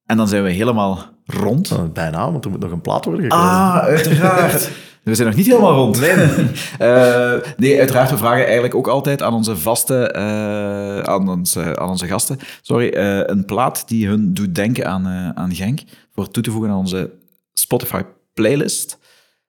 en 0.07 0.16
dan 0.16 0.28
zijn 0.28 0.42
we 0.42 0.51
helemaal 0.51 1.07
rond. 1.26 1.70
Eh, 1.70 1.78
bijna, 1.92 2.32
want 2.32 2.44
er 2.44 2.51
moet 2.51 2.61
nog 2.61 2.70
een 2.70 2.80
plaat 2.80 3.05
worden 3.05 3.22
gekozen. 3.22 3.46
Ah, 3.46 3.76
uiteraard. 3.78 4.70
We 5.03 5.14
zijn 5.14 5.28
nog 5.28 5.36
niet 5.36 5.46
helemaal 5.46 5.74
rond. 5.74 6.01
Nee, 6.01 6.14
nee 7.57 7.78
uiteraard. 7.78 8.11
We 8.11 8.16
vragen 8.16 8.44
eigenlijk 8.44 8.74
ook 8.74 8.88
altijd 8.88 9.22
aan 9.22 9.34
onze 9.34 9.57
vaste, 9.57 10.11
eh, 10.11 11.01
aan, 11.01 11.28
onze, 11.28 11.78
aan 11.78 11.88
onze 11.88 12.07
gasten, 12.07 12.38
sorry, 12.62 12.88
eh, 12.88 13.20
een 13.24 13.44
plaat 13.44 13.88
die 13.88 14.07
hun 14.07 14.34
doet 14.34 14.55
denken 14.55 14.86
aan, 14.86 15.07
eh, 15.07 15.28
aan 15.42 15.55
Genk, 15.55 15.80
voor 16.14 16.28
toe 16.30 16.42
te 16.42 16.51
voegen 16.51 16.70
aan 16.70 16.78
onze 16.78 17.11
Spotify 17.53 18.03
playlist, 18.34 18.98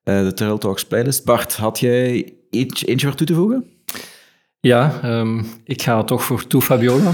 eh, 0.03 0.23
de 0.23 0.33
Trail 0.33 0.57
Talks 0.57 0.85
playlist. 0.85 1.25
Bart, 1.25 1.55
had 1.55 1.79
jij 1.79 2.33
eentje, 2.49 2.85
eentje 2.85 3.07
voor 3.07 3.15
toe 3.15 3.27
te 3.27 3.33
voegen? 3.33 3.65
Ja, 4.59 4.99
ehm, 5.01 5.43
ik 5.63 5.81
ga 5.81 6.03
toch 6.03 6.23
voor 6.23 6.47
Toe 6.47 6.61
Fabiola. 6.61 7.11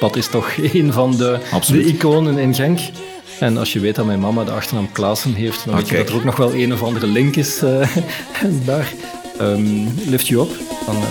Dat 0.00 0.16
is 0.16 0.28
toch 0.28 0.56
een 0.56 0.92
van 0.92 1.16
de, 1.16 1.38
Absoluut. 1.52 1.84
de 1.84 1.92
iconen 1.92 2.38
in 2.38 2.54
Genk. 2.54 2.78
En 3.40 3.56
als 3.56 3.72
je 3.72 3.80
weet 3.80 3.94
dat 3.94 4.06
mijn 4.06 4.20
mama 4.20 4.44
de 4.44 4.50
achternaam 4.50 4.92
Klaassen 4.92 5.34
heeft, 5.34 5.64
dan 5.64 5.74
weet 5.76 5.88
je 5.88 5.96
dat 5.96 6.08
er 6.08 6.14
ook 6.14 6.24
nog 6.24 6.36
wel 6.36 6.54
een 6.54 6.72
of 6.72 6.82
andere 6.82 7.06
link 7.06 7.36
is 7.36 7.62
eh, 7.62 7.96
daar. 8.66 8.92
Ehm, 9.38 9.86
lift 10.06 10.26
you 10.26 10.42
up 10.42 10.56
van 10.84 10.96
eh. 10.96 11.02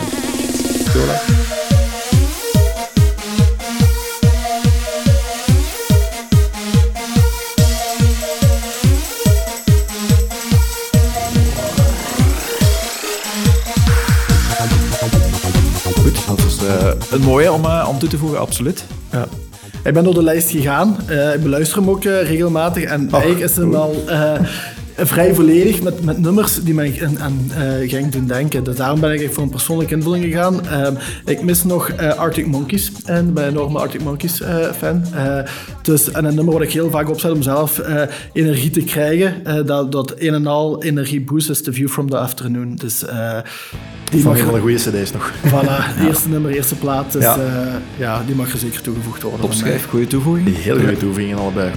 Goed, 15.93 16.28
dat 16.28 16.39
is 16.39 16.57
eh, 16.63 16.91
een 17.09 17.21
mooie 17.21 17.51
om, 17.51 17.65
eh, 17.65 17.88
om 17.89 17.99
toe 17.99 18.09
te 18.09 18.17
voegen, 18.17 18.39
absoluut. 18.39 18.86
Ja. 19.11 19.28
Ik 19.86 19.93
ben 19.93 20.03
door 20.03 20.13
de 20.13 20.23
lijst 20.23 20.49
gegaan. 20.49 20.97
Eh, 21.07 21.33
ik 21.33 21.43
beluister 21.43 21.77
hem 21.77 21.89
ook 21.89 22.03
eh, 22.03 22.27
regelmatig. 22.27 22.83
En 22.83 23.09
eigenlijk 23.11 23.43
is 23.43 23.55
hem 23.55 23.71
wel 23.71 24.03
eh, 24.07 24.33
vrij 24.95 25.33
volledig 25.33 25.81
met, 25.81 26.03
met 26.03 26.17
nummers 26.17 26.63
die 26.63 26.73
mij 26.73 26.99
aan, 27.03 27.19
aan 27.19 27.51
Genk 27.88 28.11
doen 28.11 28.27
denken. 28.27 28.63
Dus 28.63 28.75
daarom 28.75 28.99
ben 28.99 29.11
ik 29.11 29.33
voor 29.33 29.43
een 29.43 29.49
persoonlijke 29.49 29.93
invulling 29.93 30.23
gegaan. 30.23 30.61
Ik 31.25 31.41
mis 31.41 31.63
nog 31.63 31.97
Arctic 31.97 32.47
Monkeys. 32.47 32.91
En 33.05 33.27
ik 33.27 33.33
ben 33.33 33.43
een 33.43 33.49
enorme 33.49 33.79
Arctic 33.79 34.03
Monkeys 34.03 34.41
fan. 34.77 35.03
Dus, 35.81 36.11
en 36.11 36.25
een 36.25 36.36
nummer 36.36 36.53
wat 36.53 36.63
ik 36.63 36.71
heel 36.71 36.89
vaak 36.89 37.09
opzet 37.09 37.31
om 37.31 37.41
zelf 37.41 37.81
energie 38.33 38.69
te 38.69 38.83
krijgen. 38.83 39.65
dat, 39.65 39.91
dat 39.91 40.13
een 40.17 40.33
en 40.33 40.47
al 40.47 40.83
energie 40.83 41.21
boost 41.21 41.49
is 41.49 41.61
The 41.61 41.73
View 41.73 41.89
from 41.89 42.09
the 42.09 42.17
Afternoon. 42.17 42.75
Dus 42.75 43.03
die 44.11 44.21
Van 44.21 44.31
mag 44.31 44.39
een 44.39 44.45
van 44.45 44.53
de 44.53 44.59
goede 44.59 44.75
cd's 44.75 45.11
nog. 45.11 45.31
voilà, 45.47 46.01
eerste 46.07 46.29
nummer, 46.29 46.51
eerste 46.51 46.75
plaat. 46.75 47.11
Dus 47.11 47.23
Ja. 47.23 47.35
ja. 47.39 47.81
ja, 47.97 48.21
die 48.25 48.35
mag 48.35 48.51
er 48.51 48.57
zeker 48.57 48.81
toegevoegd 48.81 49.21
worden. 49.21 49.39
Topschijf, 49.39 49.87
goede 49.89 50.07
toevoeging. 50.07 50.45
Die 50.45 50.55
heel 50.55 50.77
goede 50.77 50.97
toevoegingen 50.97 51.37
allebei. 51.37 51.71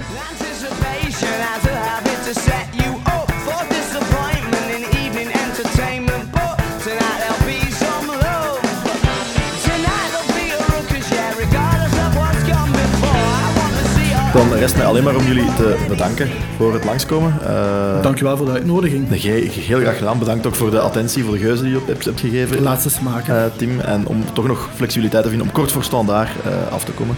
Dan 14.33 14.53
rest 14.53 14.75
mij 14.75 14.85
alleen 14.85 15.03
maar 15.03 15.15
om 15.15 15.23
jullie 15.25 15.53
te 15.55 15.85
bedanken 15.87 16.29
voor 16.57 16.73
het 16.73 16.85
langskomen. 16.85 17.33
Eh, 17.47 18.01
Dankjewel 18.01 18.37
voor 18.37 18.45
de 18.45 18.51
uitnodiging. 18.51 19.07
Heel 19.11 19.79
graag 19.79 19.97
gedaan. 19.97 20.19
Bedankt 20.19 20.45
ook 20.47 20.55
voor 20.55 20.71
de 20.71 20.79
attentie, 20.79 21.23
voor 21.23 21.33
de 21.33 21.39
geuzen 21.39 21.63
die 21.65 21.73
je 21.73 21.79
op 21.79 21.87
hebt, 21.87 22.05
hebt 22.05 22.19
gegeven. 22.19 22.61
Laatste 22.61 22.89
smaken. 22.89 23.35
eh, 23.35 23.43
Tim. 23.55 23.79
En 23.79 24.05
om 24.07 24.23
toch 24.33 24.47
nog 24.47 24.69
flexibiliteit 24.75 25.23
te 25.23 25.29
vinden 25.29 25.47
om 25.47 25.53
kort 25.53 25.71
voor 25.71 25.83
standaard 25.83 26.29
eh, 26.45 26.73
af 26.73 26.83
te 26.83 26.91
komen. 26.91 27.15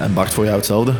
En 0.00 0.14
Bart, 0.14 0.34
voor 0.34 0.44
jou 0.44 0.56
hetzelfde. 0.56 0.92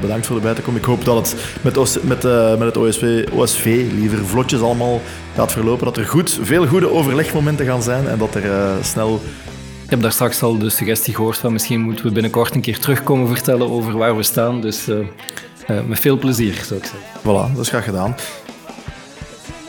Bedankt 0.00 0.26
voor 0.26 0.36
erbij 0.36 0.54
te 0.54 0.60
komen. 0.60 0.80
Ik 0.80 0.86
hoop 0.86 1.04
dat 1.04 1.16
het 1.16 1.34
met, 1.62 1.76
OS 1.76 1.98
met, 2.02 2.22
met 2.58 2.60
het 2.60 2.76
OSV, 2.76 3.24
OSV 3.32 3.86
liever 3.94 4.26
vlotjes 4.26 4.60
allemaal 4.60 5.00
gaat 5.36 5.52
verlopen. 5.52 5.84
Dat 5.84 5.96
er 5.96 6.06
goed, 6.06 6.38
veel 6.42 6.66
goede 6.66 6.90
overlegmomenten 6.92 7.66
gaan 7.66 7.82
zijn 7.82 8.08
en 8.08 8.18
dat 8.18 8.34
er 8.34 8.50
snel... 8.82 9.20
Ik 9.90 9.96
heb 9.96 10.04
daar 10.04 10.14
straks 10.14 10.42
al 10.42 10.58
de 10.58 10.70
suggestie 10.70 11.14
gehoord 11.14 11.38
van 11.38 11.52
misschien 11.52 11.80
moeten 11.80 12.04
we 12.04 12.12
binnenkort 12.12 12.54
een 12.54 12.60
keer 12.60 12.78
terugkomen 12.78 13.28
vertellen 13.28 13.70
over 13.70 13.96
waar 13.96 14.16
we 14.16 14.22
staan. 14.22 14.60
Dus 14.60 14.88
eh, 14.88 14.98
eh, 15.66 15.84
met 15.86 16.00
veel 16.00 16.18
plezier, 16.18 16.54
zou 16.54 16.80
ik 16.80 16.86
zeggen. 16.86 17.20
Voilà, 17.20 17.54
dat 17.54 17.64
is 17.64 17.68
graag 17.68 17.84
gedaan. 17.84 18.14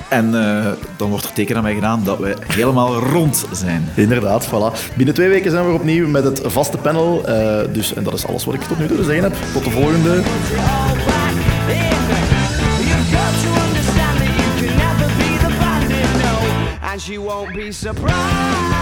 En 0.10 0.26
eh, 0.46 0.72
dan 0.98 1.10
wordt 1.10 1.26
er 1.26 1.34
teken 1.34 1.56
aan 1.56 1.64
mij 1.64 1.74
gedaan 1.74 2.04
dat 2.04 2.20
we 2.20 2.36
helemaal 2.48 3.00
rond 3.00 3.46
zijn. 3.52 3.90
Inderdaad, 3.96 4.48
voilà. 4.48 4.96
Binnen 4.96 5.14
twee 5.16 5.30
weken 5.30 5.52
zijn 5.52 5.68
we 5.68 5.74
opnieuw 5.74 6.08
met 6.08 6.24
het 6.24 6.42
vaste 6.46 6.78
panel. 6.78 7.26
eh, 7.28 7.74
dus, 7.74 7.94
en 7.94 8.04
dat 8.04 8.14
is 8.14 8.28
alles 8.28 8.46
wat 8.46 8.54
ik 8.54 8.62
tot 8.62 8.80
nu 8.80 8.88
toe 8.88 8.98
te 8.98 9.04
zeggen 9.04 9.24
heb. 9.24 9.36
Tot 9.54 9.64
de 9.64 9.70
volgende. 9.70 10.22
she 16.98 17.18
won't 17.18 17.52
be 17.56 17.72
surprised 17.72 18.81